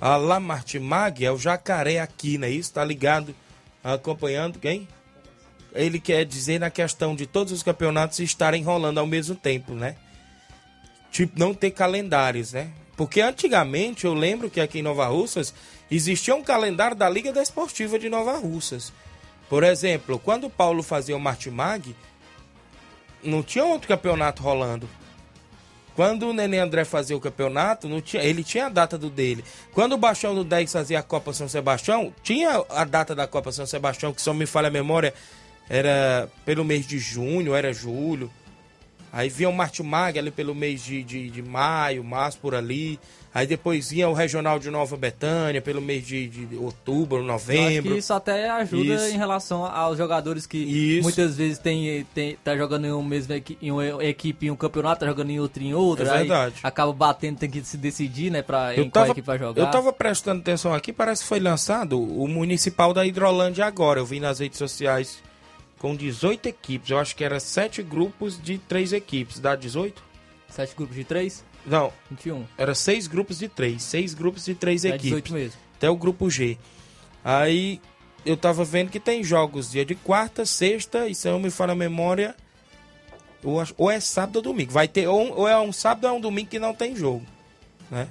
a 0.00 0.16
La 0.16 0.38
Martimag, 0.38 1.24
é 1.24 1.32
o 1.32 1.36
Jacaré 1.36 1.98
aqui, 1.98 2.38
né? 2.38 2.48
Isso, 2.48 2.72
tá 2.72 2.84
ligado? 2.84 3.34
Acompanhando 3.82 4.60
quem? 4.60 4.86
Ele 5.74 5.98
quer 5.98 6.24
dizer 6.24 6.60
na 6.60 6.70
questão 6.70 7.16
de 7.16 7.26
todos 7.26 7.52
os 7.52 7.64
campeonatos 7.64 8.20
estarem 8.20 8.62
rolando 8.62 9.00
ao 9.00 9.08
mesmo 9.08 9.34
tempo, 9.34 9.74
né? 9.74 9.96
Tipo, 11.10 11.36
não 11.36 11.52
ter 11.52 11.72
calendários, 11.72 12.52
né? 12.52 12.70
Porque 12.96 13.20
antigamente 13.20 14.04
eu 14.04 14.14
lembro 14.14 14.48
que 14.48 14.60
aqui 14.60 14.78
em 14.78 14.82
Nova 14.82 15.06
Russas 15.06 15.52
existia 15.90 16.34
um 16.34 16.42
calendário 16.42 16.96
da 16.96 17.08
Liga 17.08 17.32
Desportiva 17.32 17.98
de 17.98 18.08
Nova 18.08 18.38
Russas. 18.38 18.92
Por 19.48 19.64
exemplo, 19.64 20.18
quando 20.18 20.46
o 20.46 20.50
Paulo 20.50 20.82
fazia 20.82 21.16
o 21.16 21.20
Martimag, 21.20 21.94
não 23.22 23.42
tinha 23.42 23.64
outro 23.64 23.88
campeonato 23.88 24.42
rolando. 24.42 24.88
Quando 25.94 26.28
o 26.28 26.32
Nenê 26.32 26.58
André 26.58 26.84
fazia 26.84 27.16
o 27.16 27.20
campeonato, 27.20 27.88
não 27.88 28.00
tinha, 28.00 28.22
ele 28.22 28.44
tinha 28.44 28.66
a 28.66 28.68
data 28.68 28.96
do 28.96 29.10
dele. 29.10 29.44
Quando 29.72 29.92
o 29.92 29.98
Baixão 29.98 30.34
do 30.34 30.44
10 30.44 30.72
fazia 30.72 31.00
a 31.00 31.02
Copa 31.02 31.32
São 31.32 31.48
Sebastião, 31.48 32.14
tinha 32.22 32.64
a 32.70 32.84
data 32.84 33.14
da 33.14 33.26
Copa 33.26 33.52
São 33.52 33.66
Sebastião, 33.66 34.12
que 34.12 34.22
só 34.22 34.32
me 34.32 34.46
falha 34.46 34.68
a 34.68 34.70
memória, 34.70 35.12
era 35.68 36.28
pelo 36.44 36.64
mês 36.64 36.86
de 36.86 36.98
junho, 36.98 37.54
era 37.54 37.72
julho. 37.72 38.30
Aí 39.12 39.28
vinha 39.28 39.48
o 39.48 39.52
Martimag 39.52 40.18
ali 40.18 40.30
pelo 40.30 40.54
mês 40.54 40.84
de, 40.84 41.02
de, 41.02 41.30
de 41.30 41.42
maio, 41.42 42.04
março, 42.04 42.38
por 42.38 42.54
ali. 42.54 42.98
Aí 43.32 43.46
depois 43.46 43.90
vinha 43.90 44.08
o 44.08 44.12
Regional 44.12 44.58
de 44.58 44.70
Nova 44.70 44.96
Betânia 44.96 45.62
pelo 45.62 45.80
mês 45.80 46.04
de, 46.04 46.26
de 46.26 46.56
outubro, 46.56 47.22
novembro. 47.22 47.96
isso 47.96 48.12
até 48.12 48.50
ajuda 48.50 48.94
Isso. 48.94 49.14
em 49.14 49.16
relação 49.16 49.64
aos 49.64 49.96
jogadores 49.96 50.46
que 50.46 50.58
Isso. 50.58 51.04
muitas 51.04 51.36
vezes 51.36 51.56
tem, 51.58 52.04
tem, 52.12 52.36
tá 52.42 52.56
jogando 52.56 52.86
em, 52.86 52.92
um 52.92 53.04
mesmo 53.04 53.32
em 53.62 53.70
uma 53.70 54.04
equipe 54.04 54.46
em 54.46 54.50
um 54.50 54.56
campeonato, 54.56 55.00
tá 55.00 55.06
jogando 55.06 55.30
em 55.30 55.38
outro 55.38 55.62
em 55.62 55.72
outro. 55.72 56.08
É 56.08 56.18
verdade. 56.18 56.56
acaba 56.60 56.92
batendo, 56.92 57.38
tem 57.38 57.48
que 57.48 57.62
se 57.62 57.76
decidir, 57.76 58.30
né, 58.30 58.42
pra, 58.42 58.74
Eu 58.74 58.90
tava, 58.90 59.12
equipe 59.12 59.26
vai 59.26 59.38
jogar. 59.38 59.62
eu 59.62 59.70
tava 59.70 59.92
prestando 59.92 60.40
atenção 60.40 60.74
aqui, 60.74 60.92
parece 60.92 61.22
que 61.22 61.28
foi 61.28 61.38
lançado 61.38 62.00
o 62.02 62.26
Municipal 62.26 62.92
da 62.92 63.06
Hidrolândia 63.06 63.64
agora. 63.64 64.00
Eu 64.00 64.06
vi 64.06 64.18
nas 64.18 64.40
redes 64.40 64.58
sociais 64.58 65.22
com 65.80 65.96
18 65.96 66.46
equipes. 66.46 66.90
Eu 66.90 66.98
acho 66.98 67.16
que 67.16 67.24
era 67.24 67.40
sete 67.40 67.82
grupos 67.82 68.40
de 68.40 68.58
três 68.58 68.92
equipes. 68.92 69.40
Dá 69.40 69.56
18? 69.56 70.00
Sete 70.48 70.76
grupos 70.76 70.94
de 70.94 71.04
três? 71.04 71.44
Não. 71.66 71.92
21. 72.10 72.44
Era 72.56 72.74
seis 72.74 73.06
grupos 73.06 73.38
de 73.38 73.48
três. 73.48 73.82
Seis 73.82 74.14
grupos 74.14 74.44
de 74.44 74.54
três 74.54 74.84
É 74.84 74.90
equipes. 74.90 75.08
18 75.08 75.32
mesmo. 75.32 75.60
Até 75.76 75.88
o 75.88 75.96
grupo 75.96 76.30
G. 76.30 76.58
Aí 77.24 77.80
eu 78.24 78.36
tava 78.36 78.62
vendo 78.62 78.90
que 78.90 79.00
tem 79.00 79.24
jogos 79.24 79.70
dia 79.70 79.84
de 79.84 79.94
quarta, 79.94 80.44
sexta 80.44 81.08
e 81.08 81.14
se 81.14 81.26
eu 81.26 81.32
não 81.32 81.40
me 81.40 81.50
falha 81.50 81.72
a 81.72 81.76
memória, 81.76 82.36
ou, 83.78 83.90
é 83.90 84.00
sábado 84.00 84.36
ou 84.36 84.42
domingo. 84.42 84.70
Vai 84.70 84.86
ter 84.86 85.08
ou, 85.08 85.34
ou 85.34 85.48
é 85.48 85.58
um 85.58 85.72
sábado 85.72 86.04
ou 86.04 86.10
é 86.10 86.12
um 86.12 86.20
domingo 86.20 86.50
que 86.50 86.58
não 86.58 86.74
tem 86.74 86.94
jogo, 86.94 87.24
né? 87.90 88.06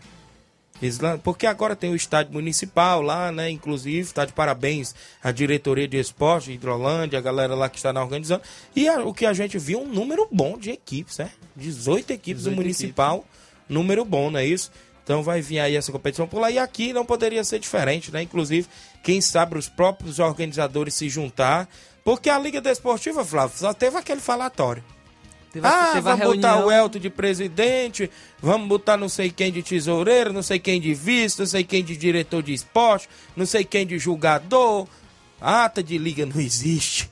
Porque 1.24 1.46
agora 1.46 1.76
tem 1.76 1.92
o 1.92 1.96
estádio 1.96 2.34
municipal 2.34 3.02
lá, 3.02 3.32
né? 3.32 3.50
Inclusive, 3.50 4.12
tá 4.14 4.26
de 4.26 4.34
parabéns 4.34 4.96
à 5.22 5.32
diretoria 5.32 5.88
de 5.88 5.98
esporte 5.98 6.52
Hidrolândia, 6.52 7.20
a 7.20 7.22
galera 7.22 7.54
lá 7.56 7.70
que 7.70 7.78
está 7.78 7.92
na 7.92 8.02
organizando. 8.02 8.42
E 8.76 8.88
a- 8.88 9.04
o 9.04 9.14
que 9.14 9.26
a 9.26 9.34
gente 9.34 9.58
viu, 9.58 9.82
um 9.82 9.88
número 9.88 10.28
bom 10.32 10.58
de 10.58 10.72
equipes, 10.72 11.18
né? 11.18 11.32
18 11.56 12.12
equipes 12.12 12.44
do 12.44 12.50
18 12.52 12.56
municipal, 12.62 13.26
número 13.68 14.06
bom, 14.06 14.32
não 14.32 14.40
é 14.40 14.46
isso? 14.46 14.72
Então 15.04 15.24
vai 15.24 15.42
vir 15.42 15.60
aí 15.60 15.76
essa 15.76 15.92
competição 15.92 16.28
por 16.28 16.40
lá. 16.40 16.52
E 16.52 16.60
aqui 16.60 16.94
não 16.94 17.04
poderia 17.04 17.44
ser 17.44 17.60
diferente, 17.60 18.12
né? 18.12 18.22
Inclusive, 18.22 18.68
quem 19.04 19.20
sabe 19.22 19.58
os 19.58 19.68
próprios 19.68 20.20
organizadores 20.20 20.94
se 20.94 21.10
juntar. 21.10 21.68
Porque 22.04 22.30
a 22.30 22.40
Liga 22.40 22.62
Desportiva, 22.62 23.26
Flávio, 23.26 23.58
só 23.58 23.74
teve 23.74 23.98
aquele 23.98 24.22
falatório. 24.22 24.84
Teve 25.52 25.66
ah, 25.68 25.88
teve 25.94 26.02
vamos 26.02 26.26
botar 26.36 26.64
o 26.66 26.72
Elton 26.72 27.00
de 27.00 27.10
presidente, 27.10 28.10
vamos 28.40 28.68
botar 28.68 28.98
não 28.98 29.10
sei 29.10 29.32
quem 29.32 29.52
de 29.52 29.64
tesoureiro, 29.64 30.32
não 30.32 30.44
sei 30.44 30.60
quem 30.60 30.80
de 30.80 30.94
vice, 30.94 31.40
não 31.40 31.46
sei 31.48 31.64
quem 31.64 31.84
de 31.84 31.98
diretor 31.98 32.44
de 32.44 32.54
esporte, 32.54 33.10
não 33.36 33.46
sei 33.46 33.64
quem 33.64 33.86
de 33.86 33.98
julgador. 33.98 34.88
Ata 35.42 35.82
de 35.82 35.98
liga 35.98 36.26
não 36.26 36.40
existe. 36.40 37.10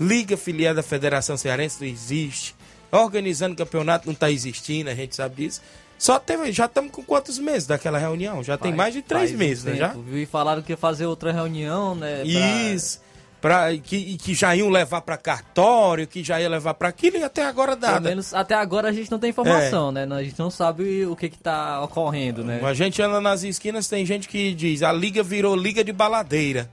Liga 0.00 0.36
filial 0.36 0.74
da 0.74 0.82
Federação 0.82 1.36
Cearense 1.36 1.80
não 1.80 1.88
existe. 1.88 2.54
Organizando 2.90 3.54
campeonato 3.56 4.06
não 4.06 4.12
está 4.14 4.30
existindo, 4.30 4.90
a 4.90 4.94
gente 4.94 5.14
sabe 5.14 5.36
disso. 5.44 5.60
Só 5.98 6.18
teve, 6.18 6.52
já 6.52 6.66
estamos 6.66 6.92
com 6.92 7.02
quantos 7.02 7.38
meses 7.38 7.66
daquela 7.66 7.98
reunião? 7.98 8.42
Já 8.42 8.58
tem 8.58 8.70
Faz- 8.72 8.76
mais 8.76 8.94
de 8.94 9.02
três 9.02 9.32
meses, 9.32 9.64
né? 9.64 9.76
Já? 9.76 9.94
E 10.12 10.26
falaram 10.26 10.60
que 10.62 10.72
ia 10.72 10.76
fazer 10.76 11.06
outra 11.06 11.32
reunião, 11.32 11.94
né? 11.94 12.16
pra- 12.18 12.24
Isso. 12.72 13.00
Pra, 13.40 13.76
que, 13.76 14.16
que 14.16 14.34
já 14.34 14.56
iam 14.56 14.70
levar 14.70 15.02
para 15.02 15.16
cartório, 15.16 16.06
que 16.06 16.24
já 16.24 16.40
ia 16.40 16.48
levar 16.48 16.74
para 16.74 16.88
aquilo 16.88 17.18
e 17.18 17.22
até 17.22 17.44
agora 17.44 17.76
Pelo 17.76 17.92
nada. 17.92 18.08
menos 18.08 18.32
até 18.32 18.54
agora 18.54 18.88
a 18.88 18.92
gente 18.92 19.10
não 19.10 19.18
tem 19.18 19.30
informação, 19.30 19.92
né? 19.92 20.08
A 20.10 20.22
gente 20.22 20.38
não 20.38 20.50
sabe 20.50 21.04
o 21.04 21.14
que 21.14 21.28
que 21.28 21.38
tá 21.38 21.82
ocorrendo, 21.82 22.42
né? 22.42 22.60
A 22.64 22.74
gente 22.74 23.00
anda 23.02 23.20
nas 23.20 23.42
esquinas, 23.42 23.86
tem 23.88 24.06
gente 24.06 24.26
que 24.26 24.54
diz 24.54 24.82
a 24.82 24.92
liga 24.92 25.22
virou 25.22 25.54
liga 25.54 25.84
de 25.84 25.92
baladeira. 25.92 26.68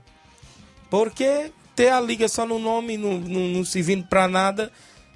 Porque 0.90 1.50
ter 1.74 1.90
a 1.90 2.00
liga 2.00 2.28
só 2.28 2.46
no 2.46 2.58
nome, 2.58 2.96
não, 2.96 3.18
não, 3.18 3.40
não 3.48 3.64
se 3.64 3.82
vindo 3.82 4.06
pra 4.06 4.26
nada, 4.28 4.70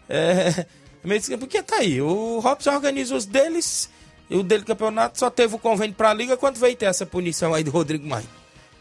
é. 0.09 0.67
esquisito. 1.05 1.39
Porque 1.39 1.63
tá 1.63 1.77
aí, 1.77 2.01
o 2.01 2.41
Robson 2.41 2.73
organiza 2.73 3.15
os 3.15 3.25
deles, 3.25 3.89
e 4.29 4.37
o 4.37 4.43
dele 4.43 4.65
campeonato 4.65 5.19
só 5.19 5.31
teve 5.31 5.55
o 5.55 5.59
convênio 5.59 5.95
pra 5.95 6.13
liga 6.13 6.37
quando 6.37 6.57
veio 6.57 6.77
ter 6.77 6.87
essa 6.87 7.07
punição 7.07 7.55
aí 7.55 7.65
do 7.65 7.71
Rodrigo 7.71 8.07
Maia. 8.07 8.27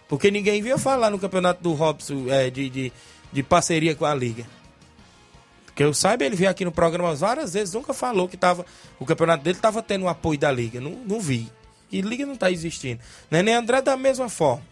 Porque 0.07 0.31
ninguém 0.31 0.61
via 0.61 0.77
falar 0.77 1.09
no 1.09 1.19
campeonato 1.19 1.61
do 1.61 1.73
Robson 1.73 2.25
é, 2.29 2.49
de, 2.49 2.69
de, 2.69 2.93
de 3.31 3.43
parceria 3.43 3.95
com 3.95 4.05
a 4.05 4.15
liga. 4.15 4.45
Porque 5.65 5.83
eu 5.83 5.93
saiba, 5.93 6.25
ele 6.25 6.35
veio 6.35 6.49
aqui 6.49 6.65
no 6.65 6.71
programa 6.71 7.13
várias 7.13 7.53
vezes, 7.53 7.73
nunca 7.73 7.93
falou 7.93 8.27
que 8.27 8.35
tava, 8.35 8.65
o 8.99 9.05
campeonato 9.05 9.43
dele 9.43 9.57
estava 9.57 9.83
tendo 9.83 10.05
o 10.05 10.09
apoio 10.09 10.39
da 10.39 10.51
Liga. 10.51 10.81
Não, 10.81 10.89
não 11.05 11.21
vi. 11.21 11.51
E 11.91 12.01
Liga 12.01 12.25
não 12.25 12.33
está 12.33 12.49
existindo. 12.49 12.99
Neném 13.29 13.53
André 13.53 13.79
da 13.81 13.95
mesma 13.95 14.27
forma. 14.27 14.63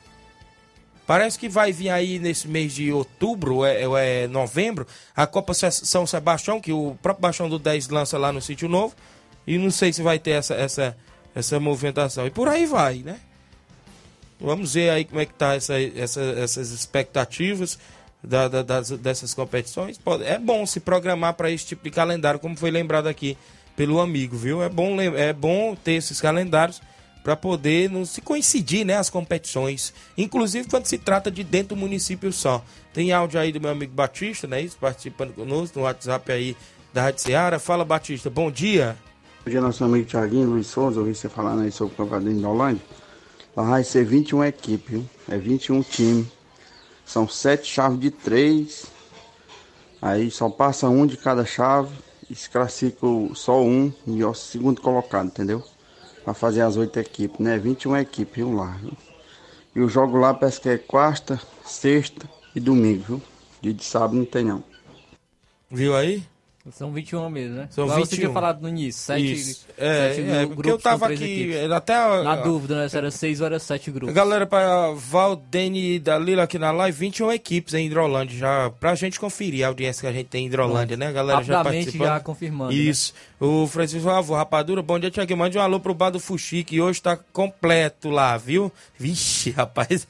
Parece 1.05 1.38
que 1.38 1.47
vai 1.47 1.71
vir 1.71 1.89
aí 1.89 2.17
nesse 2.17 2.47
mês 2.47 2.73
de 2.73 2.91
outubro, 2.91 3.57
ou 3.57 3.67
é, 3.67 4.23
é 4.23 4.27
novembro, 4.27 4.88
a 5.15 5.27
Copa 5.27 5.53
São 5.53 6.07
Sebastião, 6.07 6.59
que 6.59 6.73
o 6.73 6.97
próprio 6.99 7.21
Baixão 7.21 7.47
do 7.47 7.59
10 7.59 7.89
lança 7.89 8.17
lá 8.17 8.33
no 8.33 8.41
Sítio 8.41 8.67
Novo. 8.67 8.95
E 9.45 9.59
não 9.59 9.69
sei 9.69 9.93
se 9.93 10.01
vai 10.01 10.17
ter 10.17 10.31
essa, 10.31 10.55
essa, 10.55 10.97
essa 11.36 11.59
movimentação. 11.59 12.25
E 12.25 12.31
por 12.31 12.47
aí 12.47 12.65
vai, 12.65 13.03
né? 13.05 13.19
Vamos 14.45 14.73
ver 14.75 14.89
aí 14.91 15.03
como 15.05 15.19
é 15.19 15.25
que 15.25 15.33
tá 15.33 15.55
essa, 15.55 15.73
essa- 15.81 16.21
essas 16.21 16.69
expectativas 16.71 17.79
da- 18.23 18.47
da- 18.47 18.61
das- 18.61 18.91
dessas 18.91 19.33
competições. 19.33 19.97
Pode- 19.97 20.23
é 20.23 20.37
bom 20.37 20.65
se 20.65 20.79
programar 20.79 21.33
para 21.33 21.49
esse 21.51 21.65
tipo 21.65 21.83
de 21.83 21.91
calendário, 21.91 22.39
como 22.39 22.55
foi 22.55 22.69
lembrado 22.71 23.07
aqui 23.07 23.37
pelo 23.75 23.99
amigo, 23.99 24.37
viu? 24.37 24.61
É 24.63 24.69
bom, 24.69 24.99
é 25.01 25.33
bom 25.33 25.75
ter 25.75 25.93
esses 25.93 26.21
calendários 26.21 26.81
para 27.23 27.35
poder 27.35 27.89
não 27.89 28.05
se 28.05 28.21
coincidir, 28.21 28.85
né, 28.85 28.95
as 28.97 29.09
competições, 29.09 29.91
inclusive 30.15 30.69
quando 30.69 30.85
se 30.85 30.97
trata 30.99 31.31
de 31.31 31.43
dentro 31.43 31.69
do 31.75 31.79
município 31.81 32.31
só. 32.31 32.63
Tem 32.93 33.11
áudio 33.11 33.39
aí 33.39 33.51
do 33.51 33.59
meu 33.59 33.71
amigo 33.71 33.93
Batista, 33.93 34.45
né, 34.47 34.61
isso, 34.61 34.77
participando 34.79 35.33
conosco 35.33 35.79
no 35.79 35.85
WhatsApp 35.85 36.31
aí 36.31 36.55
da 36.93 37.01
Rádio 37.01 37.21
Seara. 37.23 37.57
Fala, 37.59 37.83
Batista, 37.83 38.29
bom 38.29 38.51
dia. 38.51 38.95
Bom 39.43 39.49
dia, 39.51 39.59
nosso 39.59 39.83
amigo 39.83 40.07
Thiaguinho, 40.07 40.49
Luiz 40.51 40.67
Souza, 40.67 40.99
ouvi 40.99 41.15
você 41.15 41.27
falando 41.27 41.63
aí 41.63 41.71
sobre 41.71 41.95
o 41.95 41.97
campeonato 41.97 42.39
da 42.41 42.47
Holândia. 42.47 42.81
Vai 43.56 43.84
ser 43.86 44.03
21 44.03 44.43
equipes? 44.43 45.01
É 45.30 45.38
21 45.38 45.82
times. 45.82 46.28
São 47.06 47.28
sete 47.28 47.66
chaves 47.68 47.99
de 47.99 48.12
três. 48.12 48.88
Aí 50.01 50.30
só 50.30 50.49
passa 50.49 50.89
um 50.89 51.06
de 51.06 51.16
cada 51.16 51.45
chave. 51.45 51.95
E 52.30 52.36
se 52.36 52.49
classifica 52.49 53.06
só 53.36 53.62
um 53.62 53.93
e 54.08 54.24
o 54.24 54.34
segundo 54.34 54.82
colocado, 54.82 55.28
entendeu? 55.28 55.64
Pra 56.24 56.34
fazer 56.34 56.62
as 56.62 56.76
oito 56.76 56.99
equipes, 56.99 57.39
né? 57.39 57.58
21 57.58 57.97
equipes, 57.97 58.36
viu 58.36 58.51
lá, 58.51 58.72
viu? 58.82 58.93
E 59.76 59.80
o 59.80 59.88
jogo 59.88 60.18
lá 60.18 60.34
parece 60.34 60.60
que 60.60 60.70
é 60.70 60.78
quarta, 60.78 61.39
sexta 61.64 62.28
e 62.56 62.60
domingo, 62.60 63.03
viu? 63.03 63.22
Dia 63.62 63.74
de 63.74 63.84
sábado 63.84 64.16
não 64.16 64.26
tem 64.26 64.43
não. 64.43 64.64
Viu 65.70 65.95
aí? 65.95 66.24
São 66.72 66.91
21 66.91 67.30
mesmo, 67.30 67.57
né? 67.57 67.68
São 67.70 67.84
Igual 67.86 67.99
Você 67.99 68.11
21. 68.16 68.18
tinha 68.24 68.34
falado 68.34 68.59
no 68.61 68.68
início, 68.70 68.99
sete, 69.03 69.34
Isso. 69.34 69.68
É, 69.78 70.13
sete 70.16 70.22
é, 70.22 70.24
gru- 70.24 70.55
porque 70.55 70.70
eu 70.70 70.78
grupos 70.78 70.84
tava 70.84 71.05
aqui, 71.05 71.24
equipes. 71.24 71.72
até 71.72 71.93
a- 71.95 72.24
Na 72.24 72.36
dúvida, 72.38 72.76
né? 72.82 72.89
Se 72.89 72.97
era 72.97 73.11
seis 73.11 73.39
ou 73.39 73.45
era 73.45 73.59
sete 73.59 73.91
grupos. 73.91 74.16
Galera, 74.16 74.47
para 74.47 74.91
Valdene 74.95 75.99
da 75.99 76.18
Lila 76.18 76.43
aqui 76.43 76.57
na 76.57 76.72
live, 76.72 76.97
21 76.97 77.32
equipes 77.32 77.74
em 77.76 77.86
Hidrolândia, 77.86 78.38
já 78.38 78.70
pra 78.80 78.95
gente 78.95 79.20
conferir 79.20 79.63
a 79.63 79.68
audiência 79.68 80.01
que 80.01 80.07
a 80.07 80.11
gente 80.11 80.28
tem 80.28 80.43
em 80.43 80.47
Hidrolândia, 80.47 80.97
né? 80.97 81.07
A 81.07 81.11
galera 81.11 81.43
já 81.43 81.63
participando. 81.63 82.07
já 82.07 82.20
confirmando, 82.20 82.72
né? 82.72 82.78
O 83.38 83.67
Francisco 83.67 84.09
Avô, 84.09 84.33
Rapadura, 84.33 84.81
bom 84.81 84.97
dia, 84.97 85.11
Tiago. 85.11 85.36
Mande 85.36 85.57
um 85.57 85.61
alô 85.61 85.77
pro 85.77 85.93
bar 85.93 86.09
do 86.09 86.21
Fuxi, 86.21 86.63
que 86.63 86.79
hoje 86.79 87.01
tá 87.01 87.17
completo 87.33 88.09
lá, 88.09 88.38
viu? 88.38 88.71
Vixe, 88.97 89.51
rapaz. 89.51 90.07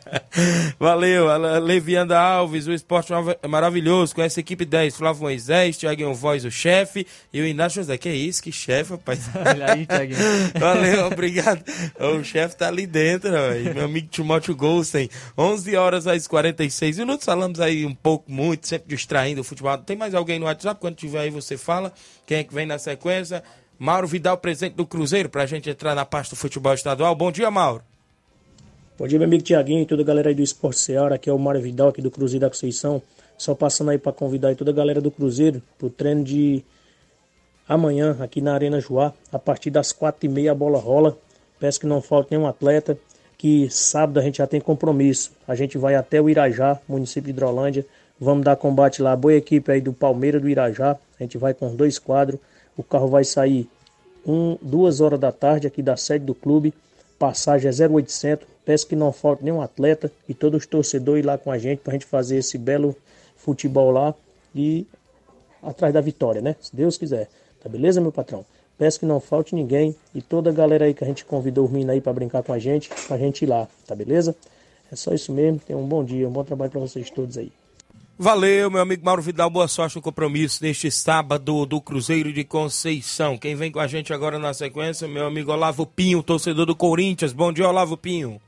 Valeu, 0.80 1.28
a 1.30 1.58
Levianda 1.58 2.18
Alves, 2.18 2.66
o 2.66 2.72
esporte 2.72 3.12
maravilhoso, 3.46 4.14
com 4.14 4.22
essa 4.22 4.40
equipe 4.40 4.64
10, 4.64 4.96
Flávio 4.96 5.22
Moisés, 5.22 5.76
Tiaguinho 5.76 6.14
Voz, 6.14 6.46
o 6.46 6.50
chefe, 6.50 7.06
e 7.30 7.40
o 7.42 7.46
Inácio 7.46 7.82
José. 7.82 7.98
Que 7.98 8.08
isso, 8.08 8.42
que 8.42 8.50
chefe, 8.50 8.92
rapaz. 8.92 9.28
Olha 9.46 9.72
aí, 9.72 9.84
Thiaguinho. 9.84 10.18
Valeu, 10.58 11.06
obrigado. 11.08 11.62
O 12.00 12.24
chefe 12.24 12.56
tá 12.56 12.68
ali 12.68 12.86
dentro, 12.86 13.30
ó, 13.30 13.74
meu 13.74 13.84
amigo 13.84 14.08
Timóteo 14.08 14.56
Golsen. 14.56 15.10
11 15.36 15.76
horas 15.76 16.06
às 16.06 16.26
46 16.26 16.98
minutos. 16.98 17.26
Falamos 17.26 17.60
aí 17.60 17.84
um 17.84 17.94
pouco, 17.94 18.32
muito, 18.32 18.66
sempre 18.66 18.88
distraindo 18.88 19.42
o 19.42 19.44
futebol. 19.44 19.76
Tem 19.76 19.96
mais 19.96 20.14
alguém 20.14 20.38
no 20.38 20.46
WhatsApp? 20.46 20.80
Quando 20.80 20.96
tiver 20.96 21.20
aí, 21.20 21.30
você 21.30 21.58
fala. 21.58 21.92
Quem 22.26 22.38
é 22.38 22.44
que 22.44 22.54
vem 22.54 22.66
na 22.66 22.78
sequência? 22.78 23.42
Mauro 23.78 24.06
Vidal, 24.06 24.38
presidente 24.38 24.74
do 24.74 24.86
Cruzeiro, 24.86 25.28
pra 25.28 25.46
gente 25.46 25.68
entrar 25.68 25.94
na 25.94 26.04
parte 26.04 26.30
do 26.30 26.36
futebol 26.36 26.72
estadual. 26.72 27.14
Bom 27.14 27.30
dia, 27.30 27.50
Mauro. 27.50 27.82
Bom 28.96 29.08
dia, 29.08 29.18
meu 29.18 29.26
amigo 29.26 29.42
Tiaguinho 29.42 29.82
e 29.82 29.86
toda 29.86 30.02
a 30.02 30.04
galera 30.04 30.28
aí 30.28 30.34
do 30.34 30.42
Esporte 30.42 30.78
Seara. 30.78 31.16
Aqui 31.16 31.28
é 31.28 31.32
o 31.32 31.38
Mário 31.38 31.60
Vidal, 31.60 31.88
aqui 31.88 32.00
do 32.00 32.10
Cruzeiro 32.10 32.42
da 32.42 32.48
Conceição. 32.48 33.02
Só 33.36 33.54
passando 33.54 33.90
aí 33.90 33.98
para 33.98 34.12
convidar 34.12 34.54
toda 34.54 34.70
a 34.70 34.74
galera 34.74 35.00
do 35.00 35.10
Cruzeiro 35.10 35.60
pro 35.76 35.90
treino 35.90 36.22
de 36.22 36.64
amanhã 37.68 38.16
aqui 38.20 38.40
na 38.40 38.54
Arena 38.54 38.80
Joá. 38.80 39.12
A 39.32 39.38
partir 39.38 39.70
das 39.70 39.90
quatro 39.90 40.24
e 40.24 40.28
meia 40.28 40.52
a 40.52 40.54
bola 40.54 40.78
rola. 40.78 41.18
Peço 41.58 41.80
que 41.80 41.86
não 41.86 42.00
falte 42.00 42.30
nenhum 42.30 42.46
atleta. 42.46 42.96
Que 43.36 43.68
sábado 43.68 44.20
a 44.20 44.22
gente 44.22 44.38
já 44.38 44.46
tem 44.46 44.60
compromisso. 44.60 45.32
A 45.46 45.56
gente 45.56 45.76
vai 45.76 45.96
até 45.96 46.20
o 46.20 46.30
Irajá, 46.30 46.78
município 46.88 47.24
de 47.24 47.30
Hidrolândia. 47.30 47.84
Vamos 48.18 48.44
dar 48.44 48.54
combate 48.54 49.02
lá. 49.02 49.16
Boa 49.16 49.34
equipe 49.34 49.72
aí 49.72 49.80
do 49.80 49.92
Palmeiras 49.92 50.40
do 50.40 50.48
Irajá. 50.48 50.96
A 51.18 51.22
gente 51.22 51.38
vai 51.38 51.54
com 51.54 51.74
dois 51.74 51.98
quadros. 51.98 52.40
O 52.76 52.82
carro 52.82 53.08
vai 53.08 53.24
sair 53.24 53.68
um, 54.26 54.56
duas 54.60 55.00
horas 55.00 55.20
da 55.20 55.30
tarde 55.30 55.66
aqui 55.66 55.82
da 55.82 55.96
sede 55.96 56.24
do 56.24 56.34
clube. 56.34 56.74
Passagem 57.18 57.70
é 57.70 57.86
0800. 57.86 58.46
Peço 58.64 58.86
que 58.86 58.96
não 58.96 59.12
falte 59.12 59.44
nenhum 59.44 59.60
atleta 59.60 60.10
e 60.28 60.34
todos 60.34 60.62
os 60.62 60.66
torcedores 60.66 61.24
lá 61.24 61.36
com 61.36 61.50
a 61.50 61.58
gente 61.58 61.80
para 61.80 61.92
a 61.92 61.94
gente 61.94 62.06
fazer 62.06 62.38
esse 62.38 62.56
belo 62.56 62.96
futebol 63.36 63.90
lá 63.90 64.14
e 64.54 64.86
atrás 65.62 65.92
da 65.92 66.00
vitória, 66.00 66.40
né? 66.40 66.56
Se 66.60 66.74
Deus 66.74 66.96
quiser. 66.96 67.28
Tá 67.62 67.68
beleza, 67.68 68.00
meu 68.00 68.12
patrão? 68.12 68.44
Peço 68.76 68.98
que 68.98 69.06
não 69.06 69.20
falte 69.20 69.54
ninguém 69.54 69.94
e 70.14 70.20
toda 70.20 70.50
a 70.50 70.52
galera 70.52 70.86
aí 70.86 70.94
que 70.94 71.04
a 71.04 71.06
gente 71.06 71.24
convidou 71.24 71.66
os 71.66 71.70
meninos 71.70 71.94
aí 71.94 72.00
para 72.00 72.12
brincar 72.12 72.42
com 72.42 72.52
a 72.52 72.58
gente, 72.58 72.90
pra 73.06 73.16
gente 73.16 73.42
ir 73.42 73.46
lá, 73.46 73.68
tá 73.86 73.94
beleza? 73.94 74.34
É 74.90 74.96
só 74.96 75.12
isso 75.12 75.32
mesmo. 75.32 75.60
Tenham 75.60 75.82
um 75.82 75.86
bom 75.86 76.02
dia, 76.04 76.28
um 76.28 76.32
bom 76.32 76.44
trabalho 76.44 76.70
para 76.70 76.80
vocês 76.80 77.08
todos 77.10 77.38
aí. 77.38 77.52
Valeu, 78.16 78.70
meu 78.70 78.80
amigo 78.80 79.04
Mauro 79.04 79.20
Vidal. 79.20 79.50
Boa 79.50 79.66
sorte 79.66 79.96
no 79.96 80.02
compromisso 80.02 80.62
neste 80.62 80.88
sábado 80.88 81.66
do 81.66 81.80
Cruzeiro 81.80 82.32
de 82.32 82.44
Conceição. 82.44 83.36
Quem 83.36 83.56
vem 83.56 83.72
com 83.72 83.80
a 83.80 83.88
gente 83.88 84.12
agora 84.12 84.38
na 84.38 84.54
sequência, 84.54 85.08
meu 85.08 85.26
amigo 85.26 85.50
Olavo 85.50 85.84
Pinho, 85.84 86.22
torcedor 86.22 86.64
do 86.64 86.76
Corinthians. 86.76 87.32
Bom 87.32 87.52
dia, 87.52 87.68
Olavo 87.68 87.96
Pinho. 87.96 88.40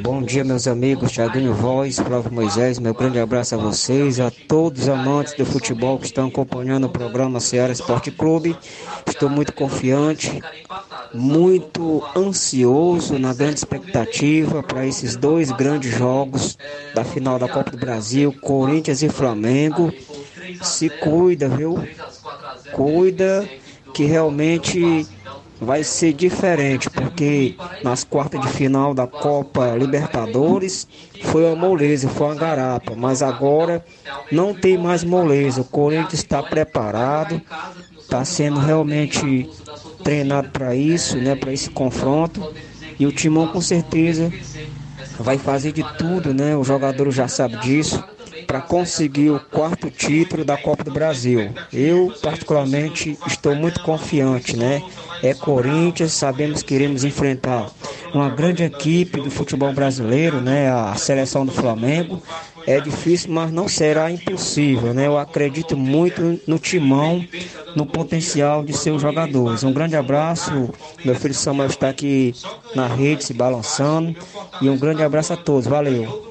Bom 0.00 0.22
dia, 0.22 0.44
meus 0.44 0.68
amigos, 0.68 1.10
Thiaguinho 1.10 1.52
Voz, 1.52 1.96
Flávio 1.98 2.32
Moisés, 2.32 2.78
meu 2.78 2.94
grande 2.94 3.18
abraço 3.18 3.56
a 3.56 3.58
vocês, 3.58 4.20
a 4.20 4.30
todos 4.30 4.82
os 4.82 4.88
amantes 4.88 5.34
do 5.34 5.44
futebol 5.44 5.98
que 5.98 6.06
estão 6.06 6.28
acompanhando 6.28 6.84
o 6.84 6.88
programa 6.88 7.40
Ceará 7.40 7.72
Esporte 7.72 8.12
Clube. 8.12 8.56
Estou 9.08 9.28
muito 9.28 9.52
confiante, 9.52 10.40
muito 11.12 12.00
ansioso, 12.16 13.18
na 13.18 13.34
grande 13.34 13.56
expectativa 13.56 14.62
para 14.62 14.86
esses 14.86 15.16
dois 15.16 15.50
grandes 15.50 15.92
jogos 15.92 16.56
da 16.94 17.04
final 17.04 17.36
da 17.36 17.48
Copa 17.48 17.72
do 17.72 17.76
Brasil, 17.76 18.32
Corinthians 18.40 19.02
e 19.02 19.08
Flamengo. 19.08 19.92
Se 20.62 20.88
cuida, 20.88 21.48
viu? 21.48 21.76
Cuida 22.72 23.48
que 23.92 24.04
realmente 24.04 25.06
vai 25.60 25.84
ser 25.84 26.12
diferente, 26.14 26.88
porque 26.88 27.54
nas 27.84 28.02
quartas 28.02 28.40
de 28.40 28.48
final 28.48 28.94
da 28.94 29.06
Copa 29.06 29.76
Libertadores 29.76 30.88
foi 31.24 31.44
uma 31.44 31.54
moleza, 31.54 32.08
foi 32.08 32.28
uma 32.28 32.34
garapa, 32.34 32.94
mas 32.96 33.22
agora 33.22 33.84
não 34.32 34.54
tem 34.54 34.78
mais 34.78 35.04
moleza. 35.04 35.60
O 35.60 35.64
Corinthians 35.64 36.14
está 36.14 36.42
preparado, 36.42 37.40
está 38.00 38.24
sendo 38.24 38.58
realmente 38.58 39.48
treinado 40.02 40.48
para 40.48 40.74
isso, 40.74 41.18
né, 41.18 41.34
para 41.34 41.52
esse 41.52 41.68
confronto. 41.68 42.52
E 42.98 43.06
o 43.06 43.12
Timão 43.12 43.48
com 43.48 43.60
certeza 43.60 44.32
vai 45.18 45.38
fazer 45.38 45.72
de 45.72 45.82
tudo, 45.96 46.34
né? 46.34 46.56
O 46.56 46.64
jogador 46.64 47.10
já 47.10 47.28
sabe 47.28 47.56
disso 47.58 48.02
para 48.50 48.60
conseguir 48.60 49.30
o 49.30 49.38
quarto 49.38 49.88
título 49.92 50.44
da 50.44 50.56
Copa 50.56 50.82
do 50.82 50.90
Brasil. 50.90 51.52
Eu, 51.72 52.12
particularmente, 52.20 53.16
estou 53.24 53.54
muito 53.54 53.80
confiante, 53.80 54.56
né? 54.56 54.82
É 55.22 55.32
Corinthians, 55.32 56.14
sabemos 56.14 56.60
que 56.60 56.74
iremos 56.74 57.04
enfrentar 57.04 57.70
uma 58.12 58.28
grande 58.28 58.64
equipe 58.64 59.20
do 59.20 59.30
futebol 59.30 59.72
brasileiro, 59.72 60.40
né? 60.40 60.68
A 60.68 60.96
seleção 60.96 61.46
do 61.46 61.52
Flamengo. 61.52 62.20
É 62.66 62.80
difícil, 62.80 63.30
mas 63.32 63.52
não 63.52 63.68
será 63.68 64.10
impossível, 64.10 64.92
né? 64.92 65.06
Eu 65.06 65.16
acredito 65.16 65.76
muito 65.76 66.40
no 66.44 66.58
timão, 66.58 67.24
no 67.76 67.86
potencial 67.86 68.64
de 68.64 68.72
seus 68.72 69.00
jogadores. 69.00 69.62
Um 69.62 69.72
grande 69.72 69.94
abraço, 69.94 70.70
meu 71.04 71.14
filho 71.14 71.34
Samuel 71.34 71.68
está 71.68 71.88
aqui 71.88 72.34
na 72.74 72.88
rede 72.88 73.22
se 73.22 73.32
balançando 73.32 74.12
e 74.60 74.68
um 74.68 74.76
grande 74.76 75.04
abraço 75.04 75.32
a 75.34 75.36
todos. 75.36 75.68
Valeu. 75.68 76.28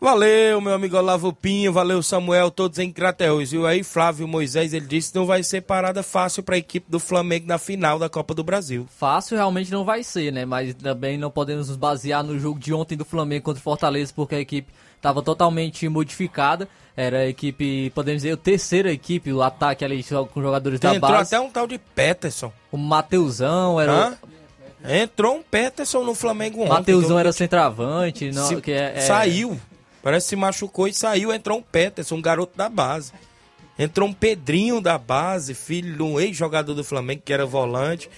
Valeu, 0.00 0.60
meu 0.60 0.74
amigo 0.74 0.96
Olavo 0.96 1.32
Pinho, 1.32 1.72
valeu 1.72 2.00
Samuel, 2.04 2.52
todos 2.52 2.78
em 2.78 2.92
Crateus. 2.92 3.52
E 3.52 3.56
aí, 3.66 3.82
Flávio 3.82 4.28
Moisés, 4.28 4.72
ele 4.72 4.86
disse 4.86 5.10
que 5.10 5.18
não 5.18 5.26
vai 5.26 5.42
ser 5.42 5.62
parada 5.62 6.04
fácil 6.04 6.40
para 6.44 6.54
a 6.54 6.58
equipe 6.58 6.88
do 6.88 7.00
Flamengo 7.00 7.48
na 7.48 7.58
final 7.58 7.98
da 7.98 8.08
Copa 8.08 8.32
do 8.32 8.44
Brasil. 8.44 8.86
Fácil 8.96 9.36
realmente 9.36 9.72
não 9.72 9.84
vai 9.84 10.04
ser, 10.04 10.32
né? 10.32 10.44
Mas 10.44 10.72
também 10.74 11.18
não 11.18 11.32
podemos 11.32 11.66
nos 11.66 11.76
basear 11.76 12.22
no 12.22 12.38
jogo 12.38 12.60
de 12.60 12.72
ontem 12.72 12.96
do 12.96 13.04
Flamengo 13.04 13.46
contra 13.46 13.58
o 13.60 13.62
Fortaleza, 13.62 14.12
porque 14.14 14.36
a 14.36 14.40
equipe 14.40 14.72
estava 14.94 15.20
totalmente 15.20 15.88
modificada. 15.88 16.68
Era 16.96 17.18
a 17.18 17.26
equipe, 17.28 17.90
podemos 17.90 18.22
dizer, 18.22 18.34
a 18.34 18.36
terceira 18.36 18.92
equipe, 18.92 19.32
o 19.32 19.42
ataque 19.42 19.84
ali 19.84 20.04
com 20.32 20.40
jogadores 20.40 20.78
da 20.78 20.94
Entrou 20.94 21.10
base. 21.12 21.34
até 21.34 21.44
um 21.44 21.50
tal 21.50 21.66
de 21.66 21.76
Peterson. 21.78 22.52
O 22.70 22.76
Mateusão 22.76 23.80
era. 23.80 23.92
Hã? 23.92 24.18
Entrou 25.02 25.36
um 25.38 25.42
Peterson 25.42 26.04
no 26.04 26.14
Flamengo 26.14 26.60
ontem. 26.60 26.68
Mateusão 26.70 27.16
que 27.16 27.20
era 27.20 27.32
centroavante, 27.32 28.30
não, 28.30 28.46
Se- 28.46 28.62
é, 28.70 28.92
é- 28.96 29.00
Saiu. 29.00 29.60
Parece 30.08 30.24
que 30.26 30.30
se 30.30 30.36
machucou 30.36 30.88
e 30.88 30.94
saiu. 30.94 31.32
Entrou 31.32 31.58
um 31.58 31.62
Peterson, 31.62 32.14
um 32.16 32.22
garoto 32.22 32.56
da 32.56 32.68
base. 32.68 33.12
Entrou 33.78 34.08
um 34.08 34.12
Pedrinho 34.12 34.80
da 34.80 34.96
base, 34.96 35.52
filho 35.54 35.94
de 35.96 36.02
um 36.02 36.18
ex-jogador 36.18 36.72
do 36.74 36.82
Flamengo, 36.82 37.20
que 37.24 37.32
era 37.32 37.44
volante. 37.44 38.08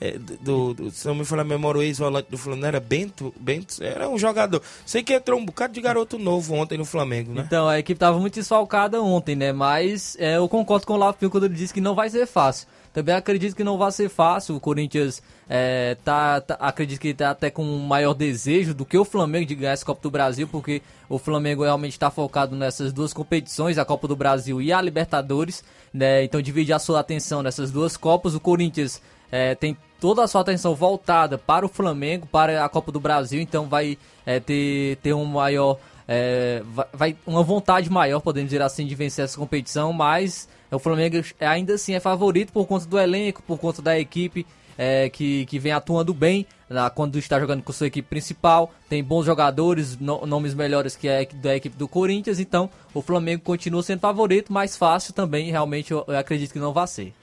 É, 0.00 0.18
do, 0.18 0.74
do- 0.74 0.90
se 0.90 1.06
não 1.06 1.14
me 1.14 1.24
falar 1.24 1.42
a 1.42 1.44
memória, 1.44 1.78
o 1.78 1.82
ex-volante 1.82 2.28
do 2.30 2.36
Flamengo 2.36 2.66
era 2.66 2.80
Bento, 2.80 3.32
Bento. 3.40 3.82
Era 3.82 4.08
um 4.08 4.18
jogador. 4.18 4.60
Sei 4.84 5.02
que 5.02 5.14
entrou 5.14 5.38
um 5.40 5.44
bocado 5.46 5.72
de 5.72 5.80
garoto 5.80 6.18
novo 6.18 6.52
ontem 6.54 6.76
no 6.76 6.84
Flamengo, 6.84 7.32
né? 7.32 7.44
Então, 7.46 7.66
a 7.68 7.78
equipe 7.78 7.96
estava 7.96 8.18
muito 8.18 8.34
desfalcada 8.34 9.00
ontem, 9.00 9.34
né? 9.36 9.52
Mas 9.52 10.16
é, 10.18 10.36
eu 10.36 10.48
concordo 10.48 10.84
com 10.86 10.94
o 10.94 10.96
Lavo 10.98 11.16
quando 11.30 11.46
ele 11.46 11.54
disse 11.54 11.72
que 11.72 11.80
não 11.80 11.94
vai 11.94 12.10
ser 12.10 12.26
fácil. 12.26 12.66
Também 12.96 13.14
acredito 13.14 13.54
que 13.54 13.62
não 13.62 13.76
vai 13.76 13.92
ser 13.92 14.08
fácil. 14.08 14.56
O 14.56 14.60
Corinthians 14.60 15.22
é, 15.50 15.98
tá, 16.02 16.40
tá- 16.40 16.56
acredito 16.58 16.98
que 16.98 17.08
está 17.08 17.28
até 17.28 17.50
com 17.50 17.62
maior 17.76 18.14
desejo 18.14 18.72
do 18.72 18.86
que 18.86 18.96
o 18.96 19.04
Flamengo 19.04 19.44
de 19.44 19.54
ganhar 19.54 19.72
essa 19.72 19.84
Copa 19.84 20.00
do 20.00 20.10
Brasil, 20.10 20.48
porque 20.48 20.80
o 21.06 21.18
Flamengo 21.18 21.62
realmente 21.62 21.92
está 21.92 22.10
focado 22.10 22.56
nessas 22.56 22.94
duas 22.94 23.12
competições, 23.12 23.76
a 23.76 23.84
Copa 23.84 24.08
do 24.08 24.16
Brasil 24.16 24.62
e 24.62 24.72
a 24.72 24.80
Libertadores. 24.80 25.62
Né? 25.92 26.24
Então 26.24 26.40
divide 26.40 26.72
a 26.72 26.78
sua 26.78 27.00
atenção 27.00 27.42
nessas 27.42 27.70
duas 27.70 27.98
Copas. 27.98 28.34
O 28.34 28.40
Corinthians 28.40 29.02
é, 29.30 29.54
tem 29.54 29.76
toda 30.00 30.24
a 30.24 30.26
sua 30.26 30.40
atenção 30.40 30.74
voltada 30.74 31.36
para 31.36 31.66
o 31.66 31.68
Flamengo, 31.68 32.26
para 32.26 32.64
a 32.64 32.68
Copa 32.70 32.90
do 32.90 32.98
Brasil, 32.98 33.42
então 33.42 33.66
vai 33.68 33.98
é, 34.24 34.40
ter, 34.40 34.96
ter 35.02 35.12
um 35.12 35.26
maior. 35.26 35.76
é, 36.08 36.62
vai- 36.94 37.14
uma 37.26 37.42
vontade 37.42 37.90
maior, 37.90 38.20
podemos 38.20 38.48
dizer 38.48 38.62
assim, 38.62 38.86
de 38.86 38.94
vencer 38.94 39.26
essa 39.26 39.36
competição, 39.36 39.92
mas 39.92 40.48
o 40.70 40.78
Flamengo 40.78 41.16
ainda 41.40 41.74
assim 41.74 41.94
é 41.94 42.00
favorito 42.00 42.52
por 42.52 42.66
conta 42.66 42.86
do 42.86 42.98
elenco, 42.98 43.42
por 43.42 43.58
conta 43.58 43.80
da 43.82 43.98
equipe 43.98 44.46
é, 44.78 45.08
que, 45.08 45.46
que 45.46 45.58
vem 45.58 45.72
atuando 45.72 46.12
bem 46.12 46.46
na, 46.68 46.90
quando 46.90 47.18
está 47.18 47.40
jogando 47.40 47.62
com 47.62 47.72
sua 47.72 47.86
equipe 47.86 48.06
principal. 48.08 48.70
Tem 48.90 49.02
bons 49.02 49.24
jogadores, 49.24 49.96
no- 49.98 50.26
nomes 50.26 50.52
melhores 50.52 50.94
que 50.94 51.08
equi- 51.08 51.34
da 51.36 51.56
equipe 51.56 51.76
do 51.76 51.88
Corinthians, 51.88 52.38
então 52.38 52.68
o 52.92 53.00
Flamengo 53.00 53.42
continua 53.42 53.82
sendo 53.82 54.00
favorito, 54.00 54.52
mais 54.52 54.76
fácil 54.76 55.14
também, 55.14 55.50
realmente 55.50 55.92
eu, 55.92 56.04
eu 56.06 56.18
acredito 56.18 56.52
que 56.52 56.58
não 56.58 56.72
vai 56.74 56.86
ser. 56.86 57.14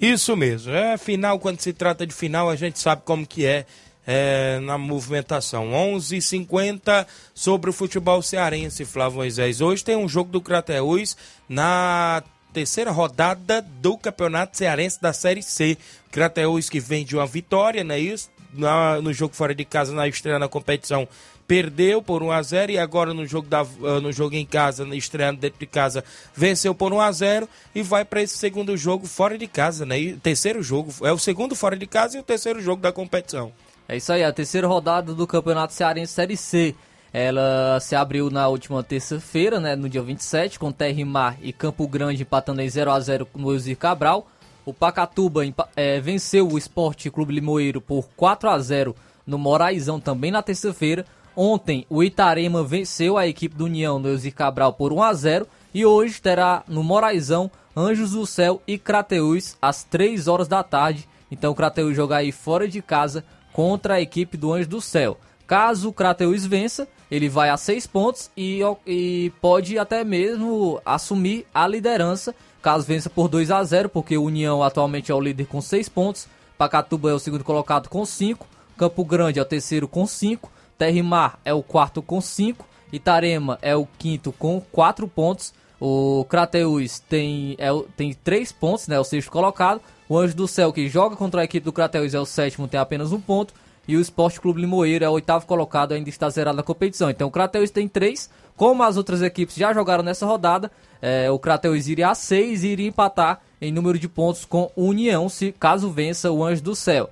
Isso 0.00 0.34
mesmo. 0.36 0.72
É 0.72 0.96
final, 0.96 1.38
quando 1.38 1.60
se 1.60 1.72
trata 1.72 2.06
de 2.06 2.14
final, 2.14 2.48
a 2.48 2.56
gente 2.56 2.78
sabe 2.78 3.02
como 3.04 3.26
que 3.26 3.44
é, 3.44 3.66
é, 4.06 4.58
na 4.60 4.78
movimentação. 4.78 5.70
11h50 5.70 7.06
sobre 7.34 7.70
o 7.70 7.72
futebol 7.72 8.22
cearense, 8.22 8.84
Flávio 8.84 9.18
Moisés. 9.18 9.60
Hoje 9.60 9.84
tem 9.84 9.96
um 9.96 10.08
jogo 10.08 10.30
do 10.30 10.40
Crateús 10.40 11.16
na 11.48 12.22
terceira 12.52 12.90
rodada 12.90 13.62
do 13.62 13.96
Campeonato 13.96 14.56
Cearense 14.56 15.00
da 15.00 15.12
Série 15.12 15.42
C. 15.42 15.76
Crateús 16.10 16.68
que 16.68 16.80
vem 16.80 17.04
de 17.04 17.16
uma 17.16 17.26
vitória, 17.26 17.82
não 17.82 17.94
é 17.94 17.98
isso? 18.00 18.30
Na- 18.52 19.00
no 19.00 19.12
jogo 19.12 19.34
fora 19.34 19.54
de 19.54 19.64
casa, 19.64 19.92
na 19.94 20.06
estreia 20.06 20.38
na 20.38 20.48
competição, 20.48 21.08
perdeu 21.46 22.02
por 22.02 22.22
1 22.22 22.30
a 22.30 22.42
0 22.42 22.72
e 22.72 22.78
agora 22.78 23.12
no 23.14 23.26
jogo, 23.26 23.48
da, 23.48 23.60
ah, 23.60 24.00
no 24.00 24.12
jogo 24.12 24.34
em 24.34 24.44
casa, 24.46 24.86
estreando 24.94 25.40
dentro 25.40 25.58
de 25.58 25.66
casa, 25.66 26.04
venceu 26.34 26.74
por 26.74 26.92
1 26.92 27.00
a 27.00 27.10
0 27.12 27.48
e 27.74 27.82
vai 27.82 28.04
para 28.04 28.22
esse 28.22 28.36
segundo 28.36 28.76
jogo 28.76 29.06
fora 29.06 29.36
de 29.38 29.46
casa, 29.46 29.84
né? 29.86 29.98
E 29.98 30.16
terceiro 30.16 30.62
jogo, 30.62 30.92
é 31.06 31.12
o 31.12 31.18
segundo 31.18 31.54
fora 31.56 31.76
de 31.76 31.86
casa 31.86 32.16
e 32.16 32.20
o 32.20 32.22
terceiro 32.22 32.60
jogo 32.60 32.80
da 32.82 32.92
competição. 32.92 33.52
É 33.88 33.96
isso 33.96 34.12
aí, 34.12 34.22
a 34.22 34.32
terceira 34.32 34.66
rodada 34.66 35.12
do 35.14 35.26
Campeonato 35.26 35.72
Cearense 35.72 36.12
Série 36.12 36.36
C. 36.36 36.74
Ela 37.12 37.78
se 37.78 37.94
abriu 37.94 38.30
na 38.30 38.48
última 38.48 38.82
terça-feira, 38.82 39.60
né, 39.60 39.76
no 39.76 39.88
dia 39.88 40.02
27, 40.02 40.58
com 40.58 40.72
Terrimar 40.72 41.36
e 41.42 41.52
Campo 41.52 41.86
Grande 41.86 42.22
empatando 42.22 42.62
em 42.62 42.68
0 42.68 42.90
a 42.90 42.98
0 42.98 43.28
no 43.34 43.52
Elzir 43.52 43.76
Cabral. 43.76 44.26
O 44.64 44.72
Pacatuba 44.72 45.42
eh, 45.76 46.00
venceu 46.00 46.48
o 46.48 46.56
Esporte 46.56 47.10
Clube 47.10 47.34
Limoeiro 47.34 47.80
por 47.80 48.08
4 48.16 48.48
a 48.48 48.58
0 48.58 48.96
no 49.26 49.36
Moraizão 49.36 50.00
também 50.00 50.30
na 50.30 50.42
terça-feira. 50.42 51.04
Ontem, 51.36 51.86
o 51.90 52.02
Itarema 52.02 52.62
venceu 52.62 53.18
a 53.18 53.26
equipe 53.26 53.56
do 53.56 53.64
União 53.64 53.98
no 53.98 54.08
Elzir 54.08 54.34
Cabral 54.34 54.72
por 54.72 54.92
1 54.92 55.02
a 55.02 55.12
0 55.12 55.46
e 55.74 55.84
hoje 55.84 56.20
terá 56.20 56.62
no 56.66 56.82
Moraizão 56.82 57.50
Anjos 57.76 58.12
do 58.12 58.26
Céu 58.26 58.60
e 58.66 58.78
Crateús 58.78 59.56
às 59.60 59.82
3 59.84 60.28
horas 60.28 60.46
da 60.48 60.62
tarde. 60.62 61.08
Então 61.30 61.52
o 61.52 61.54
Crateús 61.54 61.96
jogar 61.96 62.18
aí 62.18 62.30
fora 62.30 62.68
de 62.68 62.80
casa 62.82 63.24
contra 63.52 63.94
a 63.94 64.00
equipe 64.00 64.36
do 64.36 64.52
Anjo 64.52 64.68
do 64.68 64.80
Céu. 64.80 65.18
Caso 65.46 65.88
o 65.88 65.92
Crateus 65.92 66.44
vença, 66.44 66.86
ele 67.12 67.28
vai 67.28 67.50
a 67.50 67.58
seis 67.58 67.86
pontos 67.86 68.30
e, 68.34 68.60
e 68.86 69.30
pode 69.38 69.78
até 69.78 70.02
mesmo 70.02 70.80
assumir 70.82 71.46
a 71.52 71.68
liderança. 71.68 72.34
Caso 72.62 72.86
vença 72.86 73.10
por 73.10 73.28
2 73.28 73.50
a 73.50 73.62
0 73.62 73.90
porque 73.90 74.16
o 74.16 74.24
União 74.24 74.62
atualmente 74.62 75.12
é 75.12 75.14
o 75.14 75.20
líder 75.20 75.44
com 75.44 75.60
seis 75.60 75.90
pontos. 75.90 76.26
Pacatuba 76.56 77.10
é 77.10 77.12
o 77.12 77.18
segundo 77.18 77.44
colocado 77.44 77.90
com 77.90 78.06
5. 78.06 78.46
Campo 78.78 79.04
Grande 79.04 79.38
é 79.38 79.42
o 79.42 79.44
terceiro 79.44 79.86
com 79.86 80.06
5. 80.06 80.50
Terrimar 80.78 81.38
é 81.44 81.52
o 81.52 81.62
quarto 81.62 82.00
com 82.00 82.18
5. 82.18 82.66
Itarema 82.90 83.58
é 83.60 83.76
o 83.76 83.86
quinto 83.98 84.32
com 84.32 84.58
4 84.72 85.06
pontos. 85.06 85.52
O 85.78 86.24
Crateus 86.30 86.98
tem, 86.98 87.56
é, 87.58 87.68
tem 87.94 88.14
3 88.14 88.52
pontos, 88.52 88.88
né? 88.88 88.98
O 88.98 89.04
sexto 89.04 89.30
colocado. 89.30 89.82
O 90.08 90.16
Anjo 90.16 90.34
do 90.34 90.48
Céu, 90.48 90.72
que 90.72 90.88
joga 90.88 91.14
contra 91.14 91.42
a 91.42 91.44
equipe 91.44 91.64
do 91.64 91.74
Crateus, 91.74 92.14
é 92.14 92.20
o 92.20 92.24
sétimo, 92.24 92.66
tem 92.66 92.80
apenas 92.80 93.12
um 93.12 93.20
ponto. 93.20 93.52
E 93.86 93.96
o 93.96 94.00
Esporte 94.00 94.40
Clube 94.40 94.60
Limoeiro 94.60 95.04
é 95.04 95.08
o 95.08 95.12
oitavo 95.12 95.46
colocado, 95.46 95.92
ainda 95.92 96.08
está 96.08 96.28
zerado 96.30 96.56
na 96.56 96.62
competição. 96.62 97.10
Então 97.10 97.28
o 97.28 97.30
Crateus 97.30 97.70
tem 97.70 97.88
três. 97.88 98.30
Como 98.56 98.82
as 98.82 98.96
outras 98.96 99.22
equipes 99.22 99.56
já 99.56 99.72
jogaram 99.72 100.04
nessa 100.04 100.26
rodada, 100.26 100.70
é, 101.00 101.30
o 101.30 101.38
Crateus 101.38 101.88
iria 101.88 102.10
a 102.10 102.14
seis 102.14 102.62
e 102.62 102.68
iria 102.68 102.88
empatar 102.88 103.40
em 103.60 103.72
número 103.72 103.98
de 103.98 104.08
pontos 104.08 104.44
com 104.44 104.70
o 104.76 104.84
União, 104.84 105.28
se 105.28 105.52
caso 105.52 105.90
vença 105.90 106.30
o 106.30 106.44
Anjo 106.44 106.62
do 106.62 106.74
Céu. 106.74 107.10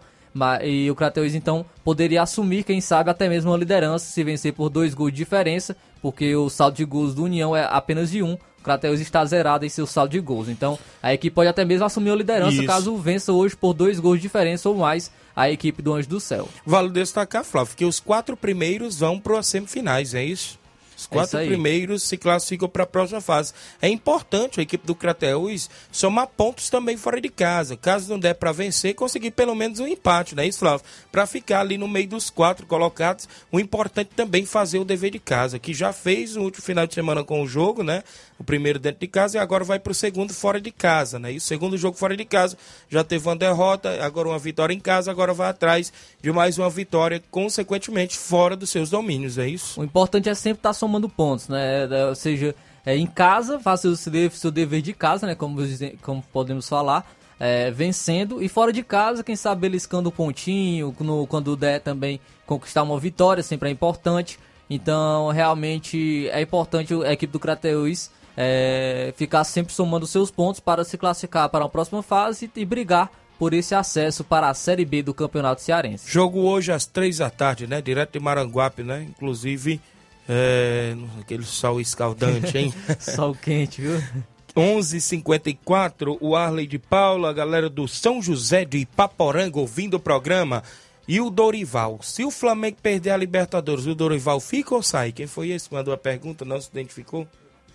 E 0.62 0.88
o 0.90 0.94
Crateus 0.94 1.34
então 1.34 1.64
poderia 1.84 2.22
assumir, 2.22 2.62
quem 2.62 2.80
sabe, 2.80 3.10
até 3.10 3.28
mesmo 3.28 3.50
uma 3.50 3.56
liderança 3.56 4.06
se 4.06 4.22
vencer 4.22 4.52
por 4.52 4.68
dois 4.68 4.94
gols 4.94 5.10
de 5.10 5.16
diferença, 5.16 5.76
porque 6.00 6.34
o 6.36 6.48
saldo 6.48 6.76
de 6.76 6.84
gols 6.84 7.14
do 7.14 7.24
União 7.24 7.56
é 7.56 7.66
apenas 7.68 8.10
de 8.10 8.22
um. 8.22 8.34
O 8.34 8.62
Crateus 8.62 9.00
está 9.00 9.24
zerado 9.24 9.64
em 9.64 9.68
seu 9.68 9.86
saldo 9.86 10.12
de 10.12 10.20
gols. 10.20 10.48
Então, 10.48 10.78
a 11.02 11.12
equipe 11.14 11.34
pode 11.34 11.48
até 11.48 11.64
mesmo 11.64 11.84
assumir 11.84 12.10
a 12.10 12.14
liderança 12.14 12.58
Isso. 12.58 12.66
caso 12.66 12.96
vença 12.96 13.32
hoje 13.32 13.56
por 13.56 13.72
dois 13.72 13.98
gols 13.98 14.16
de 14.16 14.22
diferença 14.22 14.68
ou 14.68 14.76
mais 14.76 15.10
a 15.34 15.50
equipe 15.50 15.82
do 15.82 15.94
Anjo 15.94 16.08
do 16.08 16.20
Céu. 16.20 16.48
Vale 16.64 16.90
destacar, 16.90 17.44
Flávio, 17.44 17.76
que 17.76 17.84
os 17.84 17.98
quatro 17.98 18.36
primeiros 18.36 18.98
vão 19.00 19.18
para 19.18 19.38
as 19.38 19.46
semifinais, 19.46 20.14
é 20.14 20.24
isso? 20.24 20.59
Os 21.00 21.06
quatro 21.06 21.38
aí. 21.38 21.46
primeiros 21.46 22.02
se 22.02 22.18
classificam 22.18 22.68
para 22.68 22.82
a 22.82 22.86
próxima 22.86 23.22
fase. 23.22 23.54
É 23.80 23.88
importante 23.88 24.60
a 24.60 24.62
equipe 24.62 24.86
do 24.86 24.94
Crateus 24.94 25.70
somar 25.90 26.26
pontos 26.26 26.68
também 26.68 26.96
fora 26.96 27.18
de 27.20 27.30
casa. 27.30 27.74
Caso 27.74 28.10
não 28.10 28.18
der 28.18 28.34
para 28.34 28.52
vencer, 28.52 28.94
conseguir 28.94 29.30
pelo 29.30 29.54
menos 29.54 29.80
um 29.80 29.86
empate, 29.86 30.34
não 30.34 30.42
é 30.42 30.46
isso, 30.46 30.58
Flávio? 30.58 30.84
Para 31.10 31.26
ficar 31.26 31.60
ali 31.60 31.78
no 31.78 31.88
meio 31.88 32.08
dos 32.08 32.28
quatro 32.28 32.66
colocados. 32.66 33.26
O 33.50 33.58
importante 33.58 34.10
também 34.14 34.44
fazer 34.44 34.78
o 34.78 34.84
dever 34.84 35.10
de 35.10 35.18
casa, 35.18 35.58
que 35.58 35.72
já 35.72 35.90
fez 35.90 36.36
no 36.36 36.42
último 36.42 36.62
final 36.62 36.86
de 36.86 36.92
semana 36.92 37.24
com 37.24 37.42
o 37.42 37.48
jogo, 37.48 37.82
né? 37.82 38.02
O 38.38 38.44
primeiro 38.44 38.78
dentro 38.78 39.00
de 39.00 39.06
casa 39.06 39.38
e 39.38 39.40
agora 39.40 39.64
vai 39.64 39.78
para 39.78 39.92
o 39.92 39.94
segundo 39.94 40.34
fora 40.34 40.60
de 40.60 40.70
casa, 40.70 41.18
né? 41.18 41.32
E 41.32 41.36
o 41.38 41.40
segundo 41.40 41.78
jogo 41.78 41.96
fora 41.96 42.16
de 42.16 42.24
casa 42.26 42.58
já 42.90 43.02
teve 43.02 43.26
uma 43.26 43.36
derrota, 43.36 44.04
agora 44.04 44.28
uma 44.28 44.38
vitória 44.38 44.74
em 44.74 44.80
casa, 44.80 45.10
agora 45.10 45.32
vai 45.32 45.48
atrás 45.48 45.92
de 46.20 46.30
mais 46.30 46.58
uma 46.58 46.68
vitória, 46.68 47.22
consequentemente 47.30 48.18
fora 48.18 48.54
dos 48.54 48.68
seus 48.68 48.90
domínios, 48.90 49.38
é 49.38 49.48
isso? 49.48 49.80
O 49.80 49.84
importante 49.84 50.28
é 50.28 50.34
sempre 50.34 50.58
estar 50.58 50.72
somando 50.72 50.89
pontos, 51.08 51.48
né? 51.48 51.84
É, 51.90 52.06
Ou 52.06 52.14
seja, 52.14 52.54
é, 52.84 52.96
em 52.96 53.06
casa, 53.06 53.60
faça 53.60 53.86
o 53.88 53.96
seu 53.96 54.50
dever, 54.50 54.80
de 54.82 54.92
casa, 54.92 55.26
né? 55.26 55.34
Como, 55.34 55.58
como 56.02 56.22
podemos 56.32 56.68
falar, 56.68 57.06
é, 57.38 57.70
vencendo. 57.70 58.42
E 58.42 58.48
fora 58.48 58.72
de 58.72 58.82
casa, 58.82 59.22
quem 59.22 59.36
sabe 59.36 59.60
beliscando 59.62 60.08
um 60.08 60.12
pontinho, 60.12 60.94
no- 61.00 61.26
quando 61.26 61.54
der 61.56 61.80
também 61.80 62.18
conquistar 62.46 62.82
uma 62.82 62.98
vitória, 62.98 63.42
sempre 63.42 63.68
é 63.68 63.72
importante. 63.72 64.38
Então, 64.68 65.28
realmente, 65.28 66.28
é 66.30 66.40
importante 66.40 66.94
a 67.04 67.12
equipe 67.12 67.32
do 67.32 67.38
Crateus 67.40 68.10
é, 68.36 69.12
ficar 69.16 69.44
sempre 69.44 69.72
somando 69.72 70.06
seus 70.06 70.30
pontos 70.30 70.60
para 70.60 70.84
se 70.84 70.96
classificar 70.96 71.48
para 71.48 71.64
a 71.64 71.68
próxima 71.68 72.02
fase 72.02 72.50
e 72.56 72.64
brigar 72.64 73.10
por 73.38 73.52
esse 73.52 73.74
acesso 73.74 74.22
para 74.22 74.48
a 74.48 74.54
Série 74.54 74.84
B 74.84 75.02
do 75.02 75.12
Campeonato 75.14 75.60
Cearense. 75.62 76.04
Jogo 76.08 76.40
hoje 76.40 76.70
às 76.72 76.86
três 76.86 77.18
da 77.18 77.28
tarde, 77.30 77.66
né? 77.66 77.80
Direto 77.82 78.12
de 78.12 78.20
Maranguape, 78.20 78.82
né? 78.82 79.06
Inclusive, 79.08 79.80
é, 80.32 80.94
aquele 81.20 81.42
sol 81.44 81.80
escaldante, 81.80 82.56
hein? 82.56 82.72
Sol 83.00 83.34
quente, 83.34 83.82
viu? 83.82 84.00
11:54 84.56 86.16
o 86.20 86.36
Arley 86.36 86.66
de 86.66 86.78
Paula, 86.78 87.30
a 87.30 87.32
galera 87.32 87.68
do 87.68 87.86
São 87.88 88.22
José 88.22 88.64
de 88.64 88.78
Ipaporanga 88.78 89.58
ouvindo 89.58 89.94
o 89.94 90.00
programa. 90.00 90.62
E 91.08 91.20
o 91.20 91.28
Dorival, 91.30 91.98
se 92.02 92.24
o 92.24 92.30
Flamengo 92.30 92.76
perder 92.80 93.10
a 93.10 93.16
Libertadores, 93.16 93.86
o 93.86 93.94
Dorival 93.96 94.38
fica 94.38 94.74
ou 94.74 94.82
sai? 94.82 95.10
Quem 95.10 95.26
foi 95.26 95.48
esse 95.50 95.68
que 95.68 95.74
mandou 95.74 95.92
a 95.92 95.96
pergunta? 95.98 96.44
Não 96.44 96.60
se 96.60 96.68
identificou? 96.70 97.26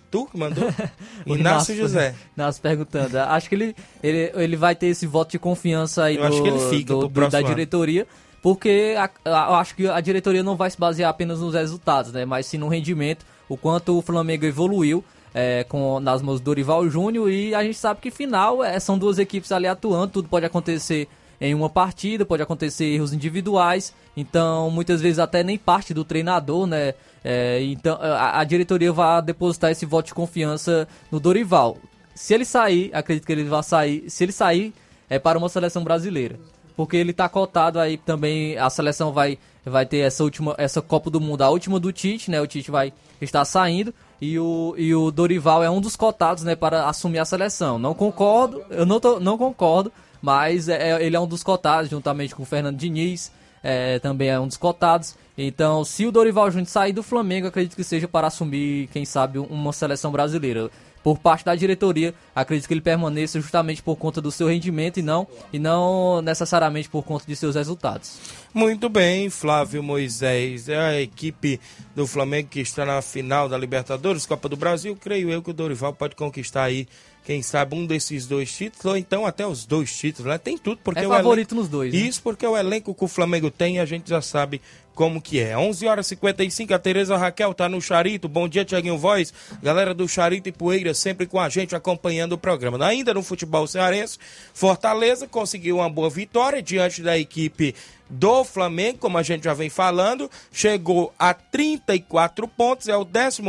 Tu 0.10 0.26
que 0.28 0.38
mandou? 0.38 0.64
O 1.28 1.36
Inácio 1.36 1.76
José. 1.76 2.16
Inácio 2.38 2.62
perguntando. 2.62 3.18
Acho 3.20 3.50
que 3.50 3.56
ele, 3.56 3.76
ele, 4.02 4.32
ele 4.36 4.56
vai 4.56 4.74
ter 4.76 4.88
esse 4.88 5.06
voto 5.06 5.32
de 5.32 5.40
confiança 5.40 6.04
aí 6.06 6.16
Eu 6.16 6.22
do, 6.22 6.28
acho 6.28 6.42
que 6.42 6.48
ele 6.48 6.60
fica 6.70 6.94
do- 6.94 7.08
do- 7.10 7.30
da 7.30 7.42
diretoria, 7.42 8.08
porque 8.46 8.94
eu 9.26 9.56
acho 9.56 9.74
que 9.74 9.88
a 9.88 10.00
diretoria 10.00 10.44
não 10.44 10.56
vai 10.56 10.70
se 10.70 10.80
basear 10.80 11.10
apenas 11.10 11.40
nos 11.40 11.56
resultados, 11.56 12.12
né? 12.12 12.26
Mas 12.26 12.46
sim 12.46 12.60
no 12.60 12.68
rendimento, 12.68 13.26
o 13.50 13.58
quanto 13.58 13.98
o 13.98 14.04
Flamengo 14.04 14.46
evoluiu. 14.46 15.04
é, 15.34 15.64
com, 15.64 16.00
nas 16.00 16.22
mãos 16.22 16.40
do 16.40 16.44
Dorival 16.44 16.88
Júnior 16.88 17.28
e 17.32 17.56
a 17.56 17.64
gente 17.64 17.76
sabe 17.80 18.00
que 18.02 18.12
final 18.12 18.64
é, 18.64 18.80
são 18.80 19.00
duas 19.00 19.18
equipes 19.18 19.52
ali 19.52 19.66
atuando, 19.66 20.10
tudo 20.14 20.30
pode 20.30 20.46
acontecer 20.46 21.08
em 21.42 21.56
uma 21.56 21.72
partida, 21.72 22.24
pode 22.24 22.44
acontecer 22.44 22.86
erros 22.86 23.14
individuais, 23.14 23.92
então 24.16 24.70
muitas 24.70 25.02
vezes 25.02 25.18
até 25.18 25.44
nem 25.44 25.58
parte 25.58 25.92
do 25.92 26.06
treinador, 26.06 26.68
né? 26.68 26.94
É, 27.24 27.64
então 27.64 27.98
a, 28.00 28.42
a 28.42 28.44
diretoria 28.44 28.94
vai 28.94 29.24
depositar 29.24 29.72
esse 29.72 29.88
voto 29.88 30.06
de 30.06 30.14
confiança 30.14 30.88
no 31.12 31.20
Dorival. 31.20 31.80
Se 32.14 32.36
ele 32.36 32.46
sair, 32.46 32.92
acredito 32.94 33.26
que 33.26 33.32
ele 33.32 33.44
vai 33.46 33.64
sair. 33.64 34.08
Se 34.08 34.24
ele 34.24 34.32
sair, 34.32 34.72
é 35.10 35.18
para 35.18 35.38
uma 35.40 35.50
seleção 35.50 35.84
brasileira. 35.84 36.38
Porque 36.76 36.98
ele 36.98 37.14
tá 37.14 37.30
cotado 37.30 37.80
aí 37.80 37.98
também, 37.98 38.58
a 38.58 38.70
seleção 38.70 39.14
vai, 39.14 39.38
vai 39.66 39.86
ter 39.86 40.00
essa 40.00 40.24
última, 40.24 40.54
essa 40.58 40.82
Copa 40.82 41.10
do 41.10 41.22
Mundo, 41.22 41.42
a 41.42 41.50
última 41.50 41.80
do 41.80 41.92
Tite, 41.92 42.30
né? 42.30 42.42
O 42.42 42.48
Tite 42.48 42.70
vai 42.70 42.92
estar 43.22 43.46
saindo 43.46 43.94
e 44.22 44.38
o, 44.40 44.76
e 44.78 44.94
o 44.94 45.12
Dorival 45.12 45.64
é 45.64 45.70
um 45.70 45.82
dos 45.82 45.96
cotados, 45.96 46.44
né, 46.44 46.56
para 46.56 46.88
assumir 46.88 47.20
a 47.20 47.26
seleção. 47.26 47.78
Não 47.78 47.94
concordo, 47.94 48.64
eu 48.70 48.86
não, 48.86 49.00
tô, 49.00 49.20
não 49.20 49.38
concordo, 49.38 49.92
mas 50.22 50.70
é, 50.70 50.92
é- 50.92 51.06
ele 51.06 51.16
é 51.16 51.20
um 51.20 51.28
dos 51.28 51.44
cotados, 51.44 51.90
juntamente 51.90 52.36
com 52.36 52.44
o 52.44 52.46
Fernando 52.46 52.78
Diniz, 52.78 53.32
é, 53.64 54.00
também 54.00 54.30
é 54.30 54.40
um 54.40 54.48
dos 54.48 54.58
cotados. 54.58 55.16
Então, 55.38 55.84
se 55.84 56.06
o 56.06 56.12
Dorival 56.12 56.50
Júnior 56.50 56.68
sair 56.68 56.94
do 56.94 57.04
Flamengo, 57.04 57.48
acredito 57.48 57.76
que 57.76 57.84
seja 57.84 58.08
para 58.08 58.28
assumir, 58.28 58.88
quem 58.94 59.04
sabe, 59.06 59.38
uma 59.38 59.74
seleção 59.74 60.12
brasileira. 60.12 60.70
Por 61.06 61.20
parte 61.20 61.46
da 61.46 61.54
diretoria, 61.54 62.16
acredito 62.36 62.68
que 62.68 62.74
ele 62.74 62.82
permaneça 62.82 63.40
justamente 63.40 63.84
por 63.84 63.96
conta 63.96 64.20
do 64.20 64.32
seu 64.32 64.48
rendimento 64.48 65.00
e 65.00 65.04
não, 65.04 65.28
e 65.54 65.60
não 65.60 66.20
necessariamente 66.20 66.90
por 66.90 67.04
conta 67.04 67.26
de 67.28 67.36
seus 67.36 67.54
resultados. 67.54 68.18
Muito 68.52 68.90
bem, 68.90 69.30
Flávio 69.30 69.84
Moisés. 69.84 70.68
É 70.68 70.80
a 70.80 71.00
equipe 71.00 71.62
do 71.96 72.08
Flamengo 72.08 72.50
que 72.50 72.60
está 72.60 72.84
na 72.88 73.04
final 73.04 73.48
da 73.48 73.56
Libertadores, 73.56 74.26
Copa 74.26 74.50
do 74.50 74.58
Brasil. 74.58 74.98
Creio 75.00 75.30
eu 75.30 75.44
que 75.44 75.52
o 75.52 75.54
Dorival 75.54 75.94
pode 75.94 76.16
conquistar 76.16 76.64
aí, 76.64 76.88
quem 77.26 77.42
sabe, 77.42 77.76
um 77.76 77.86
desses 77.86 78.28
dois 78.28 78.52
títulos, 78.56 78.86
ou 78.86 78.96
então 78.96 79.26
até 79.26 79.46
os 79.48 79.66
dois 79.66 79.92
títulos, 79.96 80.32
né? 80.32 80.38
Tem 80.38 80.58
tudo, 80.58 80.80
porque 80.84 81.00
É 81.00 81.08
o 81.08 81.10
favorito 81.10 81.50
elenco- 81.54 81.56
nos 81.56 81.68
dois, 81.70 81.92
né? 81.94 82.00
Isso 82.00 82.22
porque 82.22 82.46
o 82.46 82.56
elenco 82.56 82.94
que 82.94 83.04
o 83.04 83.08
Flamengo 83.08 83.50
tem, 83.50 83.80
a 83.80 83.86
gente 83.86 84.08
já 84.10 84.22
sabe 84.22 84.62
como 84.94 85.22
que 85.22 85.40
é. 85.42 85.58
11 85.58 85.86
horas 85.88 86.06
e 86.06 86.10
55, 86.10 86.74
a 86.74 86.80
Tereza 86.80 87.18
Raquel 87.18 87.54
tá 87.54 87.68
no 87.68 87.82
Charito. 87.82 88.30
Bom 88.30 88.48
dia, 88.48 88.64
Tiaguinho 88.64 88.98
Voz. 88.98 89.34
Galera 89.62 89.94
do 89.94 90.08
Charito 90.08 90.48
e 90.48 90.52
Poeira 90.54 90.94
sempre 90.94 91.26
com 91.26 91.38
a 91.40 91.50
gente 91.50 91.76
acompanhando 91.76 92.34
o 92.34 92.38
programa. 92.38 92.86
Ainda 92.86 93.14
no 93.14 93.22
futebol 93.22 93.68
cearense, 93.68 94.18
Fortaleza 94.54 95.28
conseguiu 95.28 95.78
uma 95.78 95.90
boa 95.90 96.10
vitória 96.10 96.62
diante 96.62 97.02
da 97.02 97.18
equipe 97.18 97.76
do 98.10 98.44
Flamengo, 98.44 99.00
como 99.00 99.18
a 99.18 99.24
gente 99.24 99.44
já 99.44 99.54
vem 99.54 99.70
falando, 99.70 100.30
chegou 100.52 101.14
a 101.18 101.34
34 101.34 102.48
pontos, 102.48 102.88
é 102.88 102.96
o 102.96 103.06
14 103.06 103.42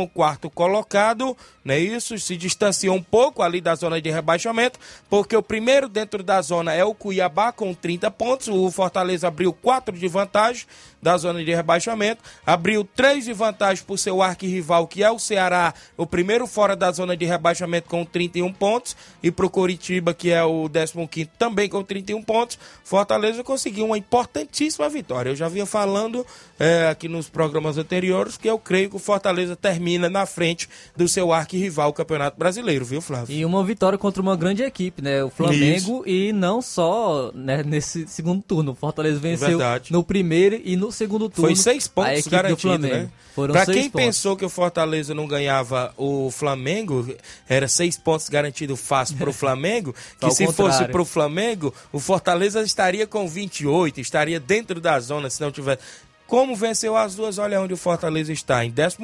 colocado, 0.53 1.37
não 1.63 1.75
é 1.75 1.79
isso? 1.79 2.17
Se 2.17 2.35
distanciou 2.35 2.95
um 2.95 3.03
pouco 3.03 3.43
ali 3.43 3.61
da 3.61 3.75
zona 3.75 4.01
de 4.01 4.09
rebaixamento, 4.09 4.79
porque 5.09 5.35
o 5.35 5.43
primeiro 5.43 5.87
dentro 5.87 6.23
da 6.23 6.41
zona 6.41 6.73
é 6.73 6.83
o 6.83 6.93
Cuiabá 6.93 7.51
com 7.51 7.73
30 7.73 8.09
pontos, 8.11 8.47
o 8.47 8.71
Fortaleza 8.71 9.27
abriu 9.27 9.53
4 9.53 9.95
de 9.95 10.07
vantagem 10.07 10.65
da 11.01 11.15
zona 11.17 11.43
de 11.43 11.53
rebaixamento, 11.53 12.23
abriu 12.45 12.83
3 12.83 13.25
de 13.25 13.33
vantagem 13.33 13.83
por 13.83 13.99
seu 13.99 14.21
arquirrival, 14.21 14.87
que 14.87 15.03
é 15.03 15.11
o 15.11 15.19
Ceará, 15.19 15.73
o 15.95 16.07
primeiro 16.07 16.47
fora 16.47 16.75
da 16.75 16.91
zona 16.91 17.15
de 17.15 17.25
rebaixamento 17.25 17.87
com 17.87 18.03
31 18.03 18.51
pontos, 18.53 18.95
e 19.21 19.29
pro 19.29 19.49
Coritiba, 19.49 20.13
que 20.13 20.31
é 20.31 20.43
o 20.43 20.67
15 20.69 21.29
também 21.37 21.69
com 21.69 21.83
31 21.83 22.23
pontos, 22.23 22.57
Fortaleza 22.83 23.43
conseguiu 23.43 23.85
uma 23.85 23.97
importantíssima 24.47 24.89
vitória. 24.89 25.29
Eu 25.31 25.35
já 25.35 25.47
vinha 25.47 25.65
falando 25.65 26.25
é, 26.59 26.87
aqui 26.87 27.07
nos 27.07 27.29
programas 27.29 27.77
anteriores 27.77 28.37
que 28.37 28.49
eu 28.49 28.57
creio 28.57 28.89
que 28.89 28.95
o 28.95 28.99
Fortaleza 28.99 29.55
termina 29.55 30.09
na 30.09 30.25
frente 30.25 30.67
do 30.95 31.07
seu 31.07 31.31
arquirrival, 31.31 31.89
o 31.89 31.93
Campeonato 31.93 32.37
Brasileiro, 32.37 32.85
viu, 32.85 33.01
Flávio? 33.01 33.35
E 33.35 33.45
uma 33.45 33.63
vitória 33.63 33.97
contra 33.97 34.21
uma 34.21 34.35
grande 34.35 34.63
equipe, 34.63 35.01
né? 35.01 35.23
O 35.23 35.29
Flamengo 35.29 36.03
e 36.05 36.31
não 36.33 36.61
só 36.61 37.31
né, 37.33 37.63
nesse 37.63 38.07
segundo 38.07 38.41
turno. 38.41 38.71
O 38.71 38.75
Fortaleza 38.75 39.19
venceu 39.19 39.49
Verdade. 39.49 39.91
no 39.91 40.03
primeiro 40.03 40.59
e 40.63 40.75
no 40.75 40.91
segundo 40.91 41.29
turno. 41.29 41.47
Foi 41.47 41.55
seis 41.55 41.87
pontos 41.87 42.27
garantidos, 42.27 42.79
né? 42.79 43.09
Foram 43.35 43.53
Pra 43.53 43.65
quem 43.67 43.83
pontos. 43.89 44.05
pensou 44.05 44.35
que 44.35 44.43
o 44.43 44.49
Fortaleza 44.49 45.13
não 45.13 45.27
ganhava 45.27 45.93
o 45.95 46.31
Flamengo, 46.31 47.07
era 47.47 47.67
seis 47.67 47.95
pontos 47.95 48.27
garantidos 48.29 48.79
fácil 48.79 49.15
pro 49.15 49.31
Flamengo, 49.33 49.93
que 50.19 50.31
se 50.31 50.43
contrário. 50.45 50.73
fosse 50.73 50.91
pro 50.91 51.05
Flamengo, 51.05 51.71
o 51.91 51.99
Fortaleza 51.99 52.63
estaria 52.63 53.05
com 53.05 53.27
28, 53.27 54.01
estaria 54.01 54.36
dentro 54.39 54.79
da 54.81 54.99
zona 54.99 55.29
se 55.29 55.41
não 55.41 55.51
tivesse. 55.51 55.81
Como 56.25 56.55
venceu 56.57 56.97
as 56.97 57.15
duas, 57.15 57.37
olha 57.37 57.61
onde 57.61 57.73
o 57.73 57.77
Fortaleza 57.77 58.33
está, 58.33 58.65
em 58.65 58.69
14 58.71 58.97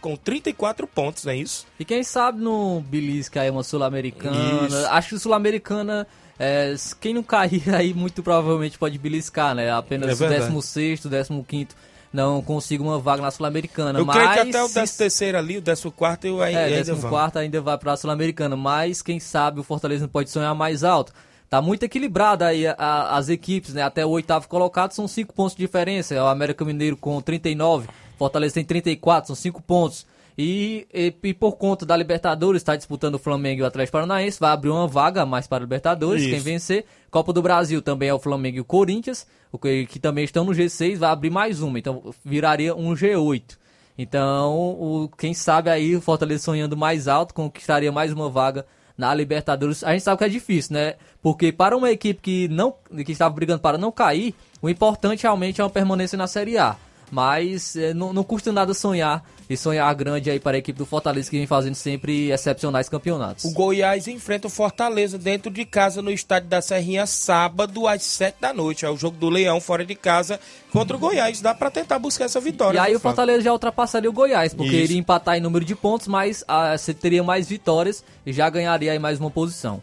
com 0.00 0.16
34 0.16 0.86
pontos, 0.86 1.24
não 1.24 1.32
é 1.32 1.36
isso? 1.36 1.66
E 1.78 1.84
quem 1.84 2.02
sabe 2.02 2.40
no 2.40 2.80
belisca 2.80 3.42
aí 3.42 3.50
uma 3.50 3.62
sul-americana. 3.62 4.66
Isso. 4.66 4.86
Acho 4.86 5.10
que 5.10 5.18
sul-americana, 5.18 6.06
é, 6.38 6.74
quem 6.98 7.12
não 7.12 7.22
cair 7.22 7.62
aí 7.74 7.92
muito 7.92 8.22
provavelmente 8.22 8.78
pode 8.78 8.96
beliscar, 8.98 9.54
né? 9.54 9.66
É 9.66 9.70
Apenas 9.70 10.14
o 10.14 10.16
verdade. 10.16 10.50
16, 10.50 11.00
15 11.46 11.68
não 12.12 12.42
consiga 12.42 12.82
uma 12.82 12.98
vaga 12.98 13.22
na 13.22 13.30
sul-americana. 13.30 13.98
Eu 13.98 14.04
mas 14.06 14.16
creio 14.16 14.32
que 14.32 14.38
até 14.48 14.62
o 14.64 14.66
se- 14.68 14.74
13 14.74 14.96
terceiro 14.98 15.38
ali, 15.38 15.58
o 15.58 15.62
14 15.62 15.92
eu 16.24 16.42
ai- 16.42 16.54
É, 16.54 16.64
ainda 16.64 16.78
14 16.78 17.00
vão. 17.02 17.10
quarto 17.10 17.38
ainda 17.38 17.60
vai 17.60 17.76
pra 17.78 17.96
Sul-Americana, 17.96 18.56
mas 18.56 19.00
quem 19.02 19.20
sabe 19.20 19.60
o 19.60 19.62
Fortaleza 19.62 20.02
não 20.02 20.08
pode 20.08 20.30
sonhar 20.30 20.54
mais 20.54 20.82
alto. 20.82 21.12
Tá 21.50 21.60
muito 21.60 21.82
equilibrada 21.82 22.46
aí 22.46 22.64
a- 22.64 22.76
a- 22.78 23.16
as 23.16 23.28
equipes, 23.28 23.74
né? 23.74 23.82
Até 23.82 24.06
o 24.06 24.10
oitavo 24.10 24.46
colocado 24.48 24.92
são 24.92 25.08
cinco 25.08 25.34
pontos 25.34 25.56
de 25.56 25.62
diferença. 25.64 26.14
O 26.14 26.28
América 26.28 26.64
Mineiro 26.64 26.96
com 26.96 27.20
39, 27.20 27.88
Fortaleza 28.16 28.54
tem 28.54 28.64
34, 28.64 29.26
são 29.26 29.34
cinco 29.36 29.60
pontos. 29.60 30.06
E, 30.38 30.86
e, 30.94 31.12
e 31.24 31.34
por 31.34 31.56
conta 31.56 31.84
da 31.84 31.96
Libertadores, 31.96 32.60
está 32.62 32.76
disputando 32.76 33.16
o 33.16 33.18
Flamengo 33.18 33.60
e 33.60 33.64
o 33.64 33.66
Atlético 33.66 33.92
Paranaense, 33.98 34.38
vai 34.38 34.52
abrir 34.52 34.70
uma 34.70 34.86
vaga 34.86 35.26
mais 35.26 35.46
para 35.48 35.58
a 35.58 35.60
Libertadores, 35.60 36.22
Isso. 36.22 36.30
quem 36.30 36.38
vencer. 36.40 36.84
Copa 37.10 37.32
do 37.32 37.42
Brasil 37.42 37.82
também 37.82 38.08
é 38.08 38.14
o 38.14 38.18
Flamengo 38.18 38.56
e 38.58 38.60
o 38.60 38.64
Corinthians, 38.64 39.26
o 39.50 39.58
que, 39.58 39.86
que 39.86 39.98
também 39.98 40.24
estão 40.24 40.44
no 40.44 40.52
G6, 40.52 40.96
vai 40.98 41.10
abrir 41.10 41.30
mais 41.30 41.60
uma, 41.60 41.78
então 41.78 42.14
viraria 42.24 42.74
um 42.76 42.94
G8. 42.94 43.58
Então, 43.98 44.56
o, 44.56 45.10
quem 45.18 45.34
sabe 45.34 45.68
aí 45.68 45.94
o 45.96 46.00
Fortaleza 46.00 46.44
sonhando 46.44 46.76
mais 46.76 47.06
alto, 47.08 47.34
conquistaria 47.34 47.90
mais 47.92 48.12
uma 48.12 48.30
vaga 48.30 48.64
na 49.00 49.14
Libertadores. 49.14 49.82
A 49.82 49.92
gente 49.92 50.02
sabe 50.02 50.18
que 50.18 50.24
é 50.24 50.28
difícil, 50.28 50.74
né? 50.74 50.94
Porque 51.22 51.50
para 51.50 51.74
uma 51.74 51.90
equipe 51.90 52.20
que 52.20 52.48
não 52.48 52.74
que 53.04 53.12
estava 53.12 53.34
brigando 53.34 53.60
para 53.60 53.78
não 53.78 53.90
cair, 53.90 54.34
o 54.60 54.68
importante 54.68 55.22
realmente 55.22 55.60
é 55.60 55.64
uma 55.64 55.70
permanência 55.70 56.18
na 56.18 56.26
Série 56.26 56.58
A. 56.58 56.76
Mas 57.10 57.76
é, 57.76 57.92
não, 57.92 58.12
não 58.12 58.22
custa 58.22 58.52
nada 58.52 58.72
sonhar 58.72 59.24
e 59.48 59.56
sonhar 59.56 59.92
grande 59.94 60.30
aí 60.30 60.38
para 60.38 60.56
a 60.56 60.58
equipe 60.58 60.78
do 60.78 60.86
Fortaleza 60.86 61.28
que 61.28 61.36
vem 61.36 61.46
fazendo 61.46 61.74
sempre 61.74 62.30
excepcionais 62.30 62.88
campeonatos. 62.88 63.44
O 63.44 63.52
Goiás 63.52 64.06
enfrenta 64.06 64.46
o 64.46 64.50
Fortaleza 64.50 65.18
dentro 65.18 65.50
de 65.50 65.64
casa 65.64 66.00
no 66.00 66.10
estádio 66.10 66.48
da 66.48 66.62
Serrinha 66.62 67.04
sábado 67.06 67.88
às 67.88 68.02
7 68.02 68.36
da 68.40 68.52
noite. 68.52 68.84
É 68.84 68.90
o 68.90 68.96
jogo 68.96 69.16
do 69.16 69.28
Leão 69.28 69.60
fora 69.60 69.84
de 69.84 69.96
casa 69.96 70.38
contra 70.72 70.96
o 70.96 71.00
Goiás. 71.00 71.40
Dá 71.40 71.52
para 71.52 71.70
tentar 71.70 71.98
buscar 71.98 72.26
essa 72.26 72.40
vitória. 72.40 72.78
E 72.78 72.80
aí 72.80 72.94
o 72.94 73.00
Fortaleza 73.00 73.42
já 73.42 73.52
ultrapassaria 73.52 74.08
o 74.08 74.12
Goiás, 74.12 74.54
porque 74.54 74.76
Isso. 74.76 74.84
iria 74.84 74.98
empatar 74.98 75.36
em 75.36 75.40
número 75.40 75.64
de 75.64 75.74
pontos, 75.74 76.06
mas 76.06 76.44
ah, 76.46 76.78
você 76.78 76.94
teria 76.94 77.24
mais 77.24 77.48
vitórias 77.48 78.04
e 78.24 78.32
já 78.32 78.48
ganharia 78.48 78.92
aí 78.92 78.98
mais 79.00 79.18
uma 79.18 79.30
posição. 79.30 79.82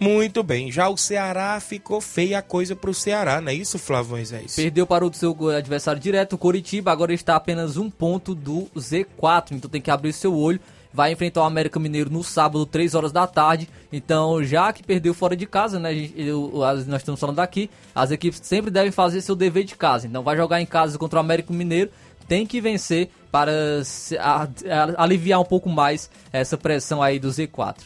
Muito 0.00 0.42
bem. 0.42 0.70
Já 0.70 0.88
o 0.88 0.96
Ceará 0.96 1.58
ficou 1.60 2.00
feia 2.00 2.38
a 2.38 2.42
coisa 2.42 2.76
pro 2.76 2.94
Ceará, 2.94 3.40
não 3.40 3.50
é 3.50 3.54
isso, 3.54 3.78
Flávio? 3.78 4.16
Perdeu 4.54 4.86
para 4.86 5.04
o 5.04 5.12
seu 5.12 5.36
adversário 5.50 6.00
direto, 6.00 6.34
o 6.34 6.38
Coritiba. 6.38 6.92
Agora 6.92 7.12
está 7.12 7.34
apenas 7.34 7.76
um 7.76 7.90
ponto 7.90 8.34
do 8.34 8.68
Z4. 8.76 9.52
Então 9.52 9.68
tem 9.68 9.80
que 9.80 9.90
abrir 9.90 10.12
seu 10.12 10.34
olho. 10.34 10.60
Vai 10.92 11.12
enfrentar 11.12 11.42
o 11.42 11.44
América 11.44 11.78
Mineiro 11.78 12.10
no 12.10 12.24
sábado, 12.24 12.64
3 12.64 12.94
horas 12.94 13.12
da 13.12 13.26
tarde. 13.26 13.68
Então, 13.92 14.42
já 14.42 14.72
que 14.72 14.82
perdeu 14.82 15.12
fora 15.12 15.36
de 15.36 15.46
casa, 15.46 15.78
né? 15.78 15.92
Eu, 16.16 16.50
nós 16.86 17.00
estamos 17.00 17.20
falando 17.20 17.40
aqui. 17.40 17.68
As 17.94 18.10
equipes 18.10 18.40
sempre 18.42 18.70
devem 18.70 18.90
fazer 18.90 19.20
seu 19.20 19.36
dever 19.36 19.64
de 19.64 19.74
casa. 19.76 20.06
Então, 20.06 20.22
vai 20.22 20.36
jogar 20.36 20.60
em 20.62 20.66
casa 20.66 20.96
contra 20.98 21.18
o 21.18 21.20
América 21.20 21.52
Mineiro. 21.52 21.90
Tem 22.26 22.46
que 22.46 22.60
vencer 22.60 23.10
para 23.30 23.52
aliviar 24.96 25.40
um 25.40 25.44
pouco 25.44 25.68
mais 25.68 26.10
essa 26.32 26.56
pressão 26.56 27.02
aí 27.02 27.18
do 27.18 27.28
Z4. 27.28 27.76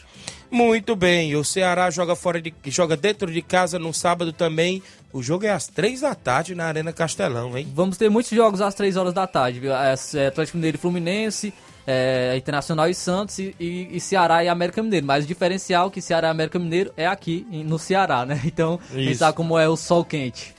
Muito 0.53 0.95
bem, 0.95 1.35
o 1.35 1.43
Ceará 1.43 1.89
joga 1.89 2.15
fora 2.15 2.39
de, 2.39 2.53
joga 2.67 2.95
dentro 2.95 3.31
de 3.31 3.41
casa 3.41 3.79
no 3.79 3.91
sábado 3.91 4.31
também. 4.31 4.83
O 5.11 5.23
jogo 5.23 5.47
é 5.47 5.49
às 5.49 5.65
três 5.65 6.01
da 6.01 6.13
tarde 6.13 6.53
na 6.53 6.65
Arena 6.65 6.93
Castelão, 6.93 7.57
hein? 7.57 7.67
Vamos 7.73 7.97
ter 7.97 8.07
muitos 8.07 8.31
jogos 8.31 8.61
às 8.61 8.75
três 8.75 8.95
horas 8.95 9.15
da 9.15 9.25
tarde, 9.25 9.59
viu? 9.59 9.73
É, 9.73 9.95
é 10.13 10.27
Atlético 10.27 10.57
Mineiro 10.57 10.77
e 10.77 10.79
Fluminense, 10.79 11.51
é, 11.87 12.35
Internacional 12.37 12.87
e 12.87 12.93
Santos 12.93 13.39
e, 13.39 13.55
e, 13.59 13.97
e, 13.97 13.99
Ceará 13.99 14.43
e 14.43 14.47
América 14.47 14.83
Mineiro. 14.83 15.07
Mas 15.07 15.25
o 15.25 15.27
diferencial 15.27 15.89
que 15.89 15.99
Ceará 15.99 16.27
e 16.27 16.31
América 16.31 16.59
Mineiro 16.59 16.93
é 16.95 17.07
aqui 17.07 17.47
no 17.49 17.79
Ceará, 17.79 18.23
né? 18.23 18.39
Então, 18.45 18.79
Isso. 18.93 19.19
sabe 19.21 19.35
como 19.35 19.57
é 19.57 19.67
o 19.67 19.75
sol 19.75 20.05
quente. 20.05 20.53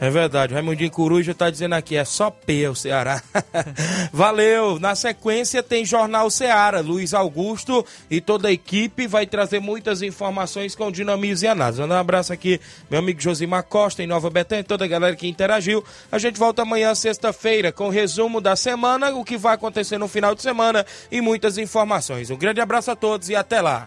É 0.00 0.08
verdade, 0.08 0.54
Raimundinho 0.54 0.90
Coruja 0.90 1.32
está 1.32 1.50
dizendo 1.50 1.74
aqui, 1.74 1.94
é 1.94 2.06
só 2.06 2.30
P 2.30 2.66
o 2.66 2.74
Ceará. 2.74 3.22
Valeu! 4.10 4.80
Na 4.80 4.94
sequência 4.94 5.62
tem 5.62 5.84
Jornal 5.84 6.30
Ceará, 6.30 6.80
Luiz 6.80 7.12
Augusto 7.12 7.84
e 8.10 8.18
toda 8.18 8.48
a 8.48 8.52
equipe 8.52 9.06
vai 9.06 9.26
trazer 9.26 9.60
muitas 9.60 10.00
informações 10.00 10.74
com 10.74 10.90
dinamismo 10.90 11.46
e 11.46 11.48
análise. 11.48 11.82
Um 11.82 11.92
abraço 11.92 12.32
aqui, 12.32 12.58
meu 12.90 13.00
amigo 13.00 13.20
Josimar 13.20 13.64
Costa, 13.64 14.02
em 14.02 14.06
Nova 14.06 14.30
Betânia, 14.30 14.64
toda 14.64 14.86
a 14.86 14.88
galera 14.88 15.14
que 15.14 15.28
interagiu. 15.28 15.84
A 16.10 16.16
gente 16.16 16.38
volta 16.38 16.62
amanhã, 16.62 16.94
sexta-feira, 16.94 17.70
com 17.70 17.88
o 17.88 17.90
resumo 17.90 18.40
da 18.40 18.56
semana, 18.56 19.14
o 19.14 19.22
que 19.22 19.36
vai 19.36 19.54
acontecer 19.54 19.98
no 19.98 20.08
final 20.08 20.34
de 20.34 20.40
semana 20.40 20.86
e 21.12 21.20
muitas 21.20 21.58
informações. 21.58 22.30
Um 22.30 22.38
grande 22.38 22.62
abraço 22.62 22.90
a 22.90 22.96
todos 22.96 23.28
e 23.28 23.36
até 23.36 23.60
lá! 23.60 23.86